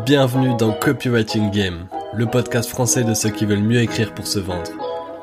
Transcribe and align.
Bienvenue 0.00 0.56
dans 0.56 0.72
Copywriting 0.72 1.52
Game, 1.52 1.86
le 2.12 2.26
podcast 2.26 2.68
français 2.68 3.04
de 3.04 3.14
ceux 3.14 3.28
qui 3.28 3.44
veulent 3.44 3.62
mieux 3.62 3.80
écrire 3.80 4.12
pour 4.14 4.26
se 4.26 4.40
vendre. 4.40 4.70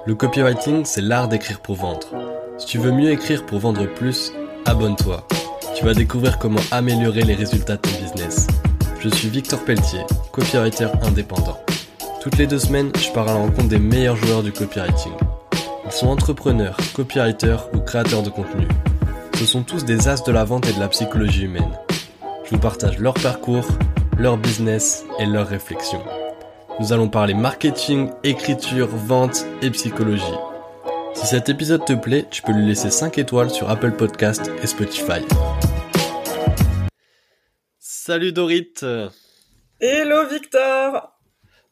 Le 0.05 0.15
copywriting, 0.15 0.85
c'est 0.85 1.01
l'art 1.01 1.27
d'écrire 1.27 1.59
pour 1.59 1.75
vendre. 1.75 2.07
Si 2.57 2.65
tu 2.65 2.77
veux 2.77 2.93
mieux 2.93 3.11
écrire 3.11 3.45
pour 3.45 3.59
vendre 3.59 3.85
plus, 3.87 4.31
abonne-toi. 4.65 5.27
Tu 5.75 5.83
vas 5.83 5.93
découvrir 5.93 6.37
comment 6.37 6.61
améliorer 6.71 7.23
les 7.23 7.35
résultats 7.35 7.75
de 7.75 7.81
ton 7.81 7.99
business. 7.99 8.47
Je 9.01 9.09
suis 9.09 9.27
Victor 9.27 9.65
Pelletier, 9.65 10.05
copywriter 10.31 10.87
indépendant. 11.03 11.59
Toutes 12.21 12.37
les 12.37 12.47
deux 12.47 12.59
semaines, 12.59 12.91
je 12.97 13.11
pars 13.11 13.27
à 13.27 13.33
la 13.33 13.39
rencontre 13.39 13.67
des 13.67 13.79
meilleurs 13.79 14.15
joueurs 14.15 14.43
du 14.43 14.53
copywriting. 14.53 15.13
Ils 15.85 15.91
sont 15.91 16.07
entrepreneurs, 16.07 16.77
copywriters 16.93 17.67
ou 17.73 17.79
créateurs 17.79 18.23
de 18.23 18.29
contenu. 18.29 18.67
Ce 19.37 19.45
sont 19.45 19.63
tous 19.63 19.83
des 19.83 20.07
as 20.07 20.23
de 20.23 20.31
la 20.31 20.45
vente 20.45 20.67
et 20.69 20.73
de 20.73 20.79
la 20.79 20.87
psychologie 20.87 21.43
humaine. 21.43 21.77
Je 22.45 22.51
vous 22.51 22.61
partage 22.61 22.97
leur 22.97 23.13
parcours, 23.13 23.65
leur 24.19 24.37
business 24.37 25.05
et 25.17 25.25
leurs 25.25 25.47
réflexions. 25.47 26.03
Nous 26.81 26.91
allons 26.91 27.07
parler 27.07 27.33
marketing, 27.33 28.11
écriture, 28.23 28.87
vente 28.87 29.45
et 29.61 29.71
psychologie. 29.71 30.23
Si 31.15 31.25
cet 31.25 31.47
épisode 31.47 31.85
te 31.85 31.93
plaît, 31.93 32.25
tu 32.29 32.41
peux 32.41 32.51
lui 32.51 32.67
laisser 32.67 32.91
5 32.91 33.17
étoiles 33.17 33.49
sur 33.49 33.69
Apple 33.69 33.93
Podcast 33.93 34.51
et 34.61 34.67
Spotify. 34.67 35.21
Salut 37.79 38.33
Dorit 38.33 38.73
Hello 39.79 40.27
Victor 40.29 41.17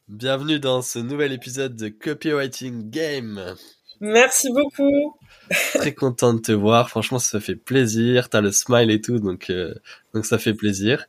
Bienvenue 0.08 0.58
dans 0.58 0.80
ce 0.80 0.98
nouvel 1.00 1.32
épisode 1.32 1.76
de 1.76 1.90
Copywriting 1.90 2.88
Game. 2.88 3.56
Merci 4.00 4.48
beaucoup. 4.50 5.18
Très 5.74 5.92
content 5.92 6.32
de 6.32 6.40
te 6.40 6.52
voir, 6.52 6.88
franchement 6.88 7.18
ça 7.18 7.40
fait 7.40 7.56
plaisir, 7.56 8.30
t'as 8.30 8.40
le 8.40 8.52
smile 8.52 8.90
et 8.90 9.02
tout, 9.02 9.18
donc, 9.18 9.50
euh, 9.50 9.74
donc 10.14 10.24
ça 10.24 10.38
fait 10.38 10.54
plaisir. 10.54 11.08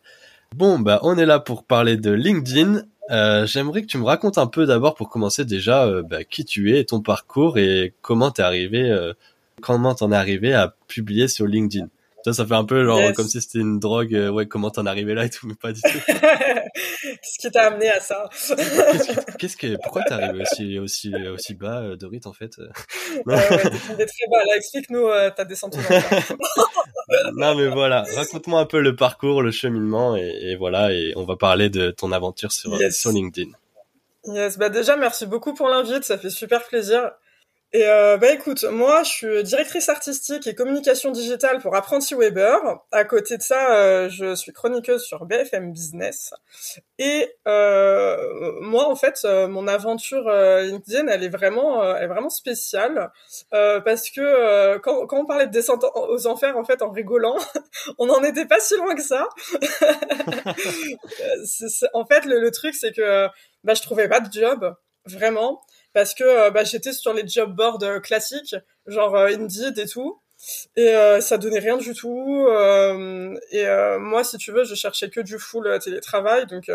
Bon, 0.55 0.79
bah 0.79 0.99
on 1.03 1.17
est 1.17 1.25
là 1.25 1.39
pour 1.39 1.63
parler 1.63 1.95
de 1.95 2.11
LinkedIn. 2.11 2.83
Euh, 3.11 3.45
J'aimerais 3.45 3.81
que 3.81 3.87
tu 3.87 3.97
me 3.97 4.03
racontes 4.03 4.37
un 4.37 4.47
peu 4.47 4.65
d'abord 4.65 4.95
pour 4.95 5.09
commencer 5.09 5.45
déjà 5.45 5.85
euh, 5.85 6.03
bah, 6.03 6.23
qui 6.23 6.43
tu 6.45 6.75
es, 6.75 6.83
ton 6.85 7.01
parcours 7.01 7.57
et 7.57 7.93
comment 8.01 8.31
t'es 8.31 8.41
arrivé, 8.41 8.89
euh, 8.89 9.13
comment 9.61 9.95
t'en 9.95 10.11
es 10.11 10.15
arrivé 10.15 10.53
à 10.53 10.75
publier 10.87 11.27
sur 11.27 11.45
LinkedIn. 11.45 11.87
Ça, 12.25 12.33
ça 12.33 12.45
fait 12.45 12.55
un 12.55 12.65
peu 12.65 12.83
genre 12.83 13.13
comme 13.13 13.27
si 13.27 13.41
c'était 13.41 13.59
une 13.59 13.79
drogue. 13.79 14.13
Euh, 14.13 14.29
ouais, 14.29 14.45
comment 14.45 14.69
t'en 14.69 14.85
es 14.85 14.89
arrivé 14.89 15.13
là 15.13 15.25
et 15.25 15.29
tout, 15.29 15.47
mais 15.47 15.55
pas 15.55 15.71
du 15.71 15.81
tout. 15.81 15.87
Qu'est-ce 16.07 17.39
qui 17.39 17.49
t'a 17.49 17.67
amené 17.67 17.89
à 17.89 17.99
ça? 18.01 18.29
Qu'est-ce 19.37 19.55
que, 19.55 19.77
pourquoi 19.81 20.03
t'es 20.03 20.13
arrivé 20.13 20.41
aussi 20.41 20.79
aussi 20.79 21.13
aussi 21.27 21.53
bas, 21.53 21.79
euh, 21.81 21.95
Dorit 21.95 22.21
en 22.25 22.33
fait? 22.33 22.57
Ouais, 23.25 23.35
ouais, 23.35 23.63
t'es 23.97 24.05
très 24.05 24.27
bas. 24.29 24.43
Là, 24.45 24.55
explique-nous 24.55 25.07
euh, 25.07 25.29
ta 25.31 25.45
descente. 25.45 25.77
non 27.33 27.55
mais 27.55 27.67
voilà, 27.67 28.03
raconte-moi 28.15 28.59
un 28.59 28.65
peu 28.65 28.81
le 28.81 28.95
parcours, 28.95 29.41
le 29.41 29.51
cheminement 29.51 30.15
et, 30.15 30.29
et, 30.41 30.55
voilà 30.55 30.91
et 30.91 31.13
on 31.15 31.23
va 31.23 31.35
parler 31.35 31.69
de 31.69 31.91
ton 31.91 32.11
aventure 32.11 32.51
sur, 32.51 32.79
yes. 32.79 32.99
sur 32.99 33.11
LinkedIn. 33.11 33.51
Yes, 34.25 34.57
bah 34.57 34.69
déjà 34.69 34.95
merci 34.97 35.25
beaucoup 35.25 35.53
pour 35.53 35.67
l'invite, 35.67 36.03
ça 36.03 36.17
fait 36.17 36.29
super 36.29 36.63
plaisir. 36.65 37.11
Et 37.71 37.87
euh, 37.87 38.17
bah 38.17 38.31
écoute, 38.31 38.63
moi 38.63 39.03
je 39.03 39.09
suis 39.09 39.43
directrice 39.43 39.89
artistique 39.89 40.47
et 40.47 40.55
communication 40.55 41.11
digitale 41.11 41.59
pour 41.59 41.75
Apprenti 41.75 42.15
Weber. 42.15 42.59
À 42.91 43.05
côté 43.05 43.37
de 43.37 43.43
ça, 43.43 43.75
euh, 43.75 44.09
je 44.09 44.33
suis 44.33 44.51
chroniqueuse 44.51 45.03
sur 45.03 45.25
BFM 45.25 45.71
Business. 45.71 46.33
Et 46.97 47.31
euh, 47.47 48.17
moi 48.61 48.89
en 48.89 48.95
fait, 48.95 49.19
euh, 49.23 49.47
mon 49.47 49.67
aventure 49.67 50.27
euh, 50.27 50.63
LinkedIn, 50.63 51.09
elle 51.09 51.23
est 51.23 51.29
vraiment, 51.29 51.95
elle 51.95 52.05
est 52.05 52.07
vraiment 52.07 52.31
spéciale 52.31 53.11
parce 53.51 54.09
que 54.09 54.79
quand, 54.79 55.05
quand 55.05 55.19
on 55.19 55.25
parlait 55.27 55.45
de 55.45 55.51
descente 55.51 55.85
aux 55.93 56.25
enfers, 56.25 56.57
en 56.57 56.63
fait, 56.63 56.81
en 56.81 56.89
rigolant, 56.89 57.37
on 57.99 58.07
n'en 58.07 58.23
était 58.23 58.47
pas 58.47 58.59
si 58.59 58.77
loin 58.77 58.95
que 58.95 59.03
ça. 59.03 59.29
en 61.93 62.05
fait, 62.07 62.25
le, 62.25 62.39
le 62.39 62.49
truc 62.49 62.73
c'est 62.73 62.93
que 62.93 63.27
bah 63.63 63.75
je 63.75 63.83
trouvais 63.83 64.09
pas 64.09 64.21
de 64.21 64.31
job 64.31 64.73
vraiment 65.05 65.61
parce 65.99 66.13
que 66.13 66.23
euh, 66.23 66.49
bah, 66.49 66.63
j'étais 66.63 66.93
sur 66.93 67.13
les 67.13 67.27
job 67.27 67.53
boards 67.53 67.83
euh, 67.83 67.99
classiques, 67.99 68.55
genre 68.87 69.17
euh, 69.17 69.27
Indeed 69.27 69.77
et 69.77 69.85
tout, 69.85 70.21
et 70.77 70.93
ça 71.19 71.37
donnait 71.37 71.59
rien 71.59 71.75
du 71.75 71.93
tout. 71.93 72.47
Et 73.51 73.65
moi, 73.99 74.23
si 74.23 74.37
tu 74.37 74.53
veux, 74.53 74.63
je 74.63 74.73
cherchais 74.73 75.09
que 75.09 75.19
du 75.19 75.37
full 75.37 75.77
télétravail, 75.79 76.45
donc 76.45 76.71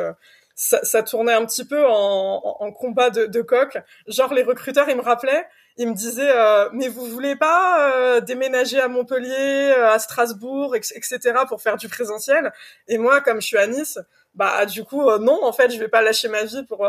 ça, 0.54 1.02
tournait 1.02 1.32
un 1.32 1.46
petit 1.46 1.64
peu 1.64 1.82
en 1.86 2.70
combat 2.72 3.08
de, 3.08 3.24
de 3.24 3.40
coq. 3.40 3.78
Genre 4.06 4.34
les 4.34 4.42
recruteurs, 4.42 4.90
ils 4.90 4.96
me 4.96 5.00
rappelaient, 5.00 5.46
ils 5.76 5.88
me 5.88 5.94
disaient 5.94 6.30
euh, 6.30 6.68
mais 6.72 6.88
vous 6.88 7.06
voulez 7.06 7.34
pas 7.34 7.90
euh, 7.90 8.20
déménager 8.20 8.80
à 8.80 8.88
Montpellier, 8.88 9.72
à 9.72 9.98
Strasbourg, 9.98 10.76
etc. 10.76 11.18
pour 11.48 11.62
faire 11.62 11.76
du 11.76 11.88
présentiel? 11.88 12.52
Et 12.86 12.96
moi, 12.98 13.20
comme 13.20 13.40
je 13.40 13.46
suis 13.46 13.58
à 13.58 13.66
Nice, 13.66 13.98
bah 14.34 14.66
du 14.66 14.84
coup 14.84 15.08
euh, 15.08 15.18
non, 15.18 15.42
en 15.42 15.52
fait, 15.52 15.70
je 15.72 15.78
vais 15.78 15.88
pas 15.88 16.00
lâcher 16.00 16.28
ma 16.28 16.44
vie 16.44 16.62
pour 16.64 16.88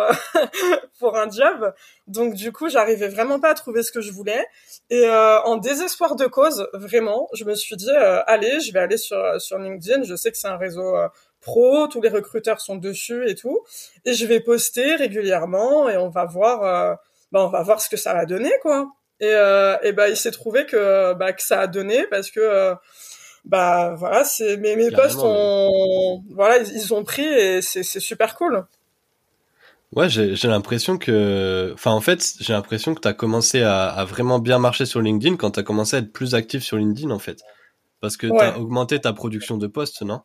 pour 0.99 1.17
un 1.17 1.29
job. 1.29 1.73
Donc 2.05 2.35
du 2.35 2.51
coup, 2.51 2.69
j'arrivais 2.69 3.07
vraiment 3.07 3.39
pas 3.39 3.49
à 3.49 3.53
trouver 3.55 3.81
ce 3.81 3.91
que 3.91 4.01
je 4.01 4.11
voulais. 4.11 4.45
Et 4.91 5.09
en 5.09 5.57
désespoir 5.57 6.15
de 6.15 6.27
cause, 6.27 6.67
vraiment, 6.73 7.27
je 7.33 7.43
me 7.43 7.55
suis 7.55 7.75
dit 7.75 7.91
allez, 8.27 8.59
je 8.59 8.71
vais 8.71 8.79
aller 8.79 8.97
sur 8.97 9.41
sur 9.41 9.57
LinkedIn. 9.57 10.03
Je 10.03 10.15
sais 10.15 10.31
que 10.31 10.37
c'est 10.37 10.47
un 10.47 10.57
réseau 10.57 10.95
pro, 11.41 11.87
tous 11.87 12.01
les 12.01 12.09
recruteurs 12.09 12.61
sont 12.61 12.75
dessus 12.75 13.27
et 13.29 13.35
tout, 13.35 13.59
et 14.03 14.13
je 14.13 14.25
vais 14.25 14.39
poster 14.39 14.95
régulièrement 14.95 15.89
et 15.89 15.97
on 15.97 16.09
va 16.09 16.25
voir 16.25 16.97
bah, 17.31 17.45
on 17.45 17.49
va 17.49 17.63
voir 17.63 17.81
ce 17.81 17.89
que 17.89 17.97
ça 17.97 18.13
va 18.13 18.25
donner, 18.25 18.51
quoi. 18.61 18.87
Et, 19.19 19.27
euh, 19.29 19.77
et 19.81 19.93
bah, 19.93 20.09
il 20.09 20.17
s'est 20.17 20.31
trouvé 20.31 20.65
que, 20.65 21.13
bah, 21.13 21.33
que 21.33 21.41
ça 21.41 21.61
a 21.61 21.67
donné 21.67 22.05
parce 22.09 22.31
que, 22.31 22.39
euh, 22.39 22.75
bah, 23.45 23.95
voilà, 23.97 24.23
c'est, 24.23 24.57
mes, 24.57 24.75
mes 24.75 24.91
posts 24.91 25.19
ont, 25.21 26.23
voilà, 26.31 26.57
ils, 26.57 26.75
ils, 26.75 26.93
ont 26.93 27.03
pris 27.03 27.25
et 27.25 27.61
c'est, 27.61 27.83
c'est 27.83 27.99
super 27.99 28.35
cool. 28.35 28.65
Ouais, 29.95 30.09
j'ai, 30.09 30.35
j'ai 30.35 30.47
l'impression 30.49 30.97
que, 30.97 31.71
enfin, 31.73 31.91
en 31.91 32.01
fait, 32.01 32.33
j'ai 32.41 32.51
l'impression 32.51 32.93
que 32.93 32.99
tu 32.99 33.07
as 33.07 33.13
commencé 33.13 33.61
à, 33.61 33.87
à, 33.87 34.03
vraiment 34.03 34.39
bien 34.39 34.59
marcher 34.59 34.85
sur 34.85 34.99
LinkedIn 34.99 35.37
quand 35.37 35.51
tu 35.51 35.59
as 35.59 35.63
commencé 35.63 35.95
à 35.95 35.99
être 35.99 36.11
plus 36.11 36.35
actif 36.35 36.63
sur 36.63 36.75
LinkedIn, 36.77 37.11
en 37.11 37.19
fait. 37.19 37.39
Parce 38.01 38.17
que 38.17 38.27
ouais. 38.27 38.37
tu 38.37 38.43
as 38.43 38.59
augmenté 38.59 38.99
ta 38.99 39.13
production 39.13 39.57
de 39.57 39.67
posts, 39.67 40.01
non? 40.01 40.21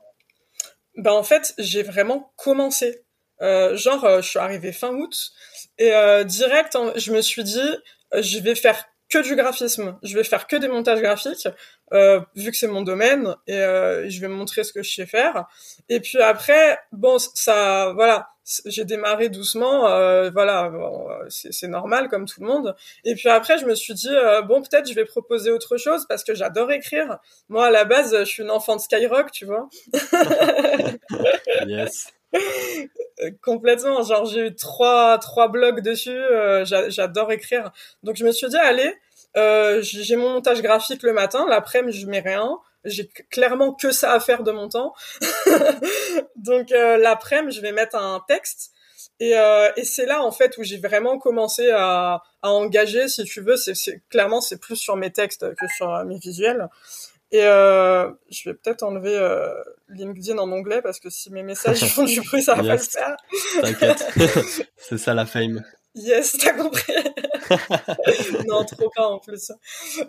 Bah, 0.96 1.14
en 1.14 1.22
fait, 1.22 1.54
j'ai 1.58 1.84
vraiment 1.84 2.32
commencé. 2.36 3.04
Euh, 3.42 3.76
genre, 3.76 4.20
je 4.22 4.28
suis 4.28 4.38
arrivée 4.38 4.72
fin 4.72 4.90
août 4.94 5.32
et 5.78 5.94
euh, 5.94 6.24
direct, 6.24 6.76
je 6.96 7.12
me 7.12 7.22
suis 7.22 7.42
dit, 7.42 7.58
euh, 8.14 8.22
je 8.22 8.38
vais 8.38 8.54
faire 8.54 8.84
que 9.08 9.18
du 9.18 9.34
graphisme, 9.34 9.98
je 10.02 10.16
vais 10.16 10.22
faire 10.22 10.46
que 10.46 10.56
des 10.56 10.68
montages 10.68 11.00
graphiques, 11.00 11.48
euh, 11.92 12.20
vu 12.36 12.52
que 12.52 12.56
c'est 12.56 12.68
mon 12.68 12.82
domaine, 12.82 13.34
et 13.48 13.56
euh, 13.56 14.08
je 14.08 14.20
vais 14.20 14.28
montrer 14.28 14.62
ce 14.62 14.72
que 14.72 14.84
je 14.84 14.94
sais 14.94 15.06
faire. 15.06 15.46
Et 15.88 15.98
puis 15.98 16.18
après, 16.18 16.78
bon, 16.92 17.18
ça, 17.18 17.92
voilà, 17.94 18.28
j'ai 18.66 18.84
démarré 18.84 19.28
doucement, 19.28 19.88
euh, 19.88 20.30
voilà, 20.30 20.68
bon, 20.68 21.08
c'est 21.28 21.66
normal 21.66 22.08
comme 22.08 22.26
tout 22.26 22.40
le 22.40 22.46
monde. 22.46 22.76
Et 23.04 23.16
puis 23.16 23.28
après, 23.28 23.58
je 23.58 23.66
me 23.66 23.74
suis 23.74 23.94
dit, 23.94 24.08
euh, 24.08 24.42
bon, 24.42 24.62
peut-être 24.62 24.88
je 24.88 24.94
vais 24.94 25.04
proposer 25.04 25.50
autre 25.50 25.76
chose 25.76 26.06
parce 26.08 26.22
que 26.22 26.34
j'adore 26.34 26.70
écrire. 26.70 27.18
Moi, 27.48 27.66
à 27.66 27.70
la 27.70 27.84
base, 27.84 28.16
je 28.16 28.24
suis 28.24 28.44
une 28.44 28.50
enfant 28.50 28.76
de 28.76 28.80
Skyrock, 28.80 29.32
tu 29.32 29.44
vois. 29.44 29.68
yes. 31.66 32.12
Complètement. 33.42 34.02
Genre, 34.02 34.24
j'ai 34.26 34.48
eu 34.48 34.54
trois, 34.54 35.18
trois 35.18 35.48
blogs 35.48 35.80
dessus. 35.82 36.16
Euh, 36.16 36.64
J'adore 36.64 37.32
écrire. 37.32 37.70
Donc, 38.02 38.16
je 38.16 38.24
me 38.24 38.32
suis 38.32 38.48
dit, 38.48 38.56
allez, 38.56 38.94
euh, 39.36 39.80
j'ai 39.82 40.16
mon 40.16 40.30
montage 40.30 40.62
graphique 40.62 41.02
le 41.02 41.12
matin. 41.12 41.46
L'après-midi, 41.48 42.00
je 42.00 42.06
mets 42.06 42.20
rien. 42.20 42.58
J'ai 42.84 43.08
clairement 43.30 43.74
que 43.74 43.92
ça 43.92 44.12
à 44.12 44.20
faire 44.20 44.42
de 44.42 44.52
mon 44.52 44.68
temps. 44.68 44.94
Donc, 46.36 46.72
euh, 46.72 46.96
l'après-midi, 46.96 47.56
je 47.56 47.60
vais 47.62 47.72
mettre 47.72 47.96
un 47.96 48.22
texte. 48.26 48.72
Et, 49.18 49.36
euh, 49.38 49.70
et 49.76 49.84
c'est 49.84 50.06
là, 50.06 50.22
en 50.22 50.32
fait, 50.32 50.56
où 50.56 50.62
j'ai 50.62 50.78
vraiment 50.78 51.18
commencé 51.18 51.70
à, 51.70 52.22
à 52.42 52.50
engager, 52.50 53.06
si 53.08 53.24
tu 53.24 53.42
veux. 53.42 53.56
C'est 53.56 53.74
Clairement, 54.08 54.40
c'est 54.40 54.58
plus 54.58 54.76
sur 54.76 54.96
mes 54.96 55.10
textes 55.10 55.54
que 55.56 55.66
sur 55.76 56.04
mes 56.04 56.18
visuels. 56.18 56.68
Et 57.32 57.44
euh, 57.44 58.10
je 58.28 58.48
vais 58.48 58.54
peut-être 58.54 58.82
enlever 58.82 59.16
euh, 59.16 59.52
LinkedIn 59.88 60.38
en 60.38 60.50
anglais 60.50 60.82
parce 60.82 60.98
que 60.98 61.10
si 61.10 61.30
mes 61.30 61.42
messages 61.42 61.84
font 61.94 62.04
du 62.04 62.20
bruit, 62.22 62.42
ça 62.42 62.54
va 62.54 62.62
yes. 62.62 62.88
pas 62.88 63.00
le 63.00 63.16
faire. 63.16 63.16
T'inquiète, 63.62 64.66
c'est 64.76 64.98
ça 64.98 65.14
la 65.14 65.26
fame. 65.26 65.62
Yes, 65.94 66.36
t'as 66.38 66.52
compris. 66.52 66.92
non, 68.46 68.64
trop 68.64 68.90
pas 68.94 69.06
en 69.06 69.18
plus. 69.18 69.52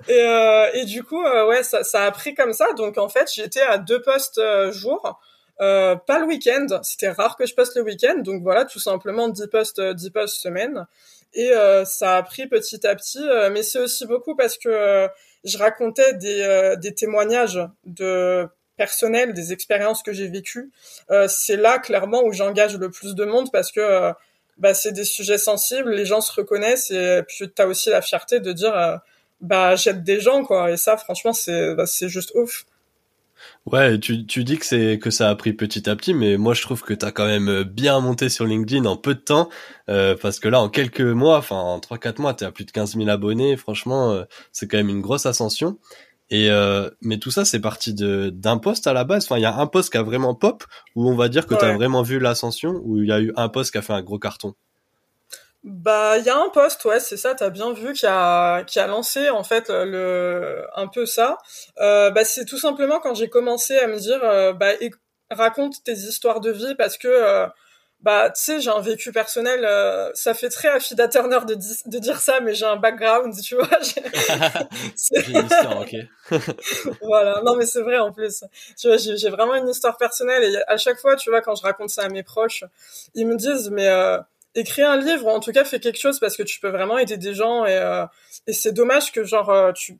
Et, 0.07 0.13
euh, 0.13 0.69
et 0.73 0.85
du 0.85 1.03
coup, 1.03 1.23
euh, 1.23 1.47
ouais, 1.47 1.63
ça, 1.63 1.83
ça 1.83 2.05
a 2.05 2.11
pris 2.11 2.33
comme 2.33 2.53
ça. 2.53 2.73
Donc 2.73 2.97
en 2.97 3.09
fait, 3.09 3.29
j'étais 3.33 3.61
à 3.61 3.77
deux 3.77 4.01
postes 4.01 4.37
euh, 4.37 4.71
jour. 4.71 5.19
Euh, 5.59 5.95
pas 5.95 6.17
le 6.17 6.25
week-end, 6.25 6.65
c'était 6.81 7.11
rare 7.11 7.37
que 7.37 7.45
je 7.45 7.53
poste 7.53 7.75
le 7.75 7.83
week-end, 7.83 8.17
donc 8.17 8.41
voilà, 8.41 8.65
tout 8.65 8.79
simplement 8.79 9.27
10 9.27 9.45
postes, 9.47 9.79
10 9.79 10.09
postes 10.09 10.37
semaine. 10.37 10.87
Et 11.33 11.51
euh, 11.51 11.85
ça 11.85 12.17
a 12.17 12.23
pris 12.23 12.47
petit 12.47 12.85
à 12.85 12.95
petit, 12.95 13.21
euh, 13.21 13.49
mais 13.51 13.63
c'est 13.63 13.79
aussi 13.79 14.05
beaucoup 14.05 14.35
parce 14.35 14.57
que 14.57 14.69
euh, 14.69 15.07
je 15.43 15.57
racontais 15.57 16.13
des, 16.15 16.41
euh, 16.41 16.75
des 16.75 16.93
témoignages 16.93 17.59
de 17.85 18.47
personnels, 18.77 19.33
des 19.33 19.53
expériences 19.53 20.01
que 20.01 20.13
j'ai 20.13 20.27
vécues. 20.27 20.71
c'est 21.27 21.57
là 21.57 21.77
clairement 21.77 22.23
où 22.23 22.31
j'engage 22.33 22.77
le 22.77 22.89
plus 22.89 23.13
de 23.13 23.25
monde 23.25 23.51
parce 23.51 23.71
que 23.71 24.11
bah, 24.57 24.73
c'est 24.73 24.91
des 24.91 25.03
sujets 25.03 25.37
sensibles, 25.37 25.91
les 25.91 26.05
gens 26.05 26.19
se 26.19 26.33
reconnaissent 26.33 26.89
et 26.89 27.21
puis 27.27 27.51
tu 27.53 27.61
as 27.61 27.67
aussi 27.67 27.89
la 27.91 28.01
fierté 28.01 28.39
de 28.39 28.51
dire 28.51 28.99
bah 29.39 29.75
j'aide 29.75 30.03
des 30.03 30.19
gens 30.19 30.43
quoi. 30.43 30.71
Et 30.71 30.77
ça 30.77 30.97
franchement 30.97 31.33
c'est 31.33 31.75
bah, 31.75 31.85
c'est 31.85 32.09
juste 32.09 32.31
ouf. 32.33 32.65
Ouais, 33.67 33.99
tu, 33.99 34.25
tu 34.25 34.43
dis 34.43 34.57
que 34.57 34.65
c'est 34.65 34.97
que 34.99 35.11
ça 35.11 35.29
a 35.29 35.35
pris 35.35 35.53
petit 35.53 35.89
à 35.89 35.95
petit, 35.95 36.13
mais 36.13 36.37
moi 36.37 36.53
je 36.53 36.61
trouve 36.61 36.81
que 36.81 36.93
t'as 36.93 37.11
quand 37.11 37.25
même 37.25 37.63
bien 37.63 37.99
monté 37.99 38.27
sur 38.29 38.45
LinkedIn 38.45 38.85
en 38.85 38.97
peu 38.97 39.13
de 39.13 39.19
temps, 39.19 39.49
euh, 39.89 40.15
parce 40.19 40.39
que 40.39 40.47
là 40.47 40.59
en 40.61 40.69
quelques 40.69 41.01
mois, 41.01 41.37
enfin 41.37 41.57
en 41.57 41.79
3-4 41.79 42.19
mois, 42.19 42.33
t'es 42.33 42.45
à 42.45 42.51
plus 42.51 42.65
de 42.65 42.71
15 42.71 42.95
000 42.95 43.07
abonnés, 43.09 43.57
franchement 43.57 44.11
euh, 44.11 44.23
c'est 44.51 44.67
quand 44.67 44.77
même 44.77 44.89
une 44.89 45.01
grosse 45.01 45.25
ascension. 45.25 45.77
Et 46.31 46.49
euh, 46.49 46.89
mais 47.01 47.19
tout 47.19 47.29
ça 47.29 47.45
c'est 47.45 47.59
parti 47.59 47.93
de 47.93 48.29
d'un 48.29 48.57
poste 48.57 48.87
à 48.87 48.93
la 48.93 49.03
base. 49.03 49.25
Enfin 49.25 49.37
il 49.37 49.41
y 49.41 49.45
a 49.45 49.55
un 49.57 49.67
poste 49.67 49.91
qui 49.91 49.97
a 49.97 50.03
vraiment 50.03 50.33
pop, 50.33 50.63
où 50.95 51.09
on 51.09 51.15
va 51.15 51.29
dire 51.29 51.45
que 51.45 51.53
tu 51.53 51.59
t'as 51.59 51.73
vraiment 51.75 52.01
vu 52.03 52.19
l'ascension, 52.19 52.81
ou 52.83 52.99
il 52.99 53.09
y 53.09 53.11
a 53.11 53.19
eu 53.21 53.33
un 53.35 53.49
poste 53.49 53.71
qui 53.71 53.77
a 53.77 53.81
fait 53.81 53.93
un 53.93 54.01
gros 54.01 54.17
carton? 54.19 54.55
Bah, 55.63 56.17
il 56.17 56.25
y 56.25 56.29
a 56.29 56.37
un 56.37 56.49
poste, 56.49 56.83
ouais, 56.85 56.99
c'est 56.99 57.17
ça, 57.17 57.35
t'as 57.35 57.51
bien 57.51 57.71
vu, 57.71 57.93
qui 57.93 58.07
a 58.07 58.63
qui 58.63 58.79
a 58.79 58.87
lancé 58.87 59.29
en 59.29 59.43
fait 59.43 59.69
le 59.69 60.65
un 60.75 60.87
peu 60.87 61.05
ça. 61.05 61.37
Euh, 61.79 62.09
bah, 62.09 62.25
c'est 62.25 62.45
tout 62.45 62.57
simplement 62.57 62.99
quand 62.99 63.13
j'ai 63.13 63.29
commencé 63.29 63.77
à 63.77 63.85
me 63.87 63.97
dire, 63.99 64.19
euh, 64.23 64.53
bah, 64.53 64.71
raconte 65.29 65.83
tes 65.83 65.93
histoires 65.93 66.39
de 66.41 66.49
vie 66.51 66.73
parce 66.75 66.97
que 66.97 67.07
euh, 67.07 67.47
bah, 67.99 68.31
tu 68.31 68.41
sais, 68.41 68.59
j'ai 68.61 68.71
un 68.71 68.81
vécu 68.81 69.11
personnel. 69.11 69.63
Euh, 69.63 70.09
ça 70.15 70.33
fait 70.33 70.49
très 70.49 70.69
Affida 70.69 71.07
Turner 71.07 71.39
de, 71.47 71.53
de 71.53 71.99
dire 71.99 72.19
ça, 72.19 72.39
mais 72.39 72.55
j'ai 72.55 72.65
un 72.65 72.77
background, 72.77 73.31
tu 73.39 73.55
vois. 73.55 73.69
J'ai 73.83 74.01
une 75.31 75.45
histoire, 75.45 75.79
ok. 75.81 75.95
voilà, 77.03 77.41
non, 77.45 77.55
mais 77.55 77.67
c'est 77.67 77.81
vrai 77.83 77.99
en 77.99 78.11
plus. 78.11 78.43
Tu 78.79 78.87
vois, 78.87 78.97
j'ai 78.97 79.29
vraiment 79.29 79.53
une 79.55 79.69
histoire 79.69 79.97
personnelle 79.97 80.43
et 80.43 80.57
à 80.67 80.77
chaque 80.77 80.97
fois, 80.97 81.15
tu 81.15 81.29
vois, 81.29 81.41
quand 81.41 81.53
je 81.53 81.61
raconte 81.61 81.91
ça 81.91 82.03
à 82.03 82.09
mes 82.09 82.23
proches, 82.23 82.63
ils 83.13 83.27
me 83.27 83.35
disent, 83.35 83.69
mais 83.69 83.87
écris 84.55 84.81
un 84.81 84.97
livre 84.97 85.25
ou 85.25 85.29
en 85.29 85.39
tout 85.39 85.51
cas 85.51 85.63
fais 85.63 85.79
quelque 85.79 85.99
chose 85.99 86.19
parce 86.19 86.35
que 86.35 86.43
tu 86.43 86.59
peux 86.59 86.69
vraiment 86.69 86.97
aider 86.97 87.17
des 87.17 87.33
gens 87.33 87.65
et, 87.65 87.77
euh, 87.77 88.05
et 88.47 88.53
c'est 88.53 88.73
dommage 88.73 89.11
que 89.11 89.23
genre 89.23 89.49
euh, 89.49 89.71
tu 89.71 89.97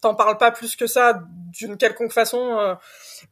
t'en 0.00 0.14
parles 0.14 0.38
pas 0.38 0.52
plus 0.52 0.76
que 0.76 0.86
ça 0.86 1.20
d'une 1.52 1.76
quelconque 1.76 2.12
façon 2.12 2.58
euh. 2.58 2.74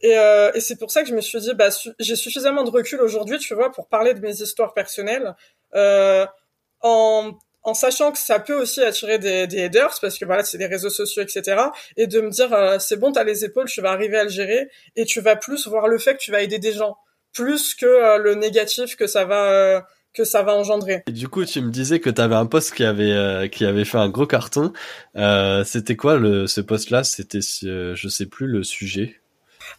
et, 0.00 0.16
et 0.56 0.60
c'est 0.60 0.76
pour 0.76 0.90
ça 0.90 1.02
que 1.02 1.08
je 1.08 1.14
me 1.14 1.20
suis 1.20 1.38
dit 1.38 1.54
bah 1.54 1.68
j'ai 2.00 2.16
suffisamment 2.16 2.64
de 2.64 2.70
recul 2.70 3.00
aujourd'hui 3.00 3.38
tu 3.38 3.54
vois 3.54 3.70
pour 3.70 3.86
parler 3.86 4.14
de 4.14 4.20
mes 4.20 4.42
histoires 4.42 4.74
personnelles 4.74 5.36
en 5.72 7.32
en 7.62 7.74
sachant 7.74 8.12
que 8.12 8.18
ça 8.18 8.38
peut 8.38 8.54
aussi 8.54 8.80
attirer 8.82 9.18
des, 9.18 9.46
des 9.46 9.64
haters 9.64 9.98
parce 10.00 10.18
que 10.18 10.24
voilà 10.24 10.42
c'est 10.42 10.58
des 10.58 10.66
réseaux 10.66 10.90
sociaux 10.90 11.22
etc 11.22 11.62
et 11.96 12.08
de 12.08 12.20
me 12.20 12.30
dire 12.30 12.80
c'est 12.80 12.96
bon 12.96 13.12
t'as 13.12 13.22
les 13.22 13.44
épaules 13.44 13.68
tu 13.68 13.80
vas 13.80 13.92
arriver 13.92 14.18
à 14.18 14.24
le 14.24 14.30
gérer 14.30 14.68
et 14.96 15.04
tu 15.04 15.20
vas 15.20 15.36
plus 15.36 15.68
voir 15.68 15.86
le 15.86 15.98
fait 15.98 16.14
que 16.14 16.20
tu 16.20 16.32
vas 16.32 16.42
aider 16.42 16.58
des 16.58 16.72
gens 16.72 16.96
plus 17.32 17.76
que 17.76 18.18
le 18.18 18.34
négatif 18.34 18.96
que 18.96 19.06
ça 19.06 19.24
va 19.24 19.86
que 20.16 20.24
ça 20.24 20.42
va 20.42 20.54
engendrer. 20.54 21.02
Et 21.06 21.12
du 21.12 21.28
coup, 21.28 21.44
tu 21.44 21.60
me 21.60 21.70
disais 21.70 22.00
que 22.00 22.10
tu 22.10 22.20
avais 22.20 22.34
un 22.34 22.46
poste 22.46 22.74
qui 22.74 22.84
avait 22.84 23.12
euh, 23.12 23.48
qui 23.48 23.64
avait 23.66 23.84
fait 23.84 23.98
un 23.98 24.08
gros 24.08 24.26
carton. 24.26 24.72
Euh, 25.16 25.62
c'était 25.64 25.96
quoi 25.96 26.16
le 26.16 26.46
ce 26.46 26.60
poste-là? 26.60 27.04
C'était 27.04 27.40
euh, 27.64 27.94
je 27.94 28.08
sais 28.08 28.26
plus 28.26 28.46
le 28.46 28.64
sujet. 28.64 29.20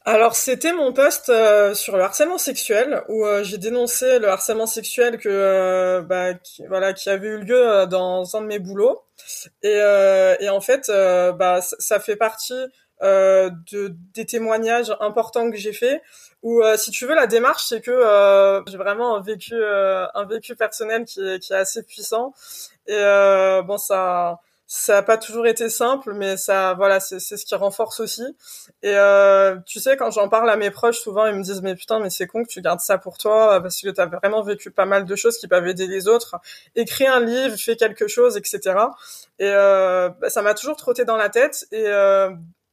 Alors 0.06 0.36
c'était 0.36 0.74
mon 0.74 0.94
poste 0.94 1.30
euh, 1.30 1.74
sur 1.74 1.96
le 1.98 2.04
harcèlement 2.04 2.38
sexuel 2.38 3.02
où 3.08 3.26
j'ai 3.44 3.58
dénoncé 3.58 4.20
le 4.20 4.28
harcèlement 4.28 4.68
sexuel 4.68 5.18
que 5.18 6.02
bah, 6.02 6.34
qui, 6.34 6.66
voilà 6.68 6.94
qui 6.94 7.10
avait 7.10 7.30
eu 7.30 7.38
lieu 7.40 7.86
dans 7.90 8.36
un 8.36 8.42
de 8.42 8.48
mes 8.48 8.60
boulots 8.60 9.02
et, 9.64 9.80
et 10.40 10.50
en 10.50 10.60
fait 10.60 10.88
bah 10.90 11.62
ça 11.62 12.02
fait 12.02 12.18
partie 12.18 12.66
de 13.02 13.96
des 14.14 14.26
témoignages 14.26 14.94
importants 15.00 15.50
que 15.52 15.58
j'ai 15.58 15.74
fait 15.74 16.02
ou 16.48 16.62
euh, 16.64 16.78
si 16.78 16.92
tu 16.92 17.06
veux 17.06 17.14
la 17.14 17.28
démarche 17.28 17.66
c'est 17.68 17.82
que 17.82 17.92
euh, 17.92 18.64
j'ai 18.68 18.78
vraiment 18.78 19.18
un 19.18 19.22
vécu 19.22 19.54
un 19.62 20.26
vécu 20.26 20.56
personnel 20.56 21.04
qui 21.04 21.20
est, 21.20 21.40
qui 21.40 21.52
est 21.52 21.58
assez 21.58 21.84
puissant. 21.84 22.34
Et 22.88 22.98
bon 23.66 23.78
ça 23.78 24.40
ça 24.70 24.98
a 24.98 25.02
pas 25.02 25.18
toujours 25.18 25.48
été 25.48 25.70
simple 25.70 26.14
mais 26.14 26.38
ça 26.38 26.74
voilà 26.76 27.02
c'est 27.02 27.20
ce 27.20 27.46
qui 27.46 27.56
renforce 27.56 28.00
aussi. 28.00 28.24
Et 28.82 28.96
tu 29.66 29.82
sais 29.82 29.98
quand 29.98 30.12
j'en 30.12 30.30
parle 30.30 30.50
à 30.50 30.56
mes 30.56 30.72
proches 30.72 31.00
souvent 31.00 31.26
ils 31.26 31.36
me 31.36 31.44
disent 31.44 31.62
mais 31.62 31.76
putain 31.76 32.00
mais 32.00 32.10
c'est 32.10 32.28
con 32.28 32.44
que 32.44 32.50
tu 32.50 32.62
gardes 32.62 32.80
ça 32.80 32.98
pour 32.98 33.18
toi 33.18 33.60
parce 33.62 33.82
que 33.82 33.90
tu 33.90 34.00
as 34.00 34.06
vraiment 34.06 34.42
vécu 34.42 34.72
pas 34.72 34.86
mal 34.86 35.04
de 35.06 35.16
choses 35.18 35.38
qui 35.38 35.50
peuvent 35.50 35.68
aider 35.68 35.88
les 35.88 36.08
autres. 36.08 36.38
Écris 36.76 37.08
un 37.08 37.20
livre 37.20 37.58
fais 37.58 37.76
quelque 37.76 38.08
chose 38.08 38.38
etc 38.38 38.62
et 39.40 39.52
bah, 39.52 40.30
ça 40.30 40.42
m'a 40.42 40.54
toujours 40.54 40.78
trotté 40.78 41.04
dans 41.04 41.18
la 41.18 41.28
tête. 41.28 41.68
Et 41.74 41.88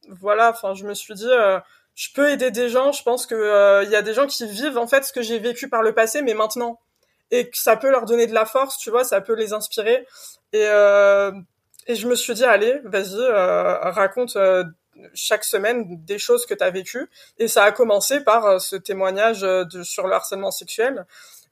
voilà, 0.09 0.49
enfin, 0.51 0.73
je 0.73 0.85
me 0.85 0.93
suis 0.93 1.13
dit, 1.13 1.27
euh, 1.27 1.59
je 1.95 2.09
peux 2.13 2.29
aider 2.29 2.51
des 2.51 2.69
gens. 2.69 2.91
Je 2.91 3.03
pense 3.03 3.25
que 3.25 3.35
euh, 3.35 3.83
il 3.83 3.89
y 3.89 3.95
a 3.95 4.01
des 4.01 4.13
gens 4.13 4.27
qui 4.27 4.45
vivent 4.47 4.77
en 4.77 4.87
fait 4.87 5.03
ce 5.03 5.13
que 5.13 5.21
j'ai 5.21 5.39
vécu 5.39 5.69
par 5.69 5.81
le 5.81 5.93
passé, 5.93 6.21
mais 6.21 6.33
maintenant, 6.33 6.79
et 7.31 7.49
que 7.49 7.57
ça 7.57 7.77
peut 7.77 7.89
leur 7.89 8.05
donner 8.05 8.27
de 8.27 8.33
la 8.33 8.45
force, 8.45 8.77
tu 8.77 8.89
vois, 8.91 9.03
ça 9.03 9.21
peut 9.21 9.35
les 9.35 9.53
inspirer. 9.53 10.05
Et 10.53 10.65
euh, 10.67 11.31
et 11.87 11.95
je 11.95 12.07
me 12.07 12.15
suis 12.15 12.33
dit, 12.33 12.43
allez, 12.43 12.79
vas-y, 12.83 13.21
raconte 13.91 14.37
chaque 15.13 15.43
semaine 15.43 16.03
des 16.03 16.17
choses 16.17 16.45
que 16.45 16.53
tu 16.53 16.63
as 16.63 16.71
vécues. 16.71 17.09
Et 17.37 17.47
ça 17.47 17.63
a 17.63 17.71
commencé 17.71 18.21
par 18.21 18.59
ce 18.59 18.75
témoignage 18.75 19.41
de, 19.41 19.83
sur 19.83 20.07
le 20.07 20.13
harcèlement 20.13 20.49
sexuel. 20.49 21.05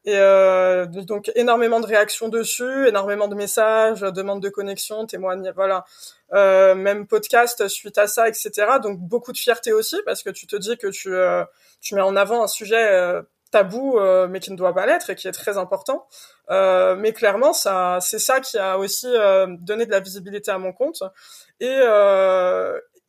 Et 0.06 0.18
euh, 0.18 0.86
donc 0.86 1.32
énormément 1.36 1.80
de 1.80 1.86
réactions 1.86 2.28
dessus, 2.28 2.88
énormément 2.88 3.30
de 3.30 3.36
messages, 3.36 4.02
demandes 4.02 4.42
de 4.42 4.50
connexion, 4.50 5.06
témoignages, 5.06 5.54
voilà, 5.56 5.86
euh, 6.34 6.76
même 6.76 7.08
podcast 7.08 7.70
suite 7.70 7.98
à 7.98 8.08
ça, 8.08 8.28
etc. 8.28 8.52
Donc 8.82 9.00
beaucoup 9.00 9.32
de 9.32 9.38
fierté 9.38 9.72
aussi 9.72 9.98
parce 10.06 10.22
que 10.22 10.30
tu 10.30 10.46
te 10.46 10.58
dis 10.58 10.78
que 10.78 10.88
tu 10.88 11.16
euh, 11.16 11.46
tu 11.80 11.96
mets 11.96 12.02
en 12.02 12.18
avant 12.18 12.44
un 12.44 12.48
sujet 12.48 12.92
euh, 12.92 13.22
tabou 13.52 13.98
euh, 13.98 14.28
mais 14.28 14.42
qui 14.42 14.52
ne 14.52 14.58
doit 14.58 14.74
pas 14.74 14.86
l'être 14.86 15.10
et 15.10 15.16
qui 15.16 15.30
est 15.30 15.32
très 15.32 15.58
important. 15.58 16.06
mais 16.50 17.14
clairement, 17.14 17.54
ça 17.54 18.00
c'est 18.02 18.20
ça 18.20 18.42
qui 18.42 18.58
a 18.58 18.78
aussi 18.78 19.08
donné 19.48 19.86
de 19.86 19.92
la 19.92 20.02
visibilité 20.02 20.52
à 20.52 20.58
mon 20.58 20.74
compte 20.74 21.04
et 21.62 21.80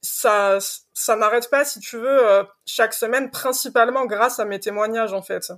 ça 0.00 0.58
ça 0.93 1.17
n'arrête 1.17 1.50
pas 1.50 1.64
si 1.64 1.81
tu 1.81 1.99
veux 1.99 2.47
chaque 2.67 2.94
semaine 2.94 3.32
principalement 3.32 4.06
grâce 4.06 4.38
à 4.38 4.44
mes 4.44 4.61
témoignages 4.61 5.12
en 5.12 5.23
fait. 5.23 5.50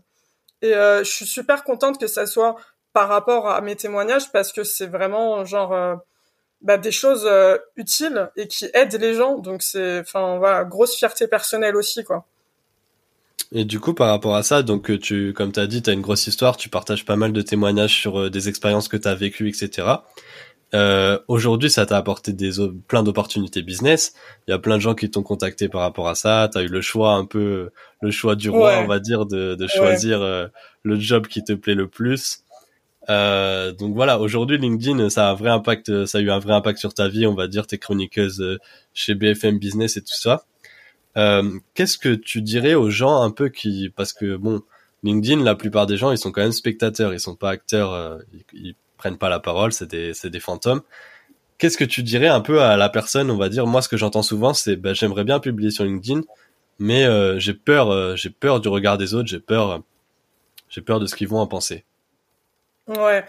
Et 0.62 0.74
euh, 0.74 1.04
je 1.04 1.10
suis 1.10 1.26
super 1.26 1.64
contente 1.64 1.98
que 1.98 2.06
ça 2.06 2.26
soit 2.26 2.56
par 2.92 3.08
rapport 3.08 3.48
à 3.48 3.60
mes 3.60 3.76
témoignages 3.76 4.32
parce 4.32 4.52
que 4.52 4.64
c'est 4.64 4.86
vraiment 4.86 5.44
genre 5.44 5.72
euh, 5.72 5.96
bah, 6.62 6.78
des 6.78 6.92
choses 6.92 7.26
euh, 7.26 7.58
utiles 7.76 8.30
et 8.36 8.48
qui 8.48 8.66
aident 8.72 8.98
les 9.00 9.14
gens. 9.14 9.38
Donc 9.38 9.62
c'est, 9.62 10.00
enfin 10.00 10.38
voilà, 10.38 10.64
grosse 10.64 10.96
fierté 10.96 11.28
personnelle 11.28 11.76
aussi 11.76 12.04
quoi. 12.04 12.24
Et 13.52 13.64
du 13.64 13.78
coup, 13.78 13.94
par 13.94 14.08
rapport 14.08 14.34
à 14.34 14.42
ça, 14.42 14.62
donc 14.62 14.98
tu, 14.98 15.32
comme 15.32 15.52
tu 15.52 15.60
as 15.60 15.68
dit, 15.68 15.80
tu 15.80 15.90
as 15.90 15.92
une 15.92 16.00
grosse 16.00 16.26
histoire, 16.26 16.56
tu 16.56 16.68
partages 16.68 17.04
pas 17.04 17.14
mal 17.14 17.32
de 17.32 17.42
témoignages 17.42 17.94
sur 17.94 18.28
des 18.28 18.48
expériences 18.48 18.88
que 18.88 18.96
tu 18.96 19.06
as 19.06 19.14
vécues, 19.14 19.48
etc. 19.48 19.86
Euh, 20.74 21.18
Aujourd'hui, 21.28 21.70
ça 21.70 21.86
t'a 21.86 21.96
apporté 21.96 22.32
des 22.32 22.50
plein 22.88 23.02
d'opportunités 23.02 23.62
business. 23.62 24.14
Il 24.46 24.50
y 24.50 24.54
a 24.54 24.58
plein 24.58 24.76
de 24.76 24.82
gens 24.82 24.94
qui 24.94 25.10
t'ont 25.10 25.22
contacté 25.22 25.68
par 25.68 25.82
rapport 25.82 26.08
à 26.08 26.14
ça. 26.14 26.48
T'as 26.52 26.62
eu 26.62 26.68
le 26.68 26.80
choix 26.80 27.12
un 27.12 27.24
peu, 27.24 27.70
le 28.02 28.10
choix 28.10 28.34
du 28.34 28.50
roi, 28.50 28.78
on 28.82 28.86
va 28.86 28.98
dire, 28.98 29.26
de, 29.26 29.54
de 29.54 29.66
choisir 29.66 30.20
euh, 30.22 30.48
le 30.82 30.98
job 30.98 31.26
qui 31.26 31.44
te 31.44 31.52
plaît 31.52 31.74
le 31.74 31.88
plus. 31.88 32.40
Euh, 33.08 33.72
donc 33.72 33.94
voilà, 33.94 34.18
aujourd'hui 34.18 34.58
LinkedIn, 34.58 35.08
ça 35.10 35.28
a 35.28 35.30
un 35.30 35.34
vrai 35.34 35.50
impact, 35.50 36.06
ça 36.06 36.18
a 36.18 36.20
eu 36.20 36.30
un 36.30 36.40
vrai 36.40 36.54
impact 36.54 36.78
sur 36.78 36.92
ta 36.92 37.08
vie, 37.08 37.26
on 37.26 37.34
va 37.34 37.46
dire, 37.46 37.66
tes 37.66 37.78
chroniqueuses 37.78 38.40
euh, 38.40 38.58
chez 38.94 39.14
BFM 39.14 39.58
Business 39.58 39.96
et 39.96 40.00
tout 40.02 40.16
ça. 40.16 40.44
Euh, 41.16 41.58
Qu'est-ce 41.74 41.98
que 41.98 42.14
tu 42.14 42.42
dirais 42.42 42.74
aux 42.74 42.90
gens 42.90 43.22
un 43.22 43.30
peu 43.30 43.48
qui, 43.48 43.90
parce 43.94 44.12
que 44.12 44.36
bon, 44.36 44.62
LinkedIn, 45.04 45.42
la 45.44 45.54
plupart 45.54 45.86
des 45.86 45.96
gens, 45.96 46.10
ils 46.10 46.18
sont 46.18 46.32
quand 46.32 46.42
même 46.42 46.52
spectateurs, 46.52 47.14
ils 47.14 47.20
sont 47.20 47.36
pas 47.36 47.50
acteurs, 47.50 47.92
euh, 47.92 48.18
ils, 48.52 48.74
prennent 48.96 49.18
pas 49.18 49.28
la 49.28 49.40
parole, 49.40 49.72
c'est 49.72 49.86
des, 49.86 50.14
c'est 50.14 50.30
des 50.30 50.40
fantômes. 50.40 50.82
Qu'est-ce 51.58 51.78
que 51.78 51.84
tu 51.84 52.02
dirais 52.02 52.28
un 52.28 52.40
peu 52.40 52.60
à 52.60 52.76
la 52.76 52.88
personne, 52.88 53.30
on 53.30 53.36
va 53.36 53.48
dire, 53.48 53.66
moi 53.66 53.80
ce 53.80 53.88
que 53.88 53.96
j'entends 53.96 54.22
souvent, 54.22 54.52
c'est 54.52 54.76
ben, 54.76 54.94
j'aimerais 54.94 55.24
bien 55.24 55.40
publier 55.40 55.70
sur 55.70 55.84
LinkedIn, 55.84 56.22
mais 56.78 57.04
euh, 57.06 57.38
j'ai 57.38 57.54
peur, 57.54 57.90
euh, 57.90 58.16
j'ai 58.16 58.30
peur 58.30 58.60
du 58.60 58.68
regard 58.68 58.98
des 58.98 59.14
autres, 59.14 59.28
j'ai 59.28 59.40
peur, 59.40 59.82
j'ai 60.68 60.82
peur 60.82 61.00
de 61.00 61.06
ce 61.06 61.14
qu'ils 61.14 61.28
vont 61.28 61.38
en 61.38 61.46
penser. 61.46 61.84
Ouais. 62.88 63.24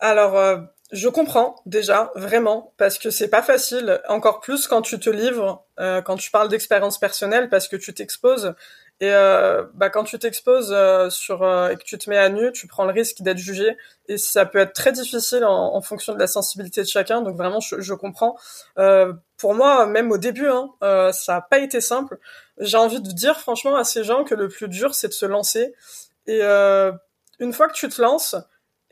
Alors, 0.00 0.36
euh, 0.36 0.58
je 0.92 1.08
comprends 1.08 1.56
déjà 1.64 2.12
vraiment 2.14 2.74
parce 2.76 2.98
que 2.98 3.10
c'est 3.10 3.28
pas 3.28 3.42
facile, 3.42 4.02
encore 4.08 4.40
plus 4.40 4.66
quand 4.66 4.82
tu 4.82 4.98
te 4.98 5.08
livres, 5.08 5.64
quand 5.78 6.16
tu 6.16 6.30
parles 6.30 6.50
d'expérience 6.50 6.98
personnelle, 6.98 7.48
parce 7.48 7.66
que 7.66 7.76
tu 7.76 7.94
t'exposes 7.94 8.54
et 9.02 9.12
euh, 9.12 9.64
bah, 9.74 9.90
quand 9.90 10.04
tu 10.04 10.16
t'exposes 10.16 10.70
euh, 10.70 11.10
sur 11.10 11.42
euh, 11.42 11.70
et 11.70 11.76
que 11.76 11.82
tu 11.82 11.98
te 11.98 12.08
mets 12.08 12.18
à 12.18 12.28
nu, 12.28 12.52
tu 12.52 12.68
prends 12.68 12.84
le 12.84 12.92
risque 12.92 13.20
d'être 13.20 13.36
jugé 13.36 13.76
et 14.06 14.16
ça 14.16 14.46
peut 14.46 14.60
être 14.60 14.74
très 14.74 14.92
difficile 14.92 15.44
en, 15.44 15.74
en, 15.74 15.82
fonction 15.82 16.14
de 16.14 16.20
la 16.20 16.28
sensibilité 16.28 16.82
de 16.82 16.86
chacun. 16.86 17.20
Donc 17.20 17.36
vraiment, 17.36 17.58
je, 17.58 17.80
je 17.80 17.94
comprends. 17.94 18.38
Euh, 18.78 19.12
pour 19.38 19.56
moi, 19.56 19.86
même 19.86 20.12
au 20.12 20.18
début, 20.18 20.46
hein, 20.46 20.70
ça 21.12 21.32
n'a 21.32 21.40
pas 21.40 21.58
été 21.58 21.80
simple. 21.80 22.16
J'ai 22.58 22.76
envie 22.76 23.00
de 23.00 23.10
dire 23.10 23.40
franchement 23.40 23.74
à 23.74 23.82
ces 23.82 24.04
gens 24.04 24.22
que 24.22 24.36
le 24.36 24.46
plus 24.46 24.68
dur, 24.68 24.94
c'est 24.94 25.08
de 25.08 25.14
se 25.14 25.26
lancer. 25.26 25.74
Et 26.28 26.40
une 27.40 27.52
fois 27.52 27.66
que 27.66 27.74
tu 27.74 27.88
te 27.88 28.00
lances 28.00 28.36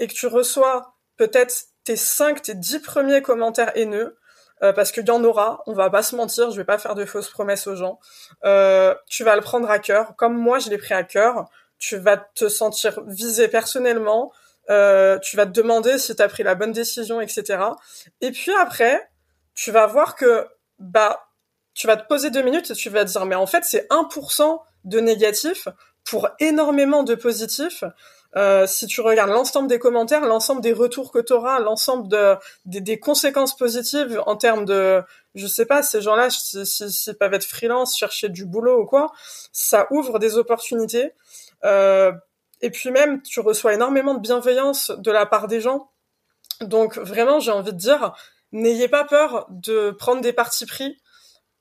et 0.00 0.08
que 0.08 0.12
tu 0.12 0.26
reçois 0.26 0.96
peut-être 1.18 1.54
tes 1.84 1.94
5, 1.94 2.42
tes 2.42 2.54
10 2.56 2.80
premiers 2.80 3.22
commentaires 3.22 3.70
haineux, 3.76 4.18
euh, 4.62 4.72
parce 4.72 4.92
qu'il 4.92 5.06
y 5.06 5.10
en 5.10 5.24
aura, 5.24 5.62
on 5.66 5.72
va 5.72 5.90
pas 5.90 6.02
se 6.02 6.14
mentir, 6.14 6.50
je 6.50 6.56
vais 6.56 6.64
pas 6.64 6.78
faire 6.78 6.94
de 6.94 7.04
fausses 7.04 7.30
promesses 7.30 7.66
aux 7.66 7.76
gens. 7.76 7.98
Euh, 8.44 8.94
tu 9.06 9.24
vas 9.24 9.34
le 9.34 9.42
prendre 9.42 9.70
à 9.70 9.78
cœur, 9.78 10.14
comme 10.16 10.36
moi 10.36 10.58
je 10.58 10.68
l'ai 10.68 10.78
pris 10.78 10.94
à 10.94 11.02
cœur. 11.02 11.48
Tu 11.78 11.96
vas 11.96 12.18
te 12.18 12.48
sentir 12.48 13.02
visé 13.06 13.48
personnellement. 13.48 14.32
Euh, 14.68 15.18
tu 15.18 15.36
vas 15.36 15.46
te 15.46 15.52
demander 15.52 15.98
si 15.98 16.14
tu 16.14 16.22
as 16.22 16.28
pris 16.28 16.42
la 16.42 16.54
bonne 16.54 16.72
décision, 16.72 17.20
etc. 17.20 17.58
Et 18.20 18.30
puis 18.32 18.52
après, 18.60 19.10
tu 19.54 19.70
vas 19.70 19.86
voir 19.86 20.14
que 20.14 20.46
bah 20.78 21.26
tu 21.74 21.86
vas 21.86 21.96
te 21.96 22.06
poser 22.06 22.30
deux 22.30 22.42
minutes 22.42 22.70
et 22.70 22.74
tu 22.74 22.90
vas 22.90 23.04
te 23.04 23.10
dire, 23.10 23.24
mais 23.24 23.36
en 23.36 23.46
fait, 23.46 23.64
c'est 23.64 23.86
1% 23.90 24.60
de 24.84 25.00
négatif 25.00 25.68
pour 26.04 26.28
énormément 26.38 27.02
de 27.02 27.14
positifs. 27.14 27.84
Euh, 28.36 28.66
si 28.66 28.86
tu 28.86 29.00
regardes 29.00 29.30
l'ensemble 29.30 29.68
des 29.68 29.80
commentaires, 29.80 30.24
l'ensemble 30.24 30.60
des 30.60 30.72
retours 30.72 31.10
que 31.10 31.18
tu 31.18 31.32
auras, 31.32 31.58
l'ensemble 31.58 32.08
de, 32.08 32.36
des, 32.64 33.00
conséquences 33.00 33.56
positives 33.56 34.22
en 34.24 34.36
termes 34.36 34.64
de, 34.64 35.02
je 35.34 35.46
sais 35.48 35.66
pas, 35.66 35.82
ces 35.82 36.00
gens-là, 36.00 36.30
s'ils 36.30 36.64
si, 36.64 36.92
si, 36.92 37.14
peuvent 37.14 37.34
être 37.34 37.44
freelance, 37.44 37.98
chercher 37.98 38.28
du 38.28 38.46
boulot 38.46 38.82
ou 38.82 38.86
quoi, 38.86 39.12
ça 39.52 39.88
ouvre 39.90 40.20
des 40.20 40.36
opportunités. 40.36 41.12
Euh, 41.64 42.12
et 42.60 42.70
puis 42.70 42.90
même, 42.90 43.20
tu 43.22 43.40
reçois 43.40 43.74
énormément 43.74 44.14
de 44.14 44.20
bienveillance 44.20 44.92
de 44.96 45.10
la 45.10 45.26
part 45.26 45.48
des 45.48 45.60
gens. 45.60 45.90
Donc 46.60 46.98
vraiment, 46.98 47.40
j'ai 47.40 47.50
envie 47.50 47.72
de 47.72 47.78
dire, 47.78 48.14
n'ayez 48.52 48.88
pas 48.88 49.04
peur 49.04 49.46
de 49.48 49.90
prendre 49.90 50.20
des 50.20 50.32
partis 50.32 50.66
pris, 50.66 51.00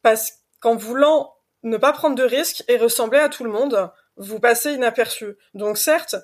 parce 0.03 0.33
qu'en 0.59 0.75
voulant 0.75 1.33
ne 1.63 1.77
pas 1.77 1.93
prendre 1.93 2.15
de 2.15 2.23
risques 2.23 2.63
et 2.67 2.77
ressembler 2.77 3.19
à 3.19 3.29
tout 3.29 3.43
le 3.43 3.49
monde, 3.49 3.91
vous 4.17 4.39
passez 4.39 4.73
inaperçu. 4.73 5.37
Donc 5.53 5.77
certes, 5.77 6.15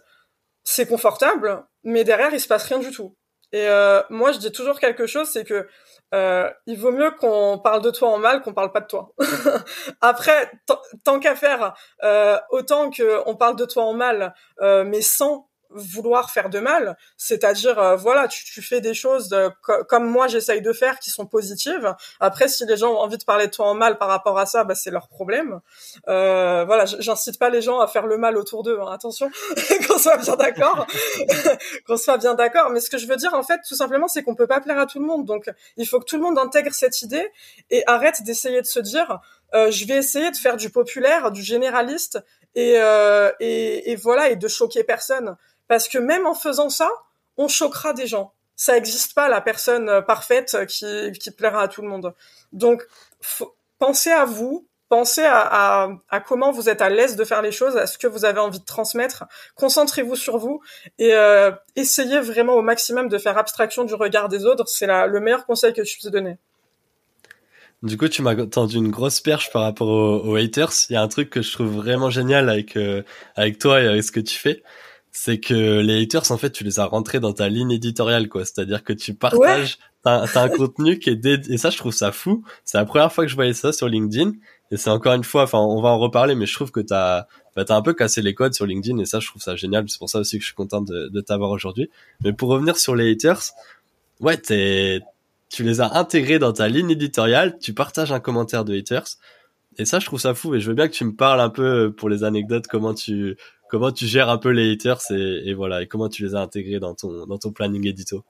c'est 0.65 0.88
confortable, 0.88 1.63
mais 1.84 2.03
derrière, 2.03 2.34
il 2.34 2.39
se 2.41 2.48
passe 2.48 2.65
rien 2.65 2.79
du 2.79 2.91
tout. 2.91 3.15
Et 3.53 3.69
euh, 3.69 4.01
moi, 4.10 4.34
je 4.34 4.39
dis 4.39 4.51
toujours 4.51 4.79
quelque 4.79 5.07
chose, 5.07 5.29
c'est 5.29 5.45
que 5.45 5.67
euh, 6.13 6.50
il 6.65 6.77
vaut 6.77 6.91
mieux 6.91 7.12
qu'on 7.12 7.60
parle 7.63 7.81
de 7.81 7.91
toi 7.91 8.10
en 8.10 8.17
mal 8.17 8.41
qu'on 8.41 8.53
parle 8.53 8.72
pas 8.72 8.81
de 8.81 8.88
toi. 8.88 9.13
Après, 10.01 10.51
tant 11.03 11.19
qu'à 11.19 11.36
faire, 11.36 11.74
euh, 12.03 12.38
autant 12.50 12.89
qu'on 12.89 13.36
parle 13.36 13.55
de 13.55 13.65
toi 13.65 13.84
en 13.84 13.93
mal, 13.93 14.34
euh, 14.62 14.84
mais 14.84 15.01
sans 15.01 15.50
vouloir 15.75 16.32
faire 16.32 16.50
de 16.50 16.60
mal, 16.60 16.98
c'est-à-dire 17.17 17.77
euh, 17.79 17.96
voilà, 17.96 18.27
tu, 18.27 18.44
tu, 18.46 18.62
fais 18.62 18.82
des 18.82 18.94
choses 18.94 19.29
de, 19.29 19.50
comme 19.62 20.10
moi 20.10 20.27
j'essaye 20.27 20.62
de 20.62 20.74
faire 20.74 21.00
qui 21.00 21.10
sont 21.10 21.25
positives. 21.25 21.94
Après, 22.20 22.48
si 22.48 22.65
les 22.65 22.77
gens 22.77 22.94
ont 22.94 23.00
envie 23.00 23.17
de 23.17 23.24
parler 23.24 23.48
de 23.48 23.51
toi 23.51 23.67
en 23.67 23.75
mal 23.75 23.98
par 23.98 24.08
rapport 24.08 24.39
à 24.39 24.46
ça, 24.46 24.63
bah, 24.63 24.75
c'est 24.75 24.91
leur 24.91 25.08
problème. 25.08 25.60
Euh, 26.08 26.63
voilà, 26.65 26.86
j'incite 26.86 27.38
pas 27.39 27.50
les 27.50 27.62
gens 27.62 27.79
à 27.79 27.88
faire 27.88 28.08
le 28.08 28.17
mal 28.17 28.38
autour 28.38 28.63
d'eux. 28.63 28.79
Hein, 28.79 28.91
attention, 28.91 29.29
qu'on 29.88 29.98
soit 29.98 30.17
bien 30.17 30.36
d'accord, 30.36 30.88
qu'on 31.88 31.98
soit 31.98 32.17
bien 32.17 32.34
d'accord. 32.34 32.70
Mais 32.72 32.79
ce 32.79 32.89
que 32.89 32.98
je 32.98 33.08
veux 33.08 33.17
dire 33.17 33.34
en 33.34 33.44
fait, 33.44 33.60
tout 33.67 33.75
simplement, 33.75 34.08
c'est 34.08 34.24
qu'on 34.24 34.36
peut 34.36 34.48
pas 34.48 34.62
plaire 34.62 34.79
à 34.79 34.86
tout 34.86 35.00
le 35.00 35.05
monde. 35.05 35.25
Donc, 35.25 35.50
il 35.77 35.88
faut 35.88 36.00
que 36.00 36.05
tout 36.05 36.17
le 36.17 36.24
monde 36.24 36.38
intègre 36.38 36.74
cette 36.74 37.01
idée 37.01 37.32
et 37.70 37.84
arrête 37.88 38.24
d'essayer 38.24 38.62
de 38.62 38.67
se 38.67 38.79
dire 38.79 39.20
euh, 39.53 39.72
je 39.72 39.86
vais 39.86 39.96
essayer 39.96 40.32
de 40.32 40.36
faire 40.36 40.58
du 40.58 40.70
populaire, 40.70 41.32
du 41.32 41.41
généraliste 41.41 42.20
et, 42.55 42.75
euh, 42.77 43.32
et, 43.39 43.91
et 43.91 43.96
voilà 43.96 44.29
et 44.29 44.36
de 44.36 44.48
choquer 44.48 44.84
personne. 44.84 45.38
Parce 45.67 45.88
que 45.88 45.98
même 45.98 46.25
en 46.25 46.36
faisant 46.36 46.69
ça, 46.69 46.89
on 47.38 47.48
choquera 47.48 47.93
des 47.93 48.07
gens. 48.07 48.34
Ça 48.55 48.74
n'existe 48.74 49.13
pas 49.13 49.27
la 49.27 49.41
personne 49.41 49.89
euh, 49.89 50.01
parfaite 50.01 50.65
qui, 50.67 51.12
qui 51.19 51.31
plaira 51.31 51.63
à 51.63 51.67
tout 51.67 51.81
le 51.81 51.89
monde. 51.89 52.13
Donc, 52.53 52.84
pensez 53.79 54.12
à 54.12 54.25
vous, 54.25 54.65
pensez 54.89 55.24
à, 55.25 55.89
à, 56.10 56.19
comment 56.19 56.51
vous 56.51 56.69
êtes 56.69 56.81
à 56.81 56.89
l'aise 56.89 57.15
de 57.15 57.24
faire 57.24 57.41
les 57.41 57.51
choses, 57.51 57.75
à 57.75 57.88
ce 57.88 57.98
que 57.98 58.07
vous 58.07 58.24
avez 58.24 58.39
envie 58.39 58.60
de 58.60 58.65
transmettre. 58.65 59.25
Concentrez-vous 59.55 60.15
sur 60.15 60.38
vous 60.38 60.62
et 61.00 61.13
euh, 61.13 61.51
essayez 61.75 62.19
vraiment 62.19 62.53
au 62.53 62.62
maximum 62.62 63.10
de 63.10 63.17
faire 63.17 63.38
abstraction 63.38 63.84
du 63.84 63.93
regard 63.93 64.29
des 64.29 64.45
autres. 64.45 64.67
C'est 64.67 64.88
le 64.88 65.19
meilleur 65.19 65.45
conseil 65.45 65.74
que 65.74 65.84
je 65.84 65.93
puisse 65.93 66.12
donner. 66.12 66.38
Du 67.84 67.98
coup, 67.98 68.07
tu 68.07 68.22
m'as 68.22 68.36
tendu 68.48 68.77
une 68.77 68.89
grosse 68.89 69.19
perche 69.19 69.51
par 69.51 69.63
rapport 69.63 69.89
aux, 69.89 70.36
haters. 70.36 70.72
Il 70.89 70.93
y 70.93 70.95
a 70.95 71.01
un 71.01 71.07
truc 71.07 71.29
que 71.29 71.41
je 71.41 71.51
trouve 71.51 71.67
vraiment 71.67 72.10
génial 72.10 72.50
avec 72.50 72.77
euh, 72.77 73.03
avec 73.36 73.60
toi 73.60 73.81
et 73.81 73.88
avec 73.88 74.03
ce 74.03 74.12
que 74.12 74.22
tu 74.22 74.36
fais 74.39 74.63
c'est 75.17 75.39
que 75.39 75.79
les 75.79 76.03
haters 76.03 76.29
en 76.29 76.38
fait 76.38 76.51
tu 76.51 76.65
les 76.65 76.77
as 76.77 76.86
rentrés 76.86 77.22
dans 77.22 77.31
ta 77.31 77.48
ligne 77.48 77.72
éditoriale 77.72 78.27
quoi. 78.27 78.43
C'est-à-dire 78.43 78.84
que 78.84 78.91
tu 78.91 79.13
partages 79.13 79.77
t'as, 80.03 80.27
un 80.36 80.50
contenu 80.50 81.00
qui 81.00 81.10
est 81.10 81.15
dédié 81.15 81.53
et 81.53 81.57
ça 81.57 81.69
je 81.69 81.77
trouve 81.77 81.93
ça 81.93 82.12
fou. 82.12 82.43
C'est 82.65 82.77
la 82.77 82.84
première 82.84 83.13
fois 83.13 83.24
que 83.24 83.29
je 83.29 83.36
voyais 83.36 83.53
ça 83.53 83.72
sur 83.72 83.88
LinkedIn. 83.88 84.34
Et 84.72 84.77
c'est 84.77 84.89
encore 84.89 85.13
une 85.13 85.24
fois 85.24 85.43
enfin 85.43 85.60
on 85.60 85.81
va 85.81 85.88
en 85.89 86.00
reparler 86.00 86.36
mais 86.36 86.45
je 86.45 86.53
trouve 86.53 86.69
que 86.69 86.81
t'as 86.81 87.27
bah, 87.55 87.63
t'as 87.63 87.77
un 87.77 87.81
peu 87.81 87.93
cassé 87.93 88.22
les 88.22 88.34
codes 88.34 88.53
sur 88.53 88.65
LinkedIn. 88.65 88.98
Et 89.00 89.05
ça 89.05 89.22
je 89.22 89.27
trouve 89.27 89.41
ça 89.41 89.55
génial. 89.55 89.86
C'est 89.88 90.00
pour 90.00 90.10
ça 90.10 90.19
aussi 90.19 90.38
que 90.38 90.41
je 90.41 90.48
suis 90.48 90.55
content 90.55 90.81
de, 90.81 91.07
de 91.07 91.22
t'avoir 91.22 91.50
aujourd'hui. 91.51 91.89
Mais 92.22 92.34
pour 92.34 92.50
revenir 92.50 92.75
sur 92.77 92.93
les 92.93 93.10
haters 93.10 93.41
ouais 94.19 94.36
t'es 94.36 95.00
tu 95.50 95.63
les 95.63 95.79
as 95.79 95.95
intégrés 95.95 96.39
dans 96.39 96.51
ta 96.51 96.67
ligne 96.67 96.89
éditoriale. 96.89 97.57
Tu 97.60 97.74
partages 97.74 98.12
un 98.12 98.19
commentaire 98.19 98.65
de 98.65 98.77
haters 98.77 99.07
et 99.77 99.86
ça 99.86 100.00
je 100.00 100.05
trouve 100.05 100.20
ça 100.20 100.34
fou 100.34 100.55
et 100.55 100.60
je 100.60 100.70
veux 100.70 100.75
bien 100.75 100.88
que 100.88 100.94
tu 100.94 101.05
me 101.05 101.15
parles 101.15 101.41
un 101.41 101.50
peu 101.50 101.94
pour 101.94 102.10
les 102.10 102.24
anecdotes 102.24 102.67
comment 102.67 102.94
tu 102.94 103.38
comment 103.70 103.91
tu 103.91 104.05
gères 104.05 104.29
un 104.29 104.38
peu 104.38 104.50
les 104.50 104.74
haters 104.74 105.01
et, 105.12 105.50
et, 105.50 105.53
voilà 105.53 105.82
et 105.82 105.88
comment 105.88 106.10
tu 106.10 106.24
les 106.24 106.36
as 106.36 106.39
intégrés 106.39 106.79
dans 106.79 106.96
ton 106.96 107.25
dans 107.25 107.38
ton 107.38 107.51
planning 107.51 107.88
édito 107.88 108.24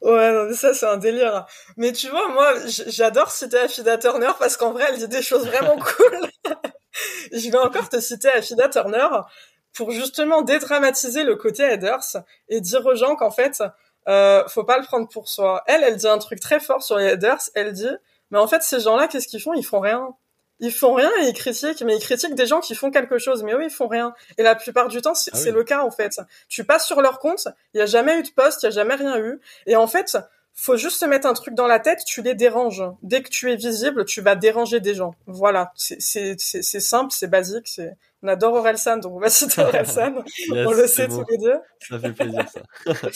Ouais, 0.00 0.32
non, 0.32 0.46
mais 0.46 0.54
ça, 0.54 0.74
c'est 0.74 0.86
un 0.86 0.96
délire. 0.96 1.46
Mais 1.76 1.92
tu 1.92 2.08
vois, 2.08 2.28
moi, 2.28 2.54
j'adore 2.88 3.30
citer 3.30 3.58
Afida 3.58 3.98
Turner 3.98 4.32
parce 4.38 4.56
qu'en 4.56 4.72
vrai, 4.72 4.84
elle 4.88 4.98
dit 4.98 5.08
des 5.08 5.22
choses 5.22 5.46
vraiment 5.46 5.76
cool. 5.96 6.30
je 7.32 7.50
vais 7.50 7.58
encore 7.58 7.88
te 7.88 8.00
citer 8.00 8.28
Afida 8.30 8.68
Turner 8.68 9.06
pour 9.74 9.92
justement 9.92 10.42
dédramatiser 10.42 11.22
le 11.22 11.36
côté 11.36 11.64
haters 11.64 12.24
et 12.48 12.60
dire 12.60 12.84
aux 12.84 12.96
gens 12.96 13.14
qu'en 13.14 13.30
fait, 13.30 13.62
euh, 14.08 14.42
faut 14.48 14.64
pas 14.64 14.78
le 14.78 14.84
prendre 14.84 15.08
pour 15.08 15.28
soi. 15.28 15.62
Elle, 15.66 15.84
elle 15.84 15.96
dit 15.96 16.08
un 16.08 16.18
truc 16.18 16.40
très 16.40 16.60
fort 16.60 16.82
sur 16.82 16.98
les 16.98 17.10
haters. 17.10 17.50
Elle 17.54 17.72
dit, 17.72 17.90
mais 18.30 18.38
en 18.38 18.48
fait, 18.48 18.62
ces 18.62 18.80
gens-là, 18.80 19.08
qu'est-ce 19.08 19.28
qu'ils 19.28 19.40
font? 19.40 19.54
Ils 19.54 19.64
font 19.64 19.80
rien 19.80 20.14
ils 20.60 20.72
font 20.72 20.94
rien 20.94 21.10
et 21.22 21.28
ils 21.28 21.34
critiquent, 21.34 21.82
mais 21.82 21.96
ils 21.96 22.00
critiquent 22.00 22.34
des 22.34 22.46
gens 22.46 22.60
qui 22.60 22.74
font 22.74 22.90
quelque 22.90 23.18
chose. 23.18 23.42
Mais 23.42 23.52
eux, 23.52 23.64
ils 23.64 23.70
font 23.70 23.88
rien. 23.88 24.14
Et 24.38 24.42
la 24.42 24.54
plupart 24.54 24.88
du 24.88 25.00
temps, 25.02 25.14
c'est 25.14 25.30
ah 25.34 25.50
le 25.50 25.64
cas 25.64 25.82
en 25.82 25.90
fait. 25.90 26.20
Tu 26.48 26.64
passes 26.64 26.86
sur 26.86 27.00
leur 27.00 27.18
compte, 27.18 27.48
il 27.74 27.78
y 27.78 27.80
a 27.80 27.86
jamais 27.86 28.18
eu 28.18 28.22
de 28.22 28.30
poste, 28.30 28.62
il 28.62 28.66
y 28.66 28.68
a 28.68 28.70
jamais 28.70 28.94
rien 28.94 29.18
eu. 29.18 29.40
Et 29.66 29.76
en 29.76 29.86
fait, 29.86 30.16
faut 30.54 30.76
juste 30.76 31.00
se 31.00 31.06
mettre 31.06 31.26
un 31.26 31.32
truc 31.32 31.54
dans 31.54 31.66
la 31.66 31.80
tête, 31.80 32.00
tu 32.06 32.22
les 32.22 32.34
déranges. 32.34 32.82
Dès 33.02 33.22
que 33.22 33.30
tu 33.30 33.50
es 33.50 33.56
visible, 33.56 34.04
tu 34.04 34.20
vas 34.20 34.36
déranger 34.36 34.80
des 34.80 34.94
gens. 34.94 35.14
Voilà, 35.26 35.72
c'est 35.74 36.38
simple, 36.38 37.12
c'est 37.12 37.28
basique. 37.28 37.66
C'est 37.66 37.96
on 38.22 38.28
adore 38.28 38.54
Orelsan, 38.54 38.98
donc 38.98 39.14
on 39.14 39.18
va 39.18 39.30
citer 39.30 39.62
Orelsan. 39.62 40.22
on 40.50 40.72
le 40.72 40.86
sait 40.86 41.08
tous 41.08 41.24
les 41.30 41.38
deux. 41.38 41.56
Ça 41.88 41.98
fait 41.98 42.12
plaisir 42.12 42.44
ça. 42.48 42.92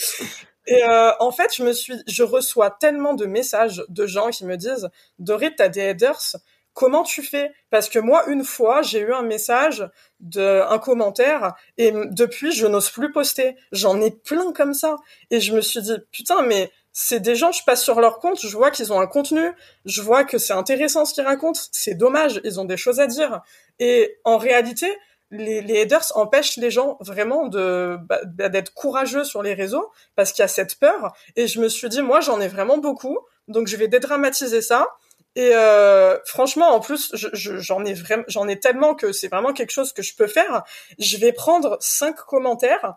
Et 0.67 0.83
euh, 0.83 1.11
en 1.19 1.31
fait, 1.31 1.55
je 1.55 1.63
me 1.63 1.73
suis, 1.73 2.01
je 2.07 2.23
reçois 2.23 2.71
tellement 2.71 3.13
de 3.13 3.27
messages 3.27 3.83
de 3.87 4.07
gens 4.07 4.31
qui 4.31 4.45
me 4.45 4.57
disent, 4.57 4.89
Dorit, 5.19 5.55
t'as 5.55 5.67
des 5.67 5.81
headers, 5.81 6.37
comment 6.75 7.03
tu 7.03 7.23
fais? 7.23 7.51
Parce 7.71 7.89
que 7.89 7.97
moi, 7.97 8.27
une 8.27 8.43
fois, 8.43 8.83
j'ai 8.83 8.99
eu 8.99 9.13
un 9.13 9.23
message 9.23 9.89
de 10.19 10.61
un 10.69 10.77
commentaire 10.77 11.55
et 11.77 11.91
depuis, 12.11 12.51
je 12.51 12.67
n'ose 12.67 12.91
plus 12.91 13.11
poster. 13.11 13.55
J'en 13.71 13.99
ai 13.99 14.11
plein 14.11 14.53
comme 14.53 14.75
ça 14.75 14.97
et 15.31 15.39
je 15.39 15.55
me 15.55 15.61
suis 15.61 15.81
dit 15.81 15.95
putain, 16.11 16.43
mais 16.43 16.71
c'est 16.91 17.19
des 17.19 17.35
gens, 17.35 17.51
je 17.51 17.63
passe 17.65 17.83
sur 17.83 17.99
leur 17.99 18.19
compte, 18.19 18.39
je 18.39 18.55
vois 18.55 18.71
qu'ils 18.71 18.93
ont 18.93 18.99
un 18.99 19.07
contenu, 19.07 19.51
je 19.85 20.01
vois 20.01 20.23
que 20.23 20.37
c'est 20.37 20.53
intéressant 20.53 21.05
ce 21.05 21.13
qu'ils 21.13 21.25
racontent. 21.25 21.59
C'est 21.71 21.95
dommage, 21.95 22.39
ils 22.43 22.59
ont 22.59 22.65
des 22.65 22.77
choses 22.77 22.99
à 22.99 23.07
dire. 23.07 23.41
Et 23.79 24.17
en 24.23 24.37
réalité, 24.37 24.87
les, 25.31 25.61
les 25.61 25.75
headers 25.75 26.05
empêchent 26.15 26.57
les 26.57 26.71
gens 26.71 26.97
vraiment 26.99 27.47
de 27.47 27.97
bah, 28.03 28.19
d'être 28.49 28.73
courageux 28.73 29.23
sur 29.23 29.41
les 29.43 29.53
réseaux 29.53 29.91
parce 30.15 30.31
qu'il 30.31 30.43
y 30.43 30.45
a 30.45 30.49
cette 30.49 30.75
peur. 30.77 31.13
Et 31.35 31.47
je 31.47 31.59
me 31.59 31.69
suis 31.69 31.89
dit, 31.89 32.01
moi, 32.01 32.19
j'en 32.19 32.39
ai 32.39 32.47
vraiment 32.47 32.77
beaucoup, 32.77 33.17
donc 33.47 33.67
je 33.67 33.77
vais 33.77 33.87
dédramatiser 33.87 34.61
ça 34.61 34.89
et 35.35 35.51
euh, 35.53 36.17
franchement, 36.25 36.69
en 36.69 36.79
plus, 36.79 37.13
j'en 37.33 37.83
ai 37.83 37.93
vraiment, 37.93 38.23
j'en 38.27 38.47
ai 38.47 38.59
tellement 38.59 38.95
que 38.95 39.11
c'est 39.11 39.27
vraiment 39.27 39.51
quelque 39.51 39.71
chose 39.71 39.91
que 39.91 40.01
je 40.01 40.15
peux 40.15 40.27
faire. 40.27 40.63
Je 40.97 41.17
vais 41.17 41.33
prendre 41.33 41.77
cinq 41.81 42.15
commentaires 42.15 42.95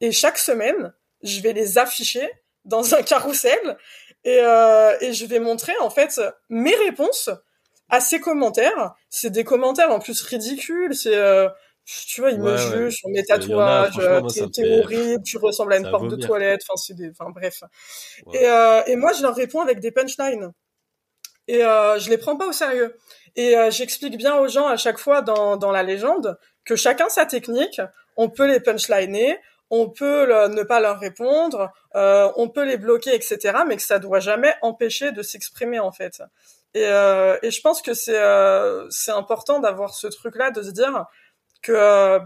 et 0.00 0.12
chaque 0.12 0.38
semaine, 0.38 0.94
je 1.22 1.40
vais 1.40 1.52
les 1.52 1.78
afficher 1.78 2.28
dans 2.64 2.94
un 2.94 3.02
carrousel 3.02 3.76
et, 4.24 4.38
euh, 4.40 4.96
et 5.00 5.12
je 5.12 5.26
vais 5.26 5.40
montrer 5.40 5.72
en 5.80 5.90
fait 5.90 6.20
mes 6.48 6.74
réponses 6.76 7.30
à 7.88 8.00
ces 8.00 8.20
commentaires. 8.20 8.94
C'est 9.08 9.30
des 9.30 9.42
commentaires 9.44 9.90
en 9.90 9.98
plus 9.98 10.22
ridicules. 10.22 10.94
C'est 10.94 11.16
euh, 11.16 11.48
tu 11.84 12.20
vois, 12.20 12.30
ils 12.30 12.40
me 12.40 12.56
jugent 12.56 12.98
sur 12.98 13.08
mes 13.08 13.24
tatouages, 13.24 13.98
t'es 14.54 14.78
horrible, 14.78 15.22
tu 15.24 15.38
ressembles 15.38 15.72
à 15.72 15.78
une 15.78 15.90
porte 15.90 16.06
de 16.06 16.14
toilette, 16.16 16.60
enfin 16.62 16.76
c'est 16.76 16.94
des, 16.94 17.10
enfin 17.10 17.30
bref. 17.30 17.64
Et, 18.32 18.46
euh, 18.48 18.82
et 18.86 18.94
moi 18.94 19.12
je 19.12 19.22
leur 19.22 19.34
réponds 19.34 19.60
avec 19.60 19.80
des 19.80 19.90
punchlines 19.90 20.52
et 21.50 21.64
euh, 21.64 21.98
je 21.98 22.08
les 22.10 22.18
prends 22.18 22.36
pas 22.36 22.46
au 22.46 22.52
sérieux. 22.52 22.96
Et 23.34 23.56
euh, 23.56 23.70
j'explique 23.70 24.16
bien 24.16 24.36
aux 24.36 24.46
gens 24.46 24.68
à 24.68 24.76
chaque 24.76 24.98
fois 24.98 25.20
dans, 25.20 25.56
dans 25.56 25.72
la 25.72 25.82
légende 25.82 26.38
que 26.64 26.76
chacun 26.76 27.08
sa 27.08 27.26
technique, 27.26 27.80
on 28.16 28.28
peut 28.28 28.46
les 28.46 28.60
punchliner, 28.60 29.38
on 29.70 29.88
peut 29.88 30.48
ne 30.48 30.62
pas 30.62 30.80
leur 30.80 31.00
répondre, 31.00 31.72
euh, 31.96 32.30
on 32.36 32.48
peut 32.48 32.64
les 32.64 32.76
bloquer, 32.76 33.14
etc. 33.14 33.58
Mais 33.66 33.76
que 33.76 33.82
ça 33.82 33.98
doit 33.98 34.20
jamais 34.20 34.54
empêcher 34.62 35.10
de 35.10 35.22
s'exprimer 35.22 35.80
en 35.80 35.90
fait. 35.90 36.22
Et, 36.74 36.86
euh, 36.86 37.36
et 37.42 37.50
je 37.50 37.60
pense 37.60 37.82
que 37.82 37.94
c'est 37.94 38.18
euh, 38.18 38.88
c'est 38.90 39.10
important 39.10 39.58
d'avoir 39.58 39.94
ce 39.94 40.06
truc-là, 40.06 40.52
de 40.52 40.62
se 40.62 40.70
dire 40.70 41.06
que 41.62 41.72
euh, 41.72 42.20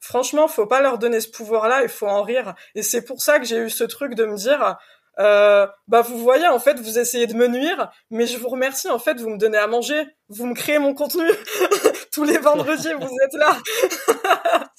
franchement, 0.00 0.48
faut 0.48 0.66
pas 0.66 0.80
leur 0.80 0.98
donner 0.98 1.20
ce 1.20 1.28
pouvoir-là, 1.28 1.82
il 1.82 1.88
faut 1.88 2.08
en 2.08 2.22
rire. 2.22 2.54
Et 2.74 2.82
c'est 2.82 3.04
pour 3.04 3.22
ça 3.22 3.38
que 3.38 3.44
j'ai 3.44 3.58
eu 3.58 3.70
ce 3.70 3.84
truc 3.84 4.14
de 4.14 4.24
me 4.24 4.36
dire 4.36 4.76
euh, 5.18 5.66
bah 5.88 6.02
vous 6.02 6.18
voyez 6.18 6.46
en 6.46 6.60
fait 6.60 6.78
vous 6.78 6.98
essayez 6.98 7.26
de 7.26 7.34
me 7.34 7.48
nuire 7.48 7.90
mais 8.10 8.26
je 8.26 8.36
vous 8.36 8.48
remercie 8.48 8.88
en 8.88 9.00
fait 9.00 9.20
vous 9.20 9.30
me 9.30 9.38
donnez 9.38 9.58
à 9.58 9.66
manger. 9.66 10.06
Vous 10.28 10.46
me 10.46 10.54
créez 10.54 10.78
mon 10.78 10.94
contenu. 10.94 11.28
Tous 12.12 12.24
les 12.24 12.38
vendredis 12.38 12.92
vous 13.00 13.16
êtes 13.24 13.34
là. 13.34 13.58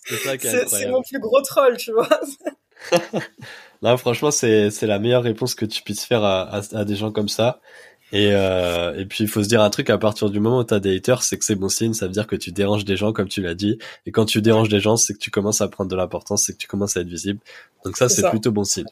C'est 0.37 0.87
mon 0.87 1.01
plus 1.01 1.19
gros 1.19 1.41
troll 1.41 1.77
tu 1.77 1.91
vois. 1.91 2.09
Non 3.81 3.95
franchement 3.95 4.29
c'est 4.29 4.71
c'est 4.71 4.87
la 4.87 4.99
meilleure 4.99 5.23
réponse 5.23 5.55
que 5.55 5.65
tu 5.65 5.83
puisses 5.83 6.03
faire 6.03 6.21
à, 6.23 6.59
à, 6.73 6.83
des 6.83 6.95
gens 6.95 7.11
comme 7.11 7.29
ça. 7.29 7.61
Et, 8.11 8.31
euh, 8.33 8.99
et 8.99 9.05
puis 9.05 9.23
il 9.23 9.29
faut 9.29 9.43
se 9.43 9.47
dire 9.47 9.61
un 9.61 9.69
truc, 9.69 9.89
à 9.89 9.97
partir 9.97 10.29
du 10.29 10.39
moment 10.39 10.59
où 10.59 10.63
tu 10.63 10.73
as 10.73 10.79
des 10.79 10.95
haters, 10.97 11.21
c'est 11.23 11.37
que 11.37 11.45
c'est 11.45 11.55
bon 11.55 11.69
signe, 11.69 11.93
ça 11.93 12.07
veut 12.07 12.11
dire 12.11 12.27
que 12.27 12.35
tu 12.35 12.51
déranges 12.51 12.83
des 12.83 12.97
gens 12.97 13.13
comme 13.13 13.29
tu 13.29 13.41
l'as 13.41 13.53
dit. 13.53 13.77
Et 14.05 14.11
quand 14.11 14.25
tu 14.25 14.41
déranges 14.41 14.69
des 14.69 14.79
gens, 14.79 14.97
c'est 14.97 15.13
que 15.13 15.19
tu 15.19 15.31
commences 15.31 15.61
à 15.61 15.67
prendre 15.67 15.89
de 15.89 15.95
l'importance, 15.95 16.43
c'est 16.43 16.53
que 16.53 16.57
tu 16.57 16.67
commences 16.67 16.97
à 16.97 17.01
être 17.01 17.07
visible. 17.07 17.39
Donc 17.85 17.97
ça, 17.97 18.09
c'est 18.09 18.27
plutôt 18.29 18.51
bon 18.51 18.63
signe. 18.63 18.87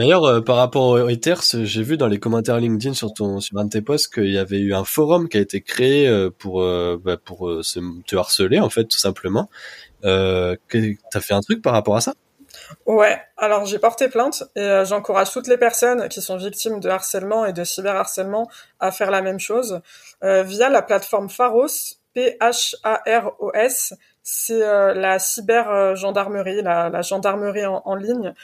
D'ailleurs, 0.00 0.24
euh, 0.24 0.40
par 0.40 0.56
rapport 0.56 0.86
aux 0.86 1.08
haters, 1.08 1.42
j'ai 1.52 1.82
vu 1.82 1.98
dans 1.98 2.06
les 2.06 2.18
commentaires 2.18 2.58
LinkedIn 2.58 2.94
sur 2.94 3.12
ton 3.12 3.38
sur 3.38 3.58
un 3.58 3.66
de 3.66 3.68
tes 3.68 3.82
posts 3.82 4.14
qu'il 4.14 4.32
y 4.32 4.38
avait 4.38 4.58
eu 4.58 4.72
un 4.72 4.84
forum 4.84 5.28
qui 5.28 5.36
a 5.36 5.40
été 5.40 5.60
créé 5.60 6.08
euh, 6.08 6.30
pour 6.30 6.62
euh, 6.62 6.98
bah, 7.04 7.18
pour 7.22 7.62
se, 7.62 7.80
te 8.06 8.16
harceler 8.16 8.60
en 8.60 8.70
fait 8.70 8.84
tout 8.84 8.96
simplement. 8.96 9.50
Euh, 10.06 10.56
T'as 11.10 11.20
fait 11.20 11.34
un 11.34 11.42
truc 11.42 11.60
par 11.60 11.74
rapport 11.74 11.96
à 11.96 12.00
ça? 12.00 12.14
Ouais, 12.86 13.20
alors 13.36 13.66
j'ai 13.66 13.78
porté 13.78 14.08
plainte 14.08 14.44
et 14.56 14.84
j'encourage 14.86 15.32
toutes 15.32 15.48
les 15.48 15.58
personnes 15.58 16.08
qui 16.08 16.22
sont 16.22 16.38
victimes 16.38 16.80
de 16.80 16.88
harcèlement 16.88 17.44
et 17.44 17.52
de 17.52 17.62
cyberharcèlement 17.62 18.48
à 18.78 18.92
faire 18.92 19.10
la 19.10 19.20
même 19.20 19.38
chose 19.38 19.82
via 20.22 20.70
la 20.70 20.80
plateforme 20.80 21.28
Pharos, 21.28 21.98
P-H-A-R-O-S. 22.14 23.94
C'est 24.22 24.60
la 24.60 25.18
cyber 25.18 25.94
gendarmerie, 25.96 26.62
la, 26.62 27.02
gendarmerie 27.02 27.66
en, 27.66 27.94
ligne 27.96 28.34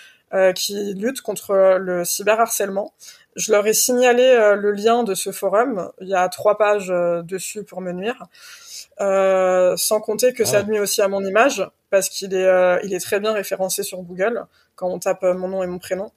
qui 0.55 0.95
lutte 0.95 1.21
contre 1.23 1.79
le 1.79 2.05
cyberharcèlement. 2.05 2.93
Je 3.37 3.53
leur 3.53 3.67
ai 3.67 3.73
signalé 3.73 4.55
le 4.57 4.73
lien 4.73 5.03
de 5.03 5.15
ce 5.15 5.33
forum. 5.33 5.91
Il 6.01 6.09
y 6.09 6.15
a 6.15 6.29
trois 6.29 6.59
pages 6.59 6.93
dessus 7.25 7.65
pour 7.65 7.81
me 7.81 7.93
nuire. 7.93 8.27
sans 8.99 10.01
compter 10.01 10.33
que 10.33 10.45
ça 10.45 10.59
ah. 10.61 10.63
nuit 10.65 10.79
aussi 10.79 11.01
à 11.03 11.09
mon 11.09 11.25
image 11.25 11.65
parce 11.91 12.09
qu'il 12.09 12.35
est, 12.35 12.45
euh, 12.45 12.79
il 12.83 12.95
est 12.95 13.01
très 13.01 13.21
bien 13.21 13.33
référencé 13.33 13.83
sur 13.83 14.03
Google 14.03 14.47
quand 14.75 14.89
on 14.89 14.99
tape 14.99 15.23
euh, 15.25 15.35
mon 15.35 15.49
nom 15.49 15.63
et 15.63 15.67
mon 15.67 15.79
prénom. 15.79 16.13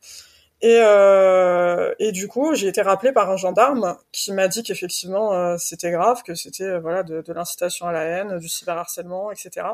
Et, 0.62 0.82
euh, 0.82 1.94
et 2.00 2.12
du 2.12 2.28
coup, 2.28 2.54
j'ai 2.54 2.68
été 2.68 2.82
rappelé 2.82 3.14
par 3.14 3.30
un 3.30 3.38
gendarme 3.38 3.98
qui 4.12 4.34
m'a 4.34 4.50
dit 4.50 4.62
qu'effectivement 4.62 5.34
euh, 5.34 5.56
c'était 5.58 5.92
grave, 5.92 6.22
que 6.24 6.36
c'était 6.36 6.80
voilà 6.80 7.04
de, 7.04 7.22
de 7.22 7.34
l'incitation 7.34 7.88
à 7.88 7.94
la 7.94 8.04
haine, 8.04 8.40
du 8.40 8.50
cyberharcèlement, 8.50 9.32
etc. 9.32 9.68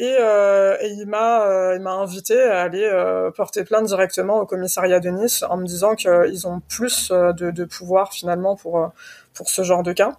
Et, 0.00 0.16
euh, 0.18 0.76
et 0.80 0.88
il 0.92 1.06
m'a 1.06 1.74
il 1.74 1.80
m'a 1.80 1.92
invité 1.92 2.40
à 2.40 2.62
aller 2.62 2.90
porter 3.36 3.64
plainte 3.64 3.86
directement 3.86 4.40
au 4.40 4.46
commissariat 4.46 4.98
de 4.98 5.10
Nice 5.10 5.44
en 5.48 5.58
me 5.58 5.66
disant 5.66 5.94
qu'ils 5.94 6.46
ont 6.46 6.60
plus 6.68 7.10
de, 7.10 7.50
de 7.50 7.64
pouvoir 7.64 8.12
finalement 8.12 8.56
pour 8.56 8.92
pour 9.34 9.50
ce 9.50 9.62
genre 9.62 9.82
de 9.82 9.92
cas. 9.92 10.16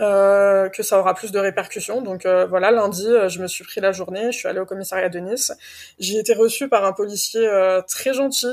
Euh, 0.00 0.68
que 0.70 0.82
ça 0.82 0.98
aura 0.98 1.14
plus 1.14 1.30
de 1.30 1.38
répercussions. 1.38 2.02
Donc 2.02 2.26
euh, 2.26 2.46
voilà, 2.46 2.72
lundi, 2.72 3.06
euh, 3.06 3.28
je 3.28 3.40
me 3.40 3.46
suis 3.46 3.62
pris 3.62 3.80
la 3.80 3.92
journée, 3.92 4.32
je 4.32 4.38
suis 4.38 4.48
allée 4.48 4.58
au 4.58 4.66
commissariat 4.66 5.08
de 5.08 5.20
Nice. 5.20 5.52
J'ai 6.00 6.18
été 6.18 6.34
reçue 6.34 6.68
par 6.68 6.84
un 6.84 6.92
policier 6.92 7.48
très 7.86 8.12
gentil, 8.12 8.52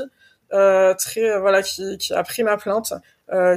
très 0.98 1.38
voilà, 1.38 1.62
qui, 1.62 1.98
qui, 1.98 2.12
a 2.12 2.22
pris 2.22 2.42
ma 2.42 2.56
plainte, 2.56 2.92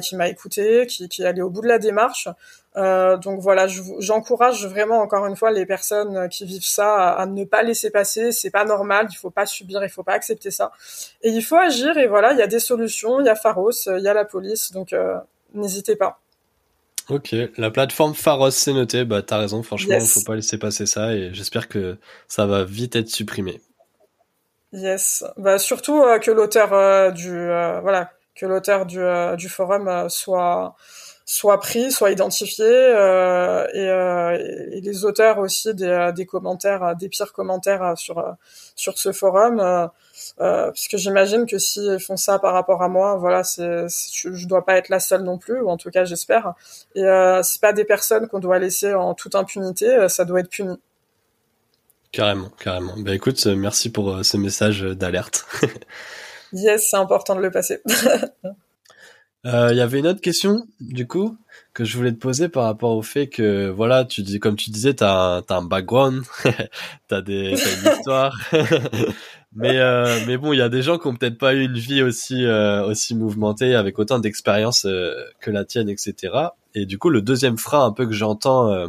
qui 0.02 0.16
m'a 0.16 0.30
écouté, 0.30 0.88
qui, 0.88 1.10
qui 1.10 1.22
est 1.22 1.25
allé 1.25 1.42
au 1.42 1.50
bout 1.50 1.62
de 1.62 1.68
la 1.68 1.80
démarche. 1.80 2.28
donc 2.75 3.40
voilà, 3.40 3.68
j'encourage 4.00 4.66
vraiment 4.66 5.00
encore 5.00 5.25
une 5.25 5.36
fois 5.36 5.52
les 5.52 5.66
personnes 5.66 6.30
qui 6.30 6.46
vivent 6.46 6.66
ça 6.66 7.12
à, 7.12 7.25
ne 7.25 7.44
pas 7.44 7.64
laisser 7.64 7.90
passer. 7.90 8.32
C'est 8.32 8.52
pas 8.52 8.66
normal, 8.66 9.08
il 9.12 9.16
faut 9.16 9.32
pas 9.32 9.46
subir, 9.46 9.84
il 9.84 9.90
faut 9.90 10.04
pas 10.04 10.14
accepter 10.14 10.52
ça. 10.52 10.72
Et 11.22 11.30
il 11.30 11.42
faut 11.42 11.58
agir. 11.58 11.98
Et 11.98 12.08
voilà, 12.08 12.34
il 12.34 12.40
y 12.40 12.44
a 12.44 12.48
des 12.48 12.60
solutions. 12.60 13.20
Il 13.20 13.25
y 13.25 13.30
a 13.30 13.36
Pharos, 13.36 13.72
il 13.88 14.04
y 14.04 14.08
a 14.08 14.14
la 14.14 14.25
police. 14.25 14.72
Donc 14.72 14.96
n'hésitez 15.54 15.96
pas. 15.96 16.20
Ok, 17.08 17.36
la 17.58 17.70
plateforme 17.70 18.16
Pharos, 18.16 18.52
c'est 18.52 18.74
noté. 18.74 19.06
Bah, 19.06 19.22
t'as 19.22 19.38
raison, 19.38 19.62
franchement, 19.62 19.98
il 20.00 20.08
faut 20.08 20.24
pas 20.24 20.36
laisser 20.36 20.58
passer 20.58 20.86
ça 20.86 21.14
et 21.14 21.34
j'espère 21.34 21.68
que 21.68 21.98
ça 22.28 22.48
va 22.48 22.64
vite 22.64 22.96
être 22.96 23.10
supprimé. 23.10 23.62
Yes, 24.75 25.24
bah 25.38 25.58
surtout 25.58 26.01
euh, 26.03 26.20
que 26.20 26.32
l'auteur 26.32 26.74
euh, 26.74 27.12
du 27.12 27.32
euh, 27.32 27.79
voilà, 27.82 28.12
que 28.36 28.46
l'auteur 28.46 28.86
du, 28.86 29.00
du 29.38 29.50
forum 29.50 30.10
soit 30.10 30.75
soit 31.25 31.60
pris, 31.60 31.91
soit 31.91 32.12
identifié 32.12 32.65
et, 32.65 33.88
et, 34.77 34.82
les 34.82 35.05
auteurs 35.05 35.39
aussi 35.39 35.74
des, 35.74 36.12
des 36.15 36.25
commentaires, 36.25 36.96
des 36.96 37.10
pires 37.10 37.34
commentaires 37.34 37.98
sur 37.98 38.24
sur 38.75 38.98
ce 39.00 39.12
forum 39.12 39.89
euh, 40.39 40.65
parce 40.67 40.88
que 40.88 40.98
j'imagine 40.98 41.46
que 41.46 41.57
s'ils 41.57 42.00
font 42.00 42.18
ça 42.18 42.40
par 42.40 42.53
rapport 42.53 42.81
à 42.81 42.90
moi, 42.90 43.16
voilà, 43.16 43.44
c'est, 43.44 43.88
je 43.88 44.48
dois 44.48 44.66
pas 44.66 44.77
être 44.77 44.90
la 44.90 45.00
seule 45.00 45.24
non 45.24 45.38
plus, 45.38 45.59
ou 45.59 45.70
en 45.70 45.77
tout 45.77 45.90
cas 45.92 46.05
j'espère. 46.05 46.53
Et 46.96 47.03
euh, 47.03 47.44
c'est 47.44 47.61
pas 47.61 47.74
des 47.74 47.85
personnes 47.85 48.27
qu'on 48.27 48.40
doit 48.40 48.59
laisser 48.59 48.94
en 48.94 49.14
toute 49.14 49.35
impunité, 49.35 49.88
euh, 49.88 50.09
ça 50.09 50.25
doit 50.25 50.40
être 50.42 50.50
puni. 50.50 50.77
Carrément, 52.11 52.50
carrément. 52.59 52.96
Ben 52.98 53.13
écoute, 53.13 53.41
euh, 53.46 53.55
merci 53.55 53.91
pour 53.91 54.24
ce 54.24 54.37
message 54.37 54.81
d'alerte. 54.81 55.46
yes, 56.53 56.87
c'est 56.89 56.98
important 56.98 57.35
de 57.35 57.41
le 57.41 57.51
passer. 57.51 57.81
Il 59.48 59.75
y 59.77 59.81
avait 59.81 60.00
une 60.00 60.07
autre 60.07 60.22
question, 60.22 60.65
du 60.79 61.05
coup, 61.05 61.37
que 61.75 61.85
je 61.85 61.96
voulais 61.96 62.11
te 62.11 62.18
poser 62.18 62.50
par 62.50 62.63
rapport 62.63 62.98
au 62.98 63.03
fait 63.03 63.27
que, 63.27 63.70
voilà, 63.70 64.03
tu 64.03 64.24
dis, 64.24 64.39
comme 64.39 64.55
tu 64.55 64.72
disais, 64.72 64.96
t'as, 64.96 65.44
as 65.48 65.53
un 65.53 65.61
background, 65.61 66.24
t'as 67.07 67.22
des, 67.22 67.53
t'as 67.55 67.91
une 67.91 67.98
histoire. 67.98 68.35
Mais 69.55 69.79
euh, 69.79 70.20
mais 70.27 70.37
bon, 70.37 70.51
il 70.51 70.57
y 70.57 70.61
a 70.61 70.68
des 70.68 70.81
gens 70.81 70.98
qui 70.98 71.07
ont 71.07 71.15
peut-être 71.15 71.37
pas 71.37 71.53
eu 71.53 71.63
une 71.63 71.77
vie 71.77 72.01
aussi 72.01 72.46
euh, 72.46 72.85
aussi 72.85 73.15
mouvementée 73.15 73.74
avec 73.74 73.98
autant 73.98 74.20
d'expérience 74.20 74.85
euh, 74.85 75.15
que 75.39 75.50
la 75.50 75.63
tienne, 75.63 75.87
etc. 75.87 76.33
Et 76.74 76.85
du 76.85 76.98
coup, 76.98 77.09
le 77.09 77.22
deuxième 77.22 77.57
frein 77.57 77.85
un 77.85 77.94
peu 77.94 78.05
que 78.05 78.11
j'entends 78.11 78.70
euh, 78.70 78.87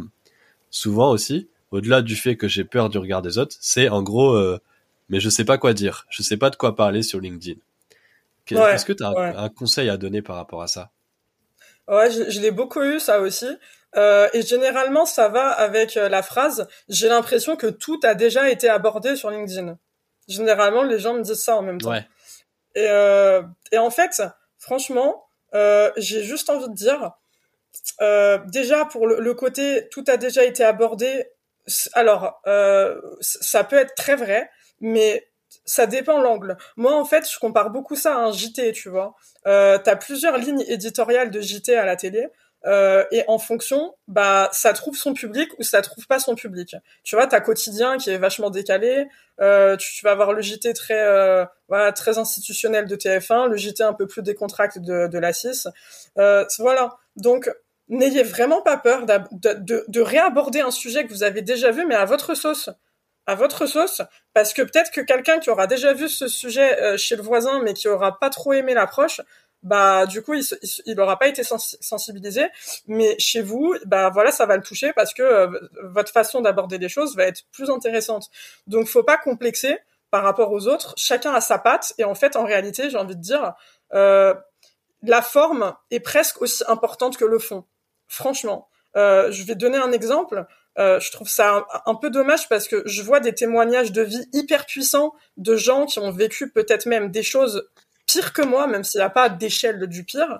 souvent 0.69 1.09
aussi, 1.09 1.47
au-delà 1.71 2.01
du 2.01 2.15
fait 2.15 2.37
que 2.37 2.47
j'ai 2.47 2.63
peur 2.63 2.89
du 2.89 2.97
regard 2.97 3.21
des 3.21 3.37
autres, 3.37 3.55
c'est 3.59 3.89
en 3.89 4.01
gros, 4.03 4.39
mais 5.09 5.19
je 5.19 5.29
sais 5.29 5.45
pas 5.45 5.57
quoi 5.57 5.73
dire, 5.73 6.05
je 6.09 6.23
sais 6.23 6.37
pas 6.37 6.49
de 6.49 6.55
quoi 6.55 6.75
parler 6.75 7.03
sur 7.03 7.19
LinkedIn. 7.19 7.59
Est-ce 8.49 8.85
que 8.85 8.93
tu 8.93 9.03
as 9.03 9.09
un, 9.09 9.49
conseil 9.49 9.89
à 9.89 9.97
donner 9.97 10.21
par 10.21 10.35
rapport 10.35 10.61
à 10.61 10.67
ça? 10.67 10.91
Ouais, 11.87 12.11
je, 12.11 12.29
je 12.29 12.39
l'ai 12.39 12.51
beaucoup 12.51 12.81
eu 12.81 12.99
ça 12.99 13.21
aussi. 13.21 13.47
Euh, 13.95 14.27
et 14.33 14.41
généralement, 14.41 15.05
ça 15.05 15.29
va 15.29 15.49
avec 15.49 15.95
la 15.95 16.21
phrase 16.21 16.67
"J'ai 16.89 17.07
l'impression 17.07 17.55
que 17.55 17.67
tout 17.67 17.99
a 18.03 18.15
déjà 18.15 18.49
été 18.49 18.69
abordé 18.69 19.15
sur 19.15 19.29
LinkedIn". 19.31 19.77
Généralement, 20.27 20.83
les 20.83 20.99
gens 20.99 21.13
me 21.13 21.21
disent 21.21 21.41
ça 21.41 21.55
en 21.55 21.61
même 21.61 21.79
temps. 21.79 21.93
Et, 22.75 22.85
euh, 22.89 23.41
et 23.71 23.77
en 23.77 23.89
fait, 23.89 24.21
franchement, 24.57 25.27
euh, 25.55 25.91
j'ai 25.97 26.23
juste 26.23 26.49
envie 26.49 26.67
de 26.67 26.73
dire, 26.73 27.11
euh, 28.01 28.37
déjà 28.47 28.85
pour 28.85 29.07
le, 29.07 29.33
côté 29.33 29.87
tout 29.89 30.03
a 30.07 30.17
déjà 30.17 30.43
été 30.43 30.63
abordé. 30.63 31.25
Alors, 31.93 32.41
euh, 32.47 32.99
ça 33.21 33.63
peut 33.63 33.77
être 33.77 33.95
très 33.95 34.15
vrai, 34.15 34.49
mais 34.79 35.27
ça 35.65 35.85
dépend 35.85 36.19
l'angle. 36.19 36.57
Moi, 36.77 36.93
en 36.93 37.05
fait, 37.05 37.29
je 37.29 37.37
compare 37.39 37.69
beaucoup 37.69 37.95
ça 37.95 38.15
à 38.15 38.19
un 38.19 38.31
JT, 38.31 38.71
tu 38.71 38.89
vois. 38.89 39.15
Euh, 39.47 39.77
T'as 39.77 39.95
plusieurs 39.95 40.37
lignes 40.37 40.63
éditoriales 40.67 41.29
de 41.29 41.41
JT 41.41 41.75
à 41.75 41.85
la 41.85 41.95
télé. 41.95 42.27
Euh, 42.65 43.05
et 43.11 43.23
en 43.27 43.37
fonction, 43.37 43.95
bah, 44.07 44.49
ça 44.51 44.73
trouve 44.73 44.97
son 44.97 45.13
public 45.13 45.49
ou 45.57 45.63
ça 45.63 45.81
trouve 45.81 46.07
pas 46.07 46.19
son 46.19 46.35
public. 46.35 46.75
Tu 47.03 47.15
vois, 47.15 47.27
t'as 47.27 47.39
quotidien 47.39 47.97
qui 47.97 48.09
est 48.09 48.17
vachement 48.17 48.49
décalé. 48.49 49.07
Euh, 49.39 49.77
tu, 49.77 50.03
vas 50.03 50.11
avoir 50.11 50.33
le 50.33 50.41
JT 50.41 50.73
très, 50.73 51.01
euh, 51.01 51.45
voilà, 51.69 51.91
très 51.91 52.17
institutionnel 52.17 52.87
de 52.87 52.95
TF1, 52.95 53.47
le 53.47 53.57
JT 53.57 53.83
un 53.83 53.93
peu 53.93 54.07
plus 54.07 54.21
décontracté 54.21 54.79
de, 54.79 55.07
de 55.07 55.19
la 55.19 55.33
6. 55.33 55.67
Euh, 56.17 56.45
voilà. 56.59 56.97
Donc, 57.15 57.49
n'ayez 57.89 58.23
vraiment 58.23 58.61
pas 58.61 58.77
peur 58.77 59.05
de, 59.05 59.19
de, 59.31 59.85
de 59.87 60.01
réaborder 60.01 60.61
un 60.61 60.71
sujet 60.71 61.05
que 61.05 61.09
vous 61.09 61.23
avez 61.23 61.41
déjà 61.41 61.71
vu, 61.71 61.85
mais 61.85 61.95
à 61.95 62.05
votre 62.05 62.35
sauce. 62.35 62.69
À 63.25 63.35
votre 63.35 63.65
sauce, 63.65 64.01
parce 64.33 64.53
que 64.53 64.61
peut-être 64.61 64.89
que 64.89 65.01
quelqu'un 65.01 65.39
qui 65.39 65.49
aura 65.49 65.67
déjà 65.67 65.91
vu 65.91 66.07
ce 66.07 66.29
sujet 66.29 66.81
euh, 66.81 66.97
chez 66.97 67.17
le 67.17 67.21
voisin, 67.21 67.61
mais 67.61 67.73
qui 67.73 67.89
aura 67.89 68.17
pas 68.19 68.29
trop 68.29 68.53
aimé 68.53 68.73
l'approche, 68.73 69.19
bah 69.63 70.05
du 70.05 70.21
coup 70.21 70.33
il, 70.33 70.43
il, 70.85 70.99
aura 70.99 71.19
pas 71.19 71.27
été 71.27 71.43
sensibilisé. 71.43 72.47
Mais 72.87 73.15
chez 73.19 73.41
vous 73.41 73.75
bah 73.85 74.09
voilà 74.13 74.31
ça 74.31 74.45
va 74.45 74.55
le 74.55 74.63
toucher 74.63 74.93
parce 74.93 75.13
que 75.13 75.23
euh, 75.23 75.47
votre 75.83 76.11
façon 76.11 76.41
d'aborder 76.41 76.77
les 76.77 76.89
choses 76.89 77.17
va 77.17 77.23
être 77.25 77.43
plus 77.51 77.69
intéressante. 77.69 78.29
Donc 78.67 78.87
faut 78.87 79.03
pas 79.03 79.17
complexer 79.17 79.77
par 80.09 80.23
rapport 80.23 80.51
aux 80.51 80.67
autres. 80.67 80.93
Chacun 80.95 81.33
a 81.33 81.41
sa 81.41 81.57
patte. 81.57 81.93
Et 81.97 82.05
en 82.05 82.15
fait 82.15 82.35
en 82.35 82.45
réalité 82.45 82.89
j'ai 82.89 82.97
envie 82.97 83.15
de 83.15 83.21
dire 83.21 83.55
euh, 83.93 84.33
la 85.03 85.21
forme 85.21 85.75
est 85.91 85.99
presque 85.99 86.41
aussi 86.41 86.63
importante 86.67 87.17
que 87.17 87.25
le 87.25 87.39
fond 87.39 87.65
franchement 88.07 88.69
euh, 88.95 89.31
je 89.31 89.43
vais 89.43 89.55
donner 89.55 89.77
un 89.77 89.91
exemple 89.91 90.45
euh, 90.79 90.99
je 90.99 91.11
trouve 91.11 91.27
ça 91.27 91.65
un, 91.85 91.95
peu 91.95 92.11
dommage 92.11 92.47
parce 92.49 92.67
que 92.67 92.83
je 92.85 93.01
vois 93.01 93.19
des 93.19 93.33
témoignages 93.33 93.91
de 93.91 94.03
vie 94.03 94.29
hyper 94.31 94.67
puissants 94.67 95.15
de 95.35 95.55
gens 95.55 95.87
qui 95.87 95.97
ont 95.97 96.11
vécu 96.11 96.51
peut-être 96.51 96.85
même 96.85 97.09
des 97.09 97.23
choses 97.23 97.67
pire 98.05 98.31
que 98.31 98.43
moi, 98.43 98.67
même 98.67 98.83
s'il 98.83 98.99
n'y 98.99 99.05
a 99.05 99.09
pas 99.09 99.27
d'échelle 99.29 99.87
du 99.87 100.03
pire. 100.03 100.39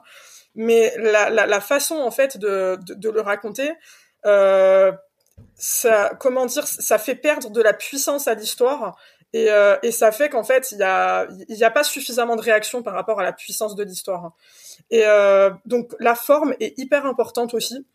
Mais 0.53 0.93
la, 0.97 1.61
façon 1.61 1.95
en 1.95 2.11
fait 2.11 2.37
de, 2.37 2.77
le 3.09 3.21
raconter, 3.21 3.71
euh, 4.27 4.91
comment 6.19 6.45
dire, 6.45 6.67
ça 6.67 6.99
fait 6.99 7.15
perdre 7.15 7.49
de 7.49 7.61
la 7.61 7.73
puissance 7.73 8.27
à 8.27 8.35
l'histoire 8.35 8.95
et, 9.33 9.51
euh, 9.51 9.77
et 9.83 9.91
ça 9.91 10.11
fait 10.11 10.29
qu'en 10.29 10.43
fait 10.43 10.71
il 10.71 10.79
y 10.79 10.83
a 10.83 11.27
y 11.49 11.63
a 11.63 11.71
pas 11.71 11.83
suffisamment 11.83 12.35
de 12.35 12.41
réaction 12.41 12.81
par 12.83 12.93
rapport 12.93 13.19
à 13.19 13.23
la 13.23 13.33
puissance 13.33 13.75
de 13.75 13.83
l'histoire. 13.83 14.33
Et 14.89 15.05
euh, 15.05 15.51
donc 15.65 15.93
la 15.99 16.15
forme 16.15 16.53
est 16.59 16.77
hyper 16.77 17.05
importante 17.05 17.53
aussi. 17.53 17.85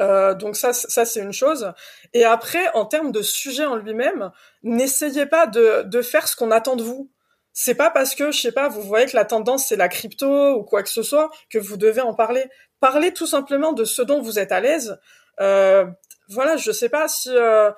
Euh, 0.00 0.34
donc 0.34 0.56
ça, 0.56 0.72
ça 0.72 1.04
c'est 1.04 1.20
une 1.20 1.32
chose. 1.32 1.72
Et 2.14 2.24
après, 2.24 2.72
en 2.74 2.86
termes 2.86 3.12
de 3.12 3.22
sujet 3.22 3.66
en 3.66 3.76
lui-même, 3.76 4.30
n'essayez 4.62 5.26
pas 5.26 5.46
de, 5.46 5.82
de 5.82 6.02
faire 6.02 6.26
ce 6.26 6.36
qu'on 6.36 6.50
attend 6.50 6.76
de 6.76 6.82
vous 6.82 7.10
c'est 7.52 7.74
pas 7.74 7.90
parce 7.90 8.14
que 8.14 8.30
je 8.30 8.40
sais 8.40 8.52
pas, 8.52 8.68
vous 8.68 8.82
voyez 8.82 9.06
que 9.06 9.16
la 9.16 9.24
tendance 9.24 9.66
c'est 9.66 9.76
la 9.76 9.88
crypto 9.88 10.54
ou 10.54 10.62
quoi 10.62 10.82
que 10.82 10.88
ce 10.88 11.02
soit 11.02 11.30
que 11.50 11.58
vous 11.58 11.76
devez 11.76 12.00
en 12.00 12.14
parler. 12.14 12.48
Parlez 12.80 13.12
tout 13.12 13.26
simplement 13.26 13.72
de 13.72 13.84
ce 13.84 14.02
dont 14.02 14.22
vous 14.22 14.38
êtes 14.38 14.52
à 14.52 14.60
l'aise. 14.60 14.98
Euh, 15.40 15.84
voilà, 16.28 16.56
je 16.56 16.70
sais 16.70 16.88
pas 16.88 17.08
si 17.08 17.28
euh, 17.30 17.70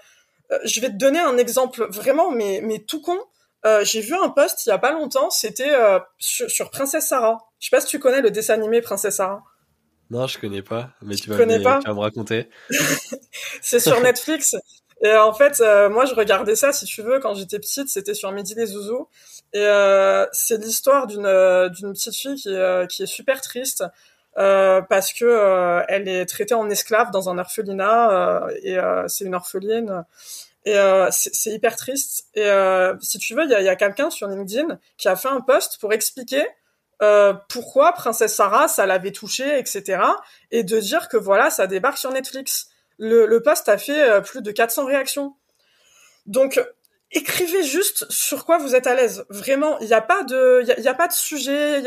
je 0.65 0.81
vais 0.81 0.89
te 0.89 0.97
donner 0.97 1.21
un 1.21 1.37
exemple 1.39 1.87
vraiment, 1.91 2.31
mais 2.31 2.61
mais 2.63 2.79
tout 2.81 3.01
con. 3.01 3.19
Euh, 3.65 3.85
j'ai 3.85 4.01
vu 4.01 4.15
un 4.15 4.29
post 4.29 4.67
il 4.67 4.71
y 4.71 4.73
a 4.73 4.79
pas 4.79 4.91
longtemps, 4.91 5.31
c'était 5.31 5.73
euh, 5.73 6.01
sur, 6.19 6.51
sur, 6.51 6.71
Princesse 6.71 7.07
Sarah. 7.07 7.39
Je 7.61 7.69
sais 7.69 7.77
pas 7.77 7.81
si 7.81 7.87
tu 7.87 8.01
connais 8.01 8.21
le 8.21 8.33
dessin 8.33 8.55
animé 8.55 8.81
Princesse 8.81 9.17
Sarah. 9.17 9.43
Non, 10.11 10.27
je 10.27 10.39
connais 10.39 10.63
pas, 10.63 10.91
mais 11.01 11.15
tu, 11.15 11.31
vas, 11.31 11.37
me, 11.37 11.57
tu 11.57 11.63
vas 11.63 11.95
me 11.95 12.01
raconter. 12.01 12.51
c'est 13.63 13.79
sur 13.79 14.01
Netflix. 14.01 14.57
Et 15.05 15.15
en 15.15 15.33
fait, 15.33 15.61
euh, 15.61 15.89
moi, 15.89 16.05
je 16.07 16.15
regardais 16.15 16.57
ça, 16.57 16.73
si 16.73 16.85
tu 16.87 17.03
veux, 17.03 17.19
quand 17.21 17.35
j'étais 17.35 17.59
petite, 17.59 17.89
c'était 17.89 18.15
sur 18.15 18.31
Midi 18.33 18.55
les 18.55 18.67
Zouzous. 18.67 19.09
Et 19.53 19.61
euh, 19.61 20.27
c'est 20.33 20.59
l'histoire 20.59 21.07
d'une 21.07 21.69
d'une 21.73 21.93
petite 21.93 22.17
fille 22.17 22.35
qui 22.35 22.49
est, 22.49 22.91
qui 22.91 23.05
est 23.05 23.07
super 23.07 23.41
triste 23.41 23.85
parce 24.37 25.13
que 25.13 25.83
elle 25.89 26.09
est 26.09 26.27
traitée 26.27 26.55
en 26.55 26.69
esclave 26.71 27.11
dans 27.11 27.29
un 27.29 27.39
orphelinat 27.39 28.47
et 28.63 28.79
c'est 29.09 29.25
une 29.25 29.35
orpheline. 29.35 30.05
Et 30.65 30.77
euh, 30.77 31.09
c'est 31.11 31.51
hyper 31.51 31.77
triste. 31.77 32.27
Et 32.35 32.45
euh, 32.45 32.95
si 33.01 33.19
tu 33.19 33.35
veux, 33.35 33.45
il 33.45 33.51
y 33.51 33.55
a, 33.55 33.61
y 33.61 33.69
a 33.69 33.77
quelqu'un 33.77 34.11
sur 34.11 34.29
LinkedIn 34.29 34.79
qui 34.97 35.09
a 35.09 35.17
fait 35.17 35.29
un 35.29 35.41
post 35.41 35.79
pour 35.81 35.93
expliquer 35.93 36.47
euh, 37.03 37.35
pourquoi 37.49 37.93
Princesse 37.93 38.35
Sarah, 38.37 38.69
ça 38.69 38.87
l'avait 38.87 39.11
touché, 39.11 39.59
etc. 39.59 40.03
Et 40.53 40.63
de 40.63 40.79
dire 40.79 41.09
que 41.09 41.17
voilà, 41.17 41.51
ça 41.51 41.67
débarque 41.67 41.99
sur 41.99 42.13
Netflix. 42.13 42.69
Le, 42.99 43.27
le 43.27 43.43
post 43.43 43.69
a 43.69 43.77
fait 43.77 44.09
euh, 44.09 44.21
plus 44.21 44.41
de 44.41 44.53
400 44.53 44.87
réactions. 44.87 45.35
Donc, 46.27 46.63
écrivez 47.13 47.63
juste 47.63 48.11
sur 48.11 48.45
quoi 48.45 48.59
vous 48.59 48.75
êtes 48.75 48.87
à 48.87 48.95
l'aise. 48.95 49.25
Vraiment, 49.29 49.79
il 49.81 49.87
n'y 49.87 49.93
a 49.93 50.01
pas 50.01 50.23
de, 50.23 50.63
il 50.63 50.85
y, 50.85 50.89
a, 50.89 50.95
pas 50.95 51.09
de 51.09 51.13
sujet. 51.13 51.83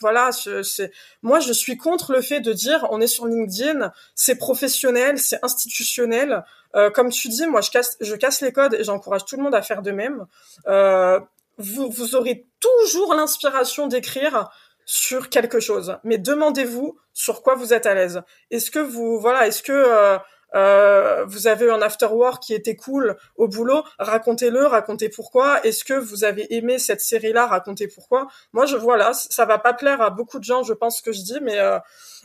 voilà, 0.00 0.30
c'est. 0.32 0.90
Moi, 1.22 1.40
je 1.40 1.52
suis 1.52 1.76
contre 1.76 2.12
le 2.12 2.22
fait 2.22 2.40
de 2.40 2.52
dire 2.52 2.86
on 2.90 3.00
est 3.00 3.06
sur 3.06 3.26
LinkedIn, 3.26 3.92
c'est 4.14 4.36
professionnel, 4.36 5.18
c'est 5.18 5.38
institutionnel. 5.42 6.44
Euh, 6.76 6.90
comme 6.90 7.10
tu 7.10 7.28
dis, 7.28 7.46
moi, 7.46 7.60
je 7.60 7.70
casse, 7.70 7.96
je 8.00 8.14
casse 8.14 8.40
les 8.40 8.52
codes 8.52 8.74
et 8.74 8.84
j'encourage 8.84 9.24
tout 9.24 9.36
le 9.36 9.42
monde 9.42 9.54
à 9.54 9.62
faire 9.62 9.82
de 9.82 9.90
même. 9.90 10.26
Euh, 10.68 11.20
vous, 11.58 11.90
vous 11.90 12.14
aurez 12.14 12.46
toujours 12.60 13.14
l'inspiration 13.14 13.86
d'écrire 13.86 14.50
sur 14.86 15.28
quelque 15.28 15.60
chose, 15.60 15.98
mais 16.04 16.18
demandez-vous 16.18 16.98
sur 17.12 17.42
quoi 17.42 17.54
vous 17.54 17.72
êtes 17.72 17.86
à 17.86 17.94
l'aise. 17.94 18.22
Est-ce 18.50 18.70
que 18.70 18.78
vous, 18.78 19.20
voilà, 19.20 19.46
est-ce 19.46 19.62
que 19.62 19.72
euh, 19.72 20.18
euh, 20.54 21.24
vous 21.26 21.46
avez 21.46 21.66
eu 21.66 21.70
un 21.70 21.82
after 21.82 22.06
work 22.06 22.42
qui 22.42 22.54
était 22.54 22.76
cool 22.76 23.16
au 23.36 23.48
boulot, 23.48 23.82
racontez-le, 23.98 24.66
racontez 24.66 25.08
pourquoi. 25.08 25.64
Est-ce 25.64 25.84
que 25.84 25.94
vous 25.94 26.24
avez 26.24 26.54
aimé 26.54 26.78
cette 26.78 27.00
série-là, 27.00 27.46
racontez 27.46 27.88
pourquoi. 27.88 28.28
Moi, 28.52 28.66
je 28.66 28.76
vois 28.76 28.96
là, 28.96 29.12
ça 29.12 29.44
va 29.44 29.58
pas 29.58 29.72
plaire 29.72 30.00
à 30.00 30.10
beaucoup 30.10 30.38
de 30.38 30.44
gens, 30.44 30.62
je 30.62 30.72
pense 30.72 31.00
que 31.00 31.12
je 31.12 31.22
dis, 31.22 31.38
mais 31.42 31.58
euh, 31.58 31.78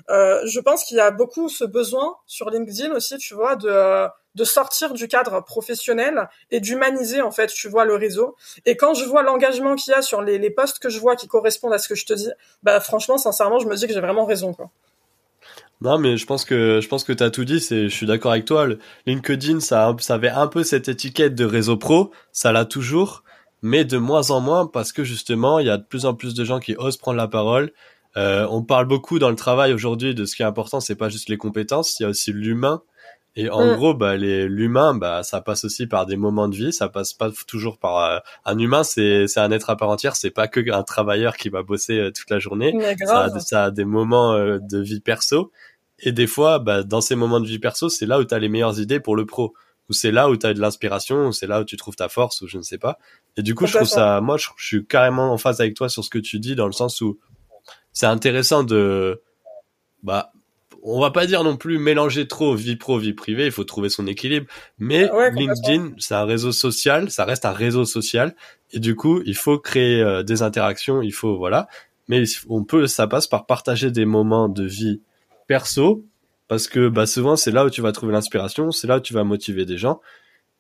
euh, 0.10 0.42
je 0.46 0.60
pense 0.60 0.84
qu'il 0.84 0.98
y 0.98 1.02
a 1.02 1.12
beaucoup 1.12 1.50
ce 1.50 1.64
besoin 1.64 2.16
sur 2.26 2.50
LinkedIn 2.50 2.94
aussi, 2.94 3.18
tu 3.18 3.34
vois, 3.34 3.56
de 3.56 4.08
de 4.36 4.44
sortir 4.44 4.94
du 4.94 5.08
cadre 5.08 5.40
professionnel 5.40 6.30
et 6.52 6.60
d'humaniser 6.60 7.22
en 7.22 7.32
fait, 7.32 7.48
tu 7.48 7.70
vois, 7.70 7.86
le 7.86 7.96
réseau. 7.96 8.36
Et 8.66 8.76
quand 8.76 8.94
je 8.94 9.06
vois 9.06 9.24
l'engagement 9.24 9.76
qu'il 9.76 9.94
y 9.94 9.96
a 9.96 10.02
sur 10.02 10.22
les, 10.22 10.38
les 10.38 10.50
posts 10.50 10.80
que 10.80 10.90
je 10.90 11.00
vois 11.00 11.16
qui 11.16 11.28
correspondent 11.28 11.74
à 11.74 11.78
ce 11.78 11.88
que 11.88 11.96
je 11.96 12.06
te 12.06 12.14
dis, 12.14 12.30
bah 12.62 12.82
franchement, 12.82 13.18
sincèrement, 13.18 13.60
je 13.60 13.68
me 13.68 13.76
dis 13.76 13.88
que 13.88 13.94
j'ai 13.94 14.02
vraiment 14.02 14.26
raison, 14.26 14.54
quoi. 14.54 14.70
Non, 15.82 15.98
mais 15.98 16.18
je 16.18 16.26
pense 16.26 16.46
que 16.46 16.80
je 16.82 16.88
pense 16.88 17.04
que 17.04 17.14
t'as 17.14 17.30
tout 17.30 17.46
dit. 17.46 17.60
C'est, 17.60 17.90
je 17.90 17.96
suis 17.96 18.06
d'accord 18.06 18.32
avec 18.32 18.46
toi. 18.46 18.68
LinkedIn, 19.06 19.60
ça, 19.60 19.96
avait 20.10 20.30
un 20.30 20.48
peu 20.48 20.64
cette 20.64 20.88
étiquette 20.88 21.36
de 21.36 21.46
réseau 21.46 21.78
pro. 21.78 22.12
Ça 22.32 22.52
l'a 22.52 22.66
toujours, 22.66 23.24
mais 23.62 23.86
de 23.86 23.98
moins 23.98 24.32
en 24.32 24.40
moins 24.40 24.68
parce 24.68 24.92
que 24.92 25.04
justement, 25.04 25.60
il 25.60 25.68
y 25.68 25.70
a 25.70 25.78
de 25.78 25.84
plus 25.84 26.06
en 26.06 26.14
plus 26.14 26.34
de 26.34 26.46
gens 26.46 26.60
qui 26.60 26.76
osent 26.78 26.98
prendre 26.98 27.18
la 27.18 27.28
parole. 27.28 27.72
Euh, 28.18 28.48
on 28.50 28.64
parle 28.64 28.86
beaucoup 28.88 29.20
dans 29.20 29.30
le 29.30 29.36
travail 29.36 29.74
aujourd'hui 29.74 30.16
de 30.16 30.26
ce 30.26 30.36
qui 30.36 30.42
est 30.42 30.46
important. 30.46 30.80
C'est 30.80 30.96
pas 30.96 31.10
juste 31.10 31.28
les 31.30 31.38
compétences, 31.38 32.00
il 32.00 32.04
y 32.04 32.06
a 32.06 32.10
aussi 32.10 32.32
l'humain. 32.32 32.82
Et 33.38 33.50
en 33.50 33.66
mm. 33.66 33.76
gros, 33.76 33.94
bah, 33.94 34.16
les, 34.16 34.48
l'humain, 34.48 34.94
bah, 34.94 35.24
ça 35.24 35.42
passe 35.42 35.66
aussi 35.66 35.88
par 35.88 36.06
des 36.06 36.16
moments 36.16 36.48
de 36.48 36.56
vie. 36.56 36.72
Ça 36.72 36.88
passe 36.88 37.14
pas 37.14 37.30
toujours 37.48 37.78
par 37.78 37.98
euh, 37.98 38.20
un 38.46 38.58
humain. 38.58 38.84
C'est, 38.84 39.28
c'est 39.28 39.42
un 39.42 39.52
être 39.52 39.70
à 39.70 39.76
part 39.76 39.90
entière. 39.90 40.16
C'est 40.16 40.32
pas 40.32 40.48
que 40.48 40.72
un 40.72 40.84
travailleur 40.84 41.36
qui 41.36 41.50
va 41.50 41.62
bosser 41.62 42.00
euh, 42.00 42.12
toute 42.12 42.30
la 42.30 42.40
journée. 42.40 42.74
Ça 43.06 43.24
a, 43.24 43.40
ça 43.40 43.64
a, 43.66 43.72
des 43.72 43.86
moments 43.86 44.34
euh, 44.34 44.60
de 44.62 44.80
vie 44.80 45.02
perso. 45.02 45.52
Et 46.00 46.12
des 46.12 46.28
fois, 46.28 46.60
bah, 46.60 46.84
dans 46.84 47.02
ces 47.02 47.16
moments 47.16 47.40
de 47.40 47.48
vie 47.48 47.60
perso, 47.60 47.90
c'est 47.90 48.06
là 48.06 48.20
où 48.20 48.24
tu 48.24 48.34
as 48.34 48.40
les 48.40 48.50
meilleures 48.50 48.80
idées 48.80 49.00
pour 49.00 49.16
le 49.16 49.26
pro. 49.26 49.54
Ou 49.90 49.94
c'est 49.94 50.12
là 50.12 50.30
où 50.30 50.38
tu 50.38 50.48
as 50.48 50.54
de 50.54 50.60
l'inspiration, 50.60 51.28
ou 51.28 51.32
c'est 51.32 51.46
là 51.46 51.62
où 51.62 51.64
tu 51.64 51.78
trouves 51.78 51.96
ta 51.96 52.10
force, 52.10 52.42
ou 52.42 52.48
je 52.48 52.58
ne 52.58 52.64
sais 52.64 52.80
pas. 52.80 52.98
Et 53.38 53.44
du 53.44 53.54
coup, 53.54 53.68
je 53.68 53.76
trouve 53.76 53.88
ça, 53.88 54.20
moi, 54.20 54.38
je, 54.38 54.48
je, 54.58 54.66
suis 54.66 54.86
carrément 54.86 55.32
en 55.32 55.38
phase 55.38 55.62
avec 55.62 55.76
toi 55.76 55.90
sur 55.90 56.04
ce 56.04 56.10
que 56.10 56.18
tu 56.18 56.40
dis, 56.40 56.56
dans 56.56 56.66
le 56.66 56.72
sens 56.72 57.02
où 57.02 57.20
c'est 57.94 58.08
intéressant 58.08 58.64
de, 58.64 59.22
bah, 60.02 60.32
on 60.86 61.02
va 61.02 61.10
pas 61.10 61.26
dire 61.26 61.44
non 61.44 61.58
plus 61.58 61.80
mélanger 61.80 62.28
trop 62.28 62.54
vie 62.54 62.76
pro, 62.76 63.00
vie 63.00 63.14
privée, 63.14 63.46
il 63.46 63.52
faut 63.52 63.64
trouver 63.64 63.90
son 63.90 64.06
équilibre. 64.06 64.46
Mais 64.78 65.10
LinkedIn, 65.34 65.94
c'est 65.98 66.14
un 66.14 66.26
réseau 66.26 66.52
social, 66.52 67.10
ça 67.10 67.26
reste 67.26 67.46
un 67.46 67.52
réseau 67.52 67.86
social. 67.86 68.36
Et 68.72 68.80
du 68.80 68.96
coup, 68.96 69.22
il 69.26 69.36
faut 69.36 69.58
créer 69.58 70.02
euh, 70.02 70.22
des 70.22 70.44
interactions, 70.44 71.02
il 71.02 71.12
faut, 71.12 71.38
voilà. 71.38 71.68
Mais 72.08 72.24
on 72.50 72.64
peut, 72.64 72.86
ça 72.86 73.08
passe 73.08 73.26
par 73.26 73.48
partager 73.48 73.90
des 73.90 74.06
moments 74.06 74.48
de 74.48 74.64
vie 74.64 75.02
perso, 75.48 76.06
parce 76.48 76.68
que 76.68 76.88
bah, 76.88 77.08
souvent 77.08 77.36
c'est 77.36 77.52
là 77.52 77.66
où 77.66 77.70
tu 77.72 77.82
vas 77.82 77.92
trouver 77.92 78.14
l'inspiration, 78.14 78.72
c'est 78.72 78.88
là 78.88 78.98
où 78.98 79.02
tu 79.02 79.14
vas 79.14 79.24
motiver 79.24 79.66
des 79.66 79.78
gens. 79.78 80.02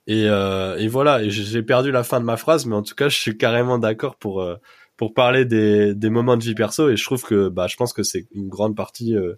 Et, 0.07 0.25
euh, 0.27 0.77
et 0.77 0.88
voilà, 0.88 1.21
et 1.23 1.29
j'ai 1.29 1.63
perdu 1.63 1.91
la 1.91 2.03
fin 2.03 2.19
de 2.19 2.25
ma 2.25 2.38
phrase, 2.38 2.65
mais 2.65 2.75
en 2.75 2.83
tout 2.83 2.95
cas, 2.95 3.09
je 3.09 3.17
suis 3.17 3.38
carrément 3.38 3.77
d'accord 3.77 4.15
pour 4.15 4.41
euh, 4.41 4.55
pour 4.97 5.13
parler 5.13 5.45
des, 5.45 5.93
des 5.93 6.09
moments 6.09 6.38
de 6.38 6.43
vie 6.43 6.55
perso. 6.55 6.89
Et 6.89 6.95
je 6.95 7.03
trouve 7.03 7.23
que 7.23 7.49
bah, 7.49 7.67
je 7.67 7.75
pense 7.75 7.93
que 7.93 8.03
c'est 8.03 8.27
une 8.33 8.47
grande 8.47 8.75
partie 8.75 9.15
euh, 9.15 9.33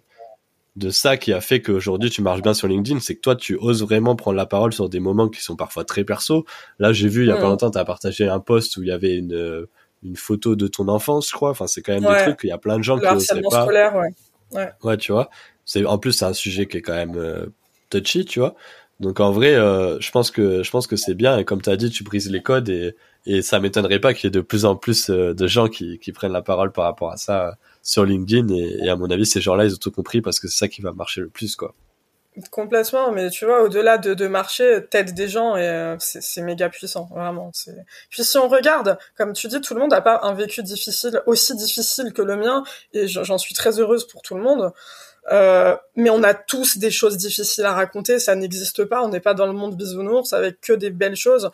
de 0.78 0.90
ça 0.90 1.16
qui 1.16 1.32
a 1.32 1.40
fait 1.40 1.60
qu'aujourd'hui 1.60 2.08
tu 2.08 2.22
marches 2.22 2.42
bien 2.42 2.54
sur 2.54 2.68
LinkedIn, 2.68 3.00
c'est 3.00 3.16
que 3.16 3.20
toi 3.20 3.36
tu 3.36 3.56
oses 3.60 3.82
vraiment 3.82 4.16
prendre 4.16 4.36
la 4.36 4.46
parole 4.46 4.72
sur 4.72 4.88
des 4.88 5.00
moments 5.00 5.28
qui 5.28 5.42
sont 5.42 5.56
parfois 5.56 5.84
très 5.84 6.04
perso. 6.04 6.46
Là, 6.78 6.92
j'ai 6.92 7.08
vu 7.08 7.24
il 7.24 7.28
y 7.28 7.32
a 7.32 7.36
pas 7.36 7.48
longtemps, 7.48 7.70
tu 7.70 7.78
as 7.78 7.84
partagé 7.84 8.28
un 8.28 8.40
post 8.40 8.76
où 8.76 8.82
il 8.82 8.88
y 8.88 8.92
avait 8.92 9.16
une 9.16 9.66
une 10.04 10.16
photo 10.16 10.54
de 10.54 10.68
ton 10.68 10.86
enfance, 10.88 11.28
je 11.28 11.34
crois. 11.34 11.50
Enfin, 11.50 11.66
c'est 11.66 11.82
quand 11.82 11.92
même 11.92 12.04
des 12.04 12.22
trucs. 12.22 12.40
Il 12.44 12.48
y 12.48 12.52
a 12.52 12.58
plein 12.58 12.78
de 12.78 12.84
gens 12.84 12.98
qui 12.98 13.06
oseraient 13.06 13.42
pas. 13.50 13.62
Scolaire, 13.62 13.96
ouais. 13.96 14.08
ouais. 14.52 14.68
Ouais, 14.82 14.96
tu 14.96 15.12
vois. 15.12 15.28
C'est 15.64 15.84
en 15.84 15.98
plus 15.98 16.12
c'est 16.12 16.24
un 16.24 16.32
sujet 16.32 16.66
qui 16.66 16.78
est 16.78 16.82
quand 16.82 16.94
même 16.94 17.16
euh, 17.16 17.46
touchy, 17.90 18.24
tu 18.24 18.38
vois. 18.38 18.54
Donc 19.00 19.20
en 19.20 19.30
vrai, 19.32 19.54
euh, 19.54 19.98
je 20.00 20.10
pense 20.10 20.30
que 20.30 20.62
je 20.62 20.70
pense 20.70 20.86
que 20.86 20.96
c'est 20.96 21.14
bien 21.14 21.38
et 21.38 21.44
comme 21.44 21.62
tu 21.62 21.70
as 21.70 21.76
dit, 21.76 21.90
tu 21.90 22.04
brises 22.04 22.30
les 22.30 22.42
codes 22.42 22.68
et 22.68 22.94
et 23.26 23.42
ça 23.42 23.60
m'étonnerait 23.60 23.98
pas 23.98 24.14
qu'il 24.14 24.24
y 24.24 24.28
ait 24.28 24.30
de 24.30 24.40
plus 24.40 24.64
en 24.64 24.76
plus 24.76 25.10
euh, 25.10 25.34
de 25.34 25.46
gens 25.46 25.68
qui 25.68 25.98
qui 25.98 26.12
prennent 26.12 26.32
la 26.32 26.42
parole 26.42 26.72
par 26.72 26.84
rapport 26.84 27.10
à 27.10 27.16
ça 27.16 27.56
sur 27.88 28.04
LinkedIn 28.04 28.48
et, 28.54 28.90
à 28.90 28.96
mon 28.96 29.10
avis 29.10 29.24
ces 29.24 29.40
gens-là 29.40 29.64
ils 29.64 29.72
ont 29.72 29.78
tout 29.78 29.90
compris 29.90 30.20
parce 30.20 30.40
que 30.40 30.46
c'est 30.46 30.58
ça 30.58 30.68
qui 30.68 30.82
va 30.82 30.92
marcher 30.92 31.22
le 31.22 31.28
plus 31.28 31.56
quoi. 31.56 31.74
Complètement, 32.52 33.10
mais 33.10 33.30
tu 33.30 33.46
vois, 33.46 33.64
au-delà 33.64 33.98
de, 33.98 34.14
de 34.14 34.28
marcher, 34.28 34.84
t'aides 34.88 35.12
des 35.12 35.26
gens 35.26 35.56
et 35.56 35.96
c'est 35.98 36.42
méga 36.42 36.68
puissant, 36.68 37.08
vraiment. 37.10 37.50
Puis 38.10 38.22
si 38.22 38.38
on 38.38 38.46
regarde, 38.46 38.96
comme 39.16 39.32
tu 39.32 39.48
dis, 39.48 39.60
tout 39.60 39.74
le 39.74 39.80
monde 39.80 39.90
n'a 39.90 40.02
pas 40.02 40.20
un 40.22 40.34
vécu 40.34 40.62
difficile 40.62 41.20
aussi 41.26 41.56
difficile 41.56 42.12
que 42.12 42.22
le 42.22 42.36
mien, 42.36 42.62
et 42.92 43.08
j'en 43.08 43.38
suis 43.38 43.54
très 43.54 43.80
heureuse 43.80 44.06
pour 44.06 44.22
tout 44.22 44.36
le 44.36 44.42
monde. 44.42 44.72
Euh, 45.32 45.76
mais 45.96 46.10
on 46.10 46.22
a 46.22 46.32
tous 46.32 46.78
des 46.78 46.92
choses 46.92 47.16
difficiles 47.16 47.64
à 47.64 47.72
raconter, 47.72 48.20
ça 48.20 48.36
n'existe 48.36 48.84
pas, 48.84 49.02
on 49.02 49.08
n'est 49.08 49.20
pas 49.20 49.34
dans 49.34 49.46
le 49.46 49.52
monde 49.52 49.76
bisounours 49.76 50.32
avec 50.32 50.60
que 50.60 50.74
des 50.74 50.90
belles 50.90 51.16
choses. 51.16 51.50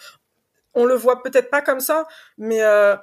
On 0.74 0.84
le 0.84 0.94
voit 0.94 1.22
peut-être 1.22 1.50
pas 1.50 1.62
comme 1.62 1.80
ça, 1.80 2.06
mais 2.38 2.62
euh, 2.62 2.96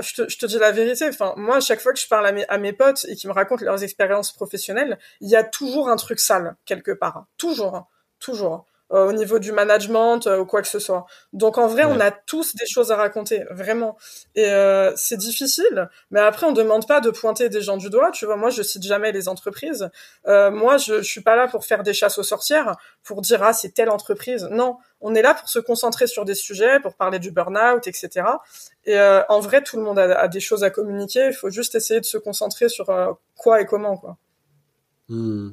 je, 0.00 0.36
te, 0.38 0.46
dis 0.46 0.58
la 0.58 0.72
vérité. 0.72 1.08
Enfin, 1.08 1.34
moi, 1.36 1.56
à 1.56 1.60
chaque 1.60 1.80
fois 1.80 1.92
que 1.92 1.98
je 1.98 2.08
parle 2.08 2.26
à 2.26 2.32
mes, 2.32 2.46
à 2.48 2.58
mes 2.58 2.72
potes 2.72 3.04
et 3.08 3.16
qui 3.16 3.26
me 3.26 3.32
racontent 3.32 3.64
leurs 3.64 3.82
expériences 3.82 4.32
professionnelles, 4.32 4.98
il 5.20 5.28
y 5.28 5.36
a 5.36 5.44
toujours 5.44 5.88
un 5.88 5.96
truc 5.96 6.20
sale 6.20 6.56
quelque 6.64 6.92
part, 6.92 7.26
toujours, 7.36 7.88
toujours. 8.18 8.66
Euh, 8.90 9.06
au 9.06 9.12
niveau 9.12 9.38
du 9.38 9.52
management 9.52 10.26
euh, 10.26 10.38
ou 10.38 10.46
quoi 10.46 10.62
que 10.62 10.68
ce 10.68 10.78
soit. 10.78 11.04
Donc 11.34 11.58
en 11.58 11.66
vrai, 11.66 11.84
on 11.84 12.00
a 12.00 12.10
tous 12.10 12.54
des 12.54 12.64
choses 12.66 12.90
à 12.90 12.96
raconter, 12.96 13.44
vraiment. 13.50 13.98
Et 14.34 14.46
euh, 14.46 14.94
c'est 14.96 15.18
difficile, 15.18 15.90
mais 16.10 16.20
après 16.20 16.46
on 16.46 16.52
demande 16.52 16.86
pas 16.86 17.02
de 17.02 17.10
pointer 17.10 17.50
des 17.50 17.60
gens 17.60 17.76
du 17.76 17.90
doigt. 17.90 18.10
Tu 18.12 18.24
vois, 18.24 18.36
moi 18.36 18.48
je 18.48 18.62
cite 18.62 18.82
jamais 18.82 19.12
les 19.12 19.28
entreprises. 19.28 19.90
moi, 20.26 20.78
je, 20.78 21.02
je 21.02 21.02
suis 21.02 21.20
pas 21.20 21.36
là 21.36 21.48
pour 21.48 21.66
faire 21.66 21.82
des 21.82 21.92
chasses 21.92 22.16
aux 22.16 22.22
sorcières, 22.22 22.76
pour 23.02 23.20
dire 23.20 23.42
ah 23.42 23.52
c'est 23.52 23.74
telle 23.74 23.90
entreprise. 23.90 24.48
Non, 24.50 24.78
on 25.02 25.14
est 25.14 25.22
là 25.22 25.34
pour 25.34 25.50
se 25.50 25.58
concentrer 25.58 26.06
sur 26.06 26.24
des 26.24 26.34
sujets, 26.34 26.80
pour 26.80 26.94
parler 26.94 27.18
du 27.18 27.30
burn-out, 27.30 27.86
etc. 27.86 28.26
Et 28.86 28.98
en 29.28 29.40
vrai, 29.40 29.62
tout 29.62 29.76
le 29.76 29.82
monde 29.82 29.98
a, 29.98 30.18
a, 30.18 30.28
des 30.28 30.40
choses 30.40 30.64
à 30.64 30.70
communiquer. 30.70 31.26
Il 31.26 31.34
faut 31.34 31.50
juste 31.50 31.74
essayer 31.74 32.00
de 32.00 32.06
se 32.06 32.16
concentrer 32.16 32.70
sur 32.70 32.86
quoi 33.36 33.60
et 33.60 33.66
comment, 33.66 33.98
quoi. 33.98 34.16
Hmm. 35.10 35.50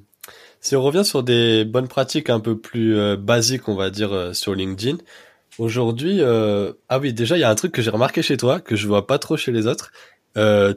Si 0.66 0.76
on 0.76 0.82
revient 0.82 1.06
sur 1.06 1.22
des 1.22 1.64
bonnes 1.64 1.88
pratiques 1.88 2.28
un 2.32 2.40
peu 2.40 2.58
plus 2.58 2.98
euh, 2.98 3.18
basiques, 3.18 3.70
on 3.70 3.76
va 3.76 3.92
dire, 3.92 4.12
euh, 4.14 4.34
sur 4.34 4.56
LinkedIn, 4.56 4.98
aujourd'hui, 5.60 6.22
euh, 6.22 6.74
ah 6.90 6.98
oui, 6.98 7.14
déjà, 7.14 7.38
il 7.38 7.42
y 7.42 7.44
a 7.44 7.52
un 7.52 7.56
truc 7.56 7.72
que 7.72 7.84
j'ai 7.84 7.92
remarqué 7.92 8.24
chez 8.24 8.36
toi, 8.36 8.60
que 8.60 8.76
je 8.76 8.88
vois 8.88 9.06
pas 9.06 9.20
trop 9.20 9.38
chez 9.38 9.52
les 9.52 9.68
autres. 9.68 9.92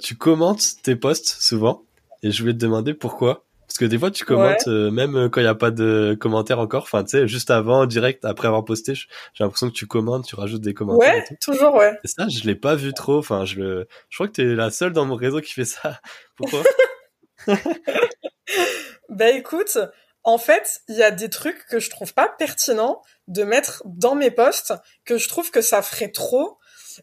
tu 0.02 0.14
commentes 0.16 0.62
tes 0.82 0.94
posts 0.94 1.38
souvent, 1.40 1.84
et 2.22 2.30
je 2.30 2.42
voulais 2.42 2.52
te 2.52 2.58
demander 2.58 2.92
pourquoi. 2.92 3.46
Parce 3.66 3.78
que 3.78 3.86
des 3.86 3.98
fois, 3.98 4.10
tu 4.10 4.26
commentes 4.26 4.66
même 4.66 5.30
quand 5.30 5.40
il 5.40 5.44
n'y 5.44 5.48
a 5.48 5.54
pas 5.54 5.70
de 5.70 6.14
commentaires 6.20 6.58
encore. 6.58 6.82
Enfin, 6.82 7.02
tu 7.02 7.12
sais, 7.12 7.26
juste 7.26 7.50
avant, 7.50 7.86
direct, 7.86 8.26
après 8.26 8.46
avoir 8.46 8.66
posté, 8.66 8.92
j'ai 8.92 9.06
l'impression 9.40 9.68
que 9.70 9.74
tu 9.74 9.86
commentes, 9.86 10.26
tu 10.26 10.34
rajoutes 10.34 10.60
des 10.60 10.74
commentaires. 10.74 11.14
Ouais, 11.14 11.36
toujours, 11.40 11.74
ouais. 11.74 11.94
Et 12.04 12.08
ça, 12.08 12.28
je 12.28 12.44
l'ai 12.44 12.54
pas 12.54 12.74
vu 12.74 12.92
trop. 12.92 13.16
Enfin, 13.16 13.46
je 13.46 13.58
le, 13.58 13.88
je 14.10 14.18
crois 14.18 14.28
que 14.28 14.34
tu 14.34 14.42
es 14.42 14.54
la 14.54 14.70
seule 14.70 14.92
dans 14.92 15.06
mon 15.06 15.14
réseau 15.14 15.40
qui 15.40 15.54
fait 15.54 15.64
ça. 15.64 15.98
Pourquoi? 16.36 16.62
Bah 19.08 19.30
écoute, 19.30 19.78
en 20.24 20.38
fait, 20.38 20.82
il 20.88 20.96
y 20.96 21.02
a 21.02 21.10
des 21.10 21.30
trucs 21.30 21.66
que 21.66 21.78
je 21.78 21.88
trouve 21.88 22.12
pas 22.12 22.28
pertinents 22.28 23.02
de 23.28 23.44
mettre 23.44 23.82
dans 23.86 24.14
mes 24.14 24.30
posts, 24.30 24.74
que 25.04 25.16
je 25.16 25.28
trouve 25.28 25.50
que 25.50 25.62
ça 25.62 25.80
ferait 25.80 26.10
trop, 26.10 26.58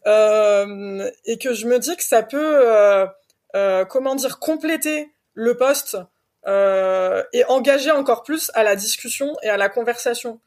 euh, 0.06 1.10
et 1.24 1.38
que 1.38 1.52
je 1.52 1.66
me 1.66 1.78
dis 1.78 1.96
que 1.96 2.04
ça 2.04 2.22
peut, 2.22 2.68
euh, 2.68 3.06
euh, 3.54 3.84
comment 3.84 4.14
dire, 4.14 4.38
compléter 4.38 5.12
le 5.34 5.56
post 5.56 5.98
et 7.32 7.44
engager 7.48 7.90
encore 7.90 8.22
plus 8.22 8.52
à 8.54 8.62
la 8.62 8.76
discussion 8.76 9.36
et 9.42 9.48
à 9.48 9.56
la 9.56 9.68
conversation. 9.68 10.40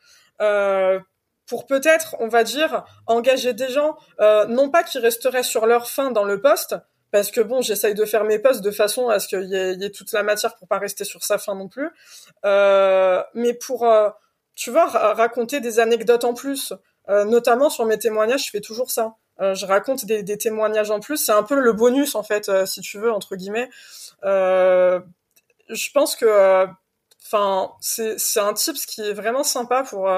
pour 1.46 1.66
peut-être, 1.66 2.16
on 2.20 2.28
va 2.30 2.44
dire, 2.44 2.86
engager 3.08 3.54
des 3.54 3.68
gens, 3.68 3.98
non 4.48 4.70
pas 4.70 4.84
qui 4.84 5.00
resteraient 5.00 5.44
sur 5.44 5.66
leur 5.66 5.90
fin 5.90 6.12
dans 6.12 6.24
le 6.24 6.40
post, 6.40 6.76
parce 7.12 7.32
que 7.32 7.42
bon, 7.42 7.62
j'essaye 7.62 7.96
de 7.96 8.06
faire 8.06 8.24
mes 8.24 8.40
posts 8.40 8.62
de 8.62 8.72
façon 8.72 9.10
à 9.10 9.20
ce 9.20 9.28
qu'il 9.28 9.44
y, 9.44 9.56
ait 9.56 9.90
toute 9.90 10.12
la 10.12 10.24
matière 10.24 10.56
pour 10.56 10.68
pas 10.68 10.78
rester 10.78 11.04
sur 11.04 11.24
sa 11.24 11.38
fin 11.38 11.56
non 11.56 11.68
plus. 11.68 11.90
Euh, 12.46 13.24
mais 13.34 13.54
pour, 13.54 13.86
euh, 13.86 14.10
tu 14.56 14.72
vois, 14.72 14.86
raconter 14.86 15.60
des 15.60 15.80
anecdotes 15.80 16.24
en 16.24 16.34
plus, 16.34 16.74
euh, 17.10 17.26
notamment 17.26 17.70
sur 17.70 17.86
mes 17.86 17.98
témoignages, 17.98 18.46
je 18.46 18.52
fais 18.52 18.62
toujours 18.62 18.92
ça. 18.92 19.16
Euh, 19.42 19.56
je 19.56 19.66
raconte 19.66 20.06
des, 20.06 20.38
témoignages 20.38 20.92
en 20.92 21.00
plus. 21.00 21.18
C'est 21.18 21.32
un 21.32 21.44
peu 21.44 21.60
le 21.60 21.74
bonus 21.74 22.16
en 22.16 22.24
fait, 22.24 22.52
si 22.66 22.82
tu 22.82 23.00
veux 23.00 23.12
entre 23.12 23.36
guillemets. 23.36 23.70
je 24.24 25.02
pense 25.94 26.16
que, 26.16 26.68
enfin, 27.26 27.72
c'est 27.80 28.20
c'est 28.20 28.40
un 28.40 28.54
tips 28.54 28.86
qui 28.86 29.02
est 29.02 29.14
vraiment 29.14 29.44
sympa 29.44 29.84
pour 29.84 30.10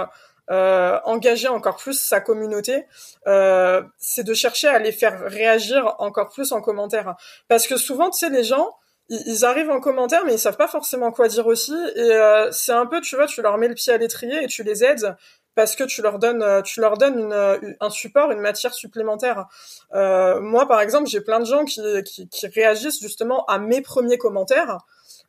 euh, 0.51 0.99
engager 1.05 1.47
encore 1.47 1.77
plus 1.77 1.99
sa 1.99 2.19
communauté, 2.19 2.85
euh, 3.25 3.81
c'est 3.97 4.23
de 4.23 4.33
chercher 4.33 4.67
à 4.67 4.79
les 4.79 4.91
faire 4.91 5.21
réagir 5.25 5.95
encore 5.99 6.29
plus 6.29 6.51
en 6.51 6.61
commentaire. 6.61 7.15
Parce 7.47 7.67
que 7.67 7.77
souvent, 7.77 8.09
tu 8.09 8.19
sais, 8.19 8.29
les 8.29 8.43
gens, 8.43 8.75
ils, 9.09 9.45
arrivent 9.45 9.69
en 9.69 9.79
commentaire, 9.79 10.23
mais 10.25 10.33
ils 10.33 10.39
savent 10.39 10.57
pas 10.57 10.67
forcément 10.67 11.11
quoi 11.11 11.29
dire 11.29 11.47
aussi. 11.47 11.75
Et 11.95 11.99
euh, 11.99 12.51
c'est 12.51 12.73
un 12.73 12.85
peu, 12.85 12.99
tu 13.01 13.15
vois, 13.15 13.27
tu 13.27 13.41
leur 13.41 13.57
mets 13.57 13.69
le 13.69 13.75
pied 13.75 13.93
à 13.93 13.97
l'étrier 13.97 14.43
et 14.43 14.47
tu 14.47 14.63
les 14.63 14.83
aides 14.83 15.15
parce 15.55 15.75
que 15.75 15.83
tu 15.83 16.01
leur 16.01 16.19
donnes, 16.19 16.63
tu 16.63 16.79
leur 16.79 16.97
donnes 16.97 17.19
une, 17.19 17.75
un 17.79 17.89
support, 17.89 18.31
une 18.31 18.39
matière 18.39 18.73
supplémentaire. 18.73 19.47
Euh, 19.93 20.39
moi, 20.39 20.67
par 20.67 20.81
exemple, 20.81 21.09
j'ai 21.09 21.21
plein 21.21 21.39
de 21.39 21.45
gens 21.45 21.65
qui, 21.65 21.81
qui, 22.03 22.27
qui 22.29 22.47
réagissent 22.47 23.01
justement 23.01 23.45
à 23.45 23.57
mes 23.59 23.81
premiers 23.81 24.17
commentaires. 24.17 24.79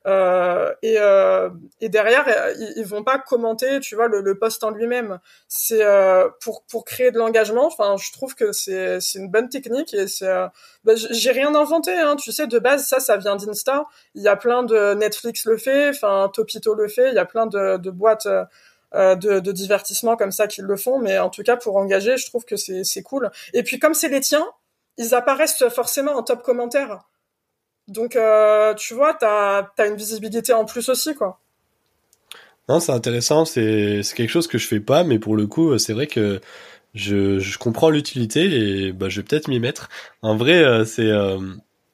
Euh, 0.07 0.75
et, 0.83 0.97
euh, 0.99 1.51
et 1.81 1.89
derrière, 1.89 2.25
euh, 2.27 2.53
ils, 2.59 2.73
ils, 2.79 2.85
vont 2.87 3.05
pas 3.05 3.19
commenter, 3.19 3.79
tu 3.81 3.95
vois, 3.95 4.09
le, 4.09 4.21
le 4.21 4.39
post 4.39 4.65
en 4.65 4.71
lui-même. 4.71 5.21
C'est 5.49 5.85
euh, 5.85 6.29
pour 6.41 6.65
pour 6.65 6.85
créer 6.85 7.11
de 7.13 7.19
l'engagement. 7.19 7.67
Enfin, 7.67 7.97
je 7.97 8.13
trouve 8.13 8.35
que 8.35 8.53
c'est 8.53 9.01
c'est 9.01 9.19
une 9.19 9.31
bonne 9.31 9.49
technique 9.49 9.95
et 9.95 10.09
c'est. 10.09 10.33
Bah, 10.85 10.95
j'ai 10.97 11.31
rien 11.31 11.55
inventé, 11.55 11.93
hein. 11.93 12.17
Tu 12.17 12.33
sais, 12.33 12.47
de 12.47 12.59
base, 12.59 12.87
ça, 12.87 13.01
ça 13.01 13.17
vient 13.17 13.37
d'Insta. 13.37 13.85
Il 14.15 14.23
y 14.23 14.29
a 14.29 14.37
plein 14.37 14.63
de 14.65 14.95
Netflix 14.95 15.45
le 15.47 15.57
fait, 15.57 15.91
enfin 15.91 16.31
Topito 16.35 16.75
le 16.75 16.89
fait. 16.89 17.11
Il 17.11 17.15
y 17.15 17.19
a 17.19 17.25
plein 17.27 17.47
de, 17.47 17.77
de 17.77 17.91
boîtes. 17.91 18.27
Euh, 18.95 19.15
de, 19.15 19.41
de 19.41 19.53
divertissement 19.53 20.17
comme 20.17 20.33
ça 20.33 20.47
qui 20.47 20.61
le 20.61 20.77
font, 20.77 20.99
mais 20.99 21.19
en 21.19 21.31
tout 21.31 21.43
cas 21.43 21.57
pour 21.57 21.77
engager, 21.79 22.19
je 22.19 22.27
trouve 22.27 22.45
que 22.45 22.57
c'est 22.57 23.03
cool. 23.03 23.31
Et 23.55 23.63
puis 23.63 23.79
comme 23.79 23.95
c'est 23.95 24.11
les 24.11 24.21
tiens, 24.21 24.47
ils 24.99 25.15
apparaissent 25.15 25.67
forcément 25.71 26.13
en 26.13 26.23
top 26.23 26.43
commentaire. 26.43 26.99
Donc, 27.93 28.17
euh, 28.17 28.75
tu 28.75 28.95
vois, 28.95 29.15
t'as 29.15 29.69
as 29.79 29.87
une 29.87 29.97
visibilité 29.97 30.53
en 30.53 30.65
plus 30.65 30.89
aussi, 30.89 31.15
quoi. 31.15 31.39
Non, 32.69 32.81
c'est 32.81 32.93
intéressant. 32.93 33.45
C'est 33.45 34.03
quelque 34.15 34.31
chose 34.31 34.47
que 34.47 34.59
je 34.59 34.67
fais 34.67 34.81
pas, 34.81 35.05
mais 35.05 35.19
pour 35.19 35.37
le 35.37 35.47
coup, 35.47 35.77
c'est 35.79 35.93
vrai 35.93 36.07
que 36.07 36.41
je, 36.95 37.39
je 37.39 37.59
comprends 37.59 37.91
l'utilité 37.91 38.87
et 38.87 38.93
bah, 38.93 39.09
je 39.09 39.21
vais 39.21 39.25
peut-être 39.25 39.49
m'y 39.49 39.61
mettre. 39.61 39.89
En 40.23 40.37
vrai, 40.37 40.63
euh, 40.63 40.85
c'est, 40.85 41.09
euh, 41.09 41.39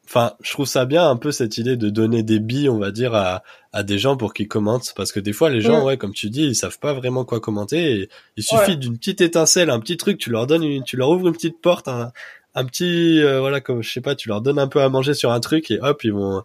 enfin, 0.04 0.32
je 0.42 0.52
trouve 0.52 0.66
ça 0.66 0.84
bien 0.84 1.08
un 1.08 1.16
peu 1.16 1.32
cette 1.32 1.56
idée 1.58 1.76
de 1.76 1.88
donner 1.88 2.22
des 2.22 2.40
billes, 2.40 2.68
on 2.68 2.78
va 2.78 2.90
dire, 2.90 3.14
à, 3.14 3.42
à 3.72 3.82
des 3.82 3.98
gens 3.98 4.16
pour 4.16 4.34
qu'ils 4.34 4.48
commentent, 4.48 4.92
parce 4.96 5.12
que 5.12 5.20
des 5.20 5.32
fois, 5.32 5.50
les 5.50 5.60
gens, 5.60 5.84
ouais, 5.84 5.96
comme 5.96 6.12
tu 6.12 6.30
dis, 6.30 6.44
ils 6.44 6.56
savent 6.56 6.78
pas 6.78 6.94
vraiment 6.94 7.24
quoi 7.24 7.40
commenter. 7.40 8.00
Et 8.00 8.08
il 8.36 8.42
suffit 8.42 8.76
d'une 8.76 8.98
petite 8.98 9.20
étincelle, 9.20 9.70
un 9.70 9.80
petit 9.80 9.96
truc, 9.96 10.18
tu 10.18 10.30
leur 10.30 10.46
donnes, 10.46 10.64
une, 10.64 10.84
tu 10.84 10.96
leur 10.96 11.10
ouvres 11.10 11.28
une 11.28 11.34
petite 11.34 11.60
porte, 11.60 11.88
un, 11.88 12.12
un 12.54 12.64
petit 12.64 13.20
euh, 13.22 13.40
voilà 13.40 13.60
comme 13.60 13.82
je 13.82 13.90
sais 13.90 14.00
pas 14.00 14.14
tu 14.14 14.28
leur 14.28 14.40
donnes 14.40 14.58
un 14.58 14.68
peu 14.68 14.82
à 14.82 14.88
manger 14.88 15.14
sur 15.14 15.32
un 15.32 15.40
truc 15.40 15.70
et 15.70 15.78
hop 15.80 16.02
ils 16.04 16.12
vont 16.12 16.42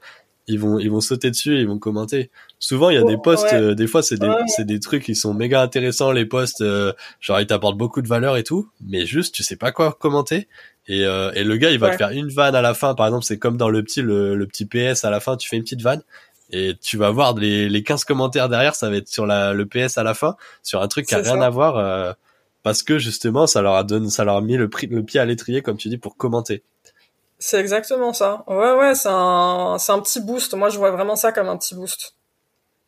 ils 0.48 0.60
vont 0.60 0.78
ils 0.78 0.92
vont 0.92 1.00
sauter 1.00 1.32
dessus 1.32 1.56
et 1.56 1.62
ils 1.62 1.68
vont 1.68 1.80
commenter. 1.80 2.30
Souvent 2.60 2.90
il 2.90 2.96
y 2.96 2.98
a 2.98 3.04
des 3.04 3.16
oh, 3.16 3.22
posts 3.22 3.54
euh, 3.54 3.76
des 3.76 3.88
fois 3.88 4.04
c'est 4.04 4.18
des 4.18 4.30
c'est 4.48 4.66
des 4.66 4.80
trucs 4.80 5.04
qui 5.04 5.16
sont 5.16 5.34
méga 5.34 5.62
intéressants 5.62 6.12
les 6.12 6.26
posts 6.26 6.62
euh, 6.62 6.92
genre 7.22 7.40
ils 7.40 7.48
t'apportent 7.48 7.78
beaucoup 7.78 8.02
de 8.02 8.08
valeur 8.08 8.36
et 8.36 8.44
tout 8.44 8.70
mais 8.86 9.06
juste 9.06 9.34
tu 9.34 9.44
sais 9.44 9.56
pas 9.56 9.72
quoi 9.72 9.94
commenter. 9.94 10.48
Et 10.88 11.04
et 11.04 11.44
le 11.46 11.56
gars 11.56 11.72
il 11.72 11.80
va 11.80 11.92
te 11.92 11.96
faire 11.96 12.10
une 12.10 12.28
vanne 12.28 12.56
à 12.56 12.62
la 12.62 12.74
fin. 12.74 12.94
Par 12.94 13.08
exemple 13.08 13.24
c'est 13.24 13.40
comme 13.40 13.56
dans 13.56 13.70
le 13.70 13.84
petit 13.84 14.02
le, 14.02 14.36
le, 14.36 14.48
petit 14.48 14.66
PS 14.66 15.06
à 15.06 15.10
la 15.10 15.22
fin 15.22 15.38
tu 15.38 15.48
fais 15.48 15.56
une 15.56 15.64
petite 15.64 15.82
vanne 15.82 16.02
et 16.52 16.76
tu 16.82 16.98
vas 16.98 17.10
voir 17.10 17.36
les 17.36 17.70
les 17.70 17.84
15 17.84 18.04
commentaires 18.04 18.50
derrière 18.50 18.76
ça 18.76 18.90
va 18.90 18.98
être 18.98 19.08
sur 19.08 19.26
la 19.26 19.54
le 19.54 19.66
PS 19.66 19.98
à 19.98 20.04
la 20.04 20.14
fin 20.14 20.36
sur 20.62 20.82
un 20.82 20.90
truc 20.90 21.06
qui 21.06 21.16
a 21.16 21.20
rien 21.20 21.40
à 21.40 21.50
voir 21.50 22.16
parce 22.64 22.82
que 22.82 22.98
justement 22.98 23.46
ça 23.46 23.62
leur 23.62 23.76
a 23.76 23.84
donné 23.84 24.10
ça 24.10 24.24
leur 24.24 24.38
a 24.38 24.42
mis 24.42 24.58
le, 24.58 24.70
prix, 24.70 24.88
le 24.88 25.04
pied 25.04 25.20
à 25.20 25.26
l'étrier 25.26 25.62
comme 25.62 25.78
tu 25.78 25.90
dis 25.90 25.98
pour 25.98 26.18
commenter. 26.18 26.64
C'est 27.40 27.60
exactement 27.60 28.14
ça. 28.14 28.44
Ouais 28.48 28.74
ouais, 28.74 28.96
c'est 28.96 29.10
un 29.12 29.76
c'est 29.78 29.92
un 29.92 30.00
petit 30.00 30.22
boost. 30.22 30.54
Moi 30.54 30.70
je 30.70 30.78
vois 30.78 30.92
vraiment 30.92 31.16
ça 31.16 31.32
comme 31.32 31.50
un 31.50 31.58
petit 31.58 31.76
boost. 31.76 32.16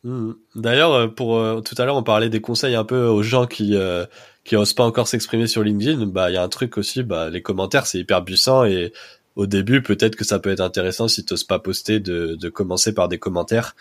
Mmh. 0.02 0.32
D'ailleurs 0.54 0.92
euh, 0.92 1.08
pour 1.08 1.38
euh, 1.38 1.60
tout 1.60 1.74
à 1.78 1.84
l'heure 1.84 1.96
on 1.96 2.02
parlait 2.02 2.30
des 2.30 2.40
conseils 2.40 2.74
un 2.74 2.84
peu 2.84 3.06
aux 3.06 3.22
gens 3.22 3.46
qui 3.46 3.76
euh, 3.76 4.06
qui 4.44 4.56
osent 4.56 4.72
pas 4.72 4.84
encore 4.84 5.08
s'exprimer 5.08 5.46
sur 5.46 5.62
LinkedIn, 5.62 6.06
bah 6.06 6.30
il 6.30 6.34
y 6.34 6.36
a 6.36 6.42
un 6.42 6.48
truc 6.48 6.78
aussi 6.78 7.02
bah 7.02 7.28
les 7.28 7.42
commentaires 7.42 7.86
c'est 7.86 7.98
hyper 7.98 8.24
puissant 8.24 8.64
et 8.64 8.92
au 9.34 9.46
début 9.46 9.82
peut-être 9.82 10.16
que 10.16 10.24
ça 10.24 10.38
peut 10.38 10.50
être 10.50 10.60
intéressant 10.60 11.08
si 11.08 11.24
tu 11.24 11.32
n'oses 11.34 11.44
pas 11.44 11.58
poster 11.58 11.98
de 12.00 12.36
de 12.36 12.48
commencer 12.48 12.94
par 12.94 13.08
des 13.08 13.18
commentaires 13.18 13.74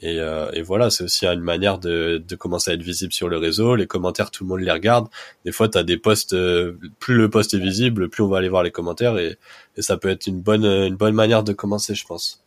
et, 0.00 0.20
euh, 0.20 0.50
et, 0.52 0.62
voilà, 0.62 0.90
c'est 0.90 1.04
aussi 1.04 1.26
une 1.26 1.40
manière 1.40 1.78
de, 1.78 2.22
de, 2.26 2.36
commencer 2.36 2.70
à 2.70 2.74
être 2.74 2.82
visible 2.82 3.12
sur 3.12 3.28
le 3.28 3.36
réseau. 3.36 3.74
Les 3.74 3.86
commentaires, 3.86 4.30
tout 4.30 4.44
le 4.44 4.48
monde 4.48 4.60
les 4.60 4.70
regarde. 4.70 5.08
Des 5.44 5.52
fois, 5.52 5.68
tu 5.68 5.82
des 5.84 5.96
posts, 5.96 6.34
euh, 6.34 6.78
plus 7.00 7.14
le 7.14 7.28
post 7.30 7.54
est 7.54 7.58
visible, 7.58 8.08
plus 8.08 8.22
on 8.22 8.28
va 8.28 8.38
aller 8.38 8.48
voir 8.48 8.62
les 8.62 8.70
commentaires. 8.70 9.18
Et, 9.18 9.38
et, 9.76 9.82
ça 9.82 9.96
peut 9.96 10.08
être 10.08 10.26
une 10.26 10.40
bonne, 10.40 10.64
une 10.64 10.96
bonne 10.96 11.14
manière 11.14 11.42
de 11.42 11.52
commencer, 11.52 11.94
je 11.94 12.06
pense. 12.06 12.42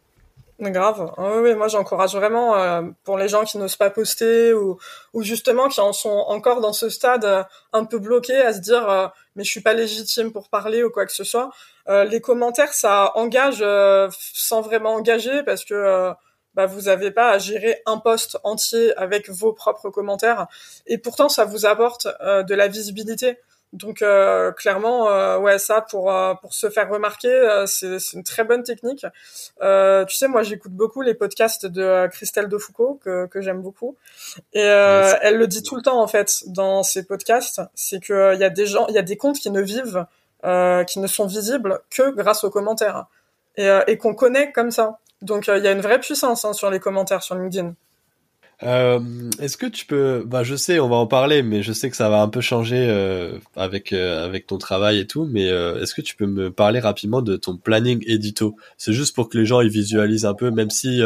Grave. 0.69 1.11
oui, 1.17 1.55
moi 1.55 1.67
j'encourage 1.67 2.15
vraiment 2.15 2.55
euh, 2.55 2.83
pour 3.03 3.17
les 3.17 3.27
gens 3.27 3.45
qui 3.45 3.57
n'osent 3.57 3.77
pas 3.77 3.89
poster 3.89 4.53
ou, 4.53 4.77
ou 5.13 5.23
justement 5.23 5.69
qui 5.69 5.79
en 5.81 5.91
sont 5.91 6.09
encore 6.27 6.61
dans 6.61 6.73
ce 6.73 6.89
stade 6.89 7.25
euh, 7.25 7.43
un 7.73 7.83
peu 7.85 7.97
bloqués 7.97 8.39
à 8.39 8.53
se 8.53 8.59
dire 8.59 8.87
euh, 8.87 9.07
mais 9.35 9.43
je 9.43 9.49
suis 9.49 9.61
pas 9.61 9.73
légitime 9.73 10.31
pour 10.31 10.49
parler 10.49 10.83
ou 10.83 10.91
quoi 10.91 11.07
que 11.07 11.13
ce 11.13 11.23
soit. 11.23 11.49
les 11.87 12.21
commentaires 12.21 12.73
ça 12.73 13.11
engage 13.15 13.65
sans 14.11 14.61
vraiment 14.61 14.93
engager 14.93 15.41
parce 15.43 15.65
que 15.65 16.13
bah, 16.55 16.65
vous 16.65 16.81
n'avez 16.81 17.11
pas 17.11 17.31
à 17.31 17.37
gérer 17.37 17.81
un 17.85 17.97
poste 17.97 18.37
entier 18.43 18.95
avec 18.97 19.29
vos 19.29 19.53
propres 19.53 19.89
commentaires. 19.89 20.47
Et 20.85 20.97
pourtant, 20.97 21.29
ça 21.29 21.45
vous 21.45 21.65
apporte 21.65 22.07
euh, 22.21 22.43
de 22.43 22.53
la 22.55 22.67
visibilité. 22.67 23.37
Donc 23.73 24.01
euh, 24.01 24.51
clairement, 24.51 25.09
euh, 25.09 25.37
ouais, 25.37 25.57
ça 25.57 25.79
pour 25.79 26.13
pour 26.41 26.53
se 26.53 26.69
faire 26.69 26.89
remarquer, 26.89 27.63
c'est 27.67 27.95
une 28.11 28.23
très 28.23 28.43
bonne 28.43 28.63
technique. 28.63 29.05
tu 29.61 30.15
sais, 30.15 30.27
moi 30.27 30.43
j'écoute 30.43 30.73
beaucoup 30.73 31.01
les 31.01 31.13
podcasts 31.13 31.65
de 31.65 32.05
Christelle 32.07 32.49
Defoucault 32.49 32.99
que 33.01 33.27
que 33.27 33.39
j'aime 33.39 33.61
beaucoup, 33.61 33.95
et 34.51 34.59
elle 34.59 35.37
le 35.37 35.47
dit 35.47 35.63
tout 35.63 35.77
le 35.77 35.81
temps 35.81 36.01
en 36.01 36.07
fait 36.07 36.43
dans 36.47 36.83
ses 36.83 37.05
podcasts, 37.05 37.61
c'est 37.73 38.01
que 38.01 38.33
il 38.33 38.41
y 38.41 38.43
a 38.43 38.49
des 38.49 38.65
gens, 38.65 38.87
il 38.89 38.95
y 38.95 38.99
a 38.99 39.03
des 39.03 39.15
comptes 39.15 39.39
qui 39.39 39.51
ne 39.51 39.61
vivent, 39.61 40.05
qui 40.43 40.99
ne 40.99 41.07
sont 41.07 41.25
visibles 41.25 41.79
que 41.89 42.11
grâce 42.11 42.43
aux 42.43 42.49
commentaires 42.49 43.05
et, 43.55 43.69
et 43.87 43.97
qu'on 43.97 44.15
connaît 44.15 44.51
comme 44.51 44.71
ça. 44.71 44.99
Donc 45.21 45.49
euh, 45.49 45.57
il 45.57 45.63
y 45.63 45.67
a 45.67 45.71
une 45.71 45.81
vraie 45.81 45.99
puissance 45.99 46.45
hein, 46.45 46.53
sur 46.53 46.69
les 46.69 46.79
commentaires 46.79 47.23
sur 47.23 47.35
LinkedIn. 47.35 47.75
Euh, 48.63 48.99
Est-ce 49.39 49.57
que 49.57 49.65
tu 49.65 49.87
peux, 49.87 50.23
bah 50.25 50.43
je 50.43 50.55
sais, 50.55 50.79
on 50.79 50.87
va 50.87 50.95
en 50.95 51.07
parler, 51.07 51.41
mais 51.41 51.63
je 51.63 51.73
sais 51.73 51.89
que 51.89 51.95
ça 51.95 52.09
va 52.09 52.21
un 52.21 52.27
peu 52.27 52.41
changer 52.41 52.87
euh, 52.89 53.39
avec 53.55 53.93
ton 54.45 54.57
travail 54.59 54.99
et 54.99 55.07
tout. 55.07 55.25
Mais 55.25 55.45
est-ce 55.45 55.95
que 55.95 56.01
tu 56.01 56.15
peux 56.15 56.27
me 56.27 56.51
parler 56.51 56.79
rapidement 56.79 57.23
de 57.23 57.37
ton 57.37 57.57
planning 57.57 58.03
édito? 58.05 58.55
C'est 58.77 58.93
juste 58.93 59.15
pour 59.15 59.29
que 59.29 59.37
les 59.37 59.45
gens 59.47 59.61
ils 59.61 59.71
visualisent 59.71 60.25
un 60.25 60.35
peu, 60.35 60.51
même 60.51 60.69
si 60.69 61.01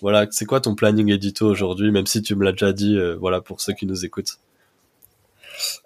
voilà, 0.00 0.26
c'est 0.30 0.44
quoi 0.44 0.60
ton 0.60 0.74
planning 0.74 1.12
édito 1.12 1.46
aujourd'hui, 1.46 1.92
même 1.92 2.06
si 2.06 2.20
tu 2.20 2.34
me 2.34 2.44
l'as 2.44 2.52
déjà 2.52 2.72
dit, 2.72 2.98
voilà 3.20 3.40
pour 3.40 3.60
ceux 3.60 3.74
qui 3.74 3.86
nous 3.86 4.04
écoutent? 4.04 4.38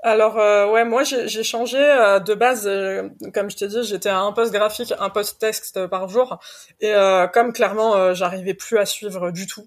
Alors 0.02 0.38
euh, 0.38 0.70
ouais, 0.70 0.84
moi 0.84 1.02
j'ai 1.04 1.42
changé 1.42 1.78
euh, 1.78 2.18
de 2.18 2.34
base, 2.34 2.66
euh, 2.66 3.08
comme 3.34 3.50
je 3.50 3.56
t'ai 3.56 3.68
dit, 3.68 3.82
j'étais 3.82 4.08
à 4.08 4.20
un 4.20 4.32
post 4.32 4.52
graphique, 4.52 4.92
un 4.98 5.10
post 5.10 5.38
texte 5.40 5.86
par 5.86 6.08
jour, 6.08 6.38
et 6.80 6.92
comme 7.32 7.52
clairement 7.52 8.14
j'arrivais 8.14 8.54
plus 8.54 8.78
à 8.78 8.86
suivre 8.86 9.30
du 9.30 9.46
tout, 9.46 9.66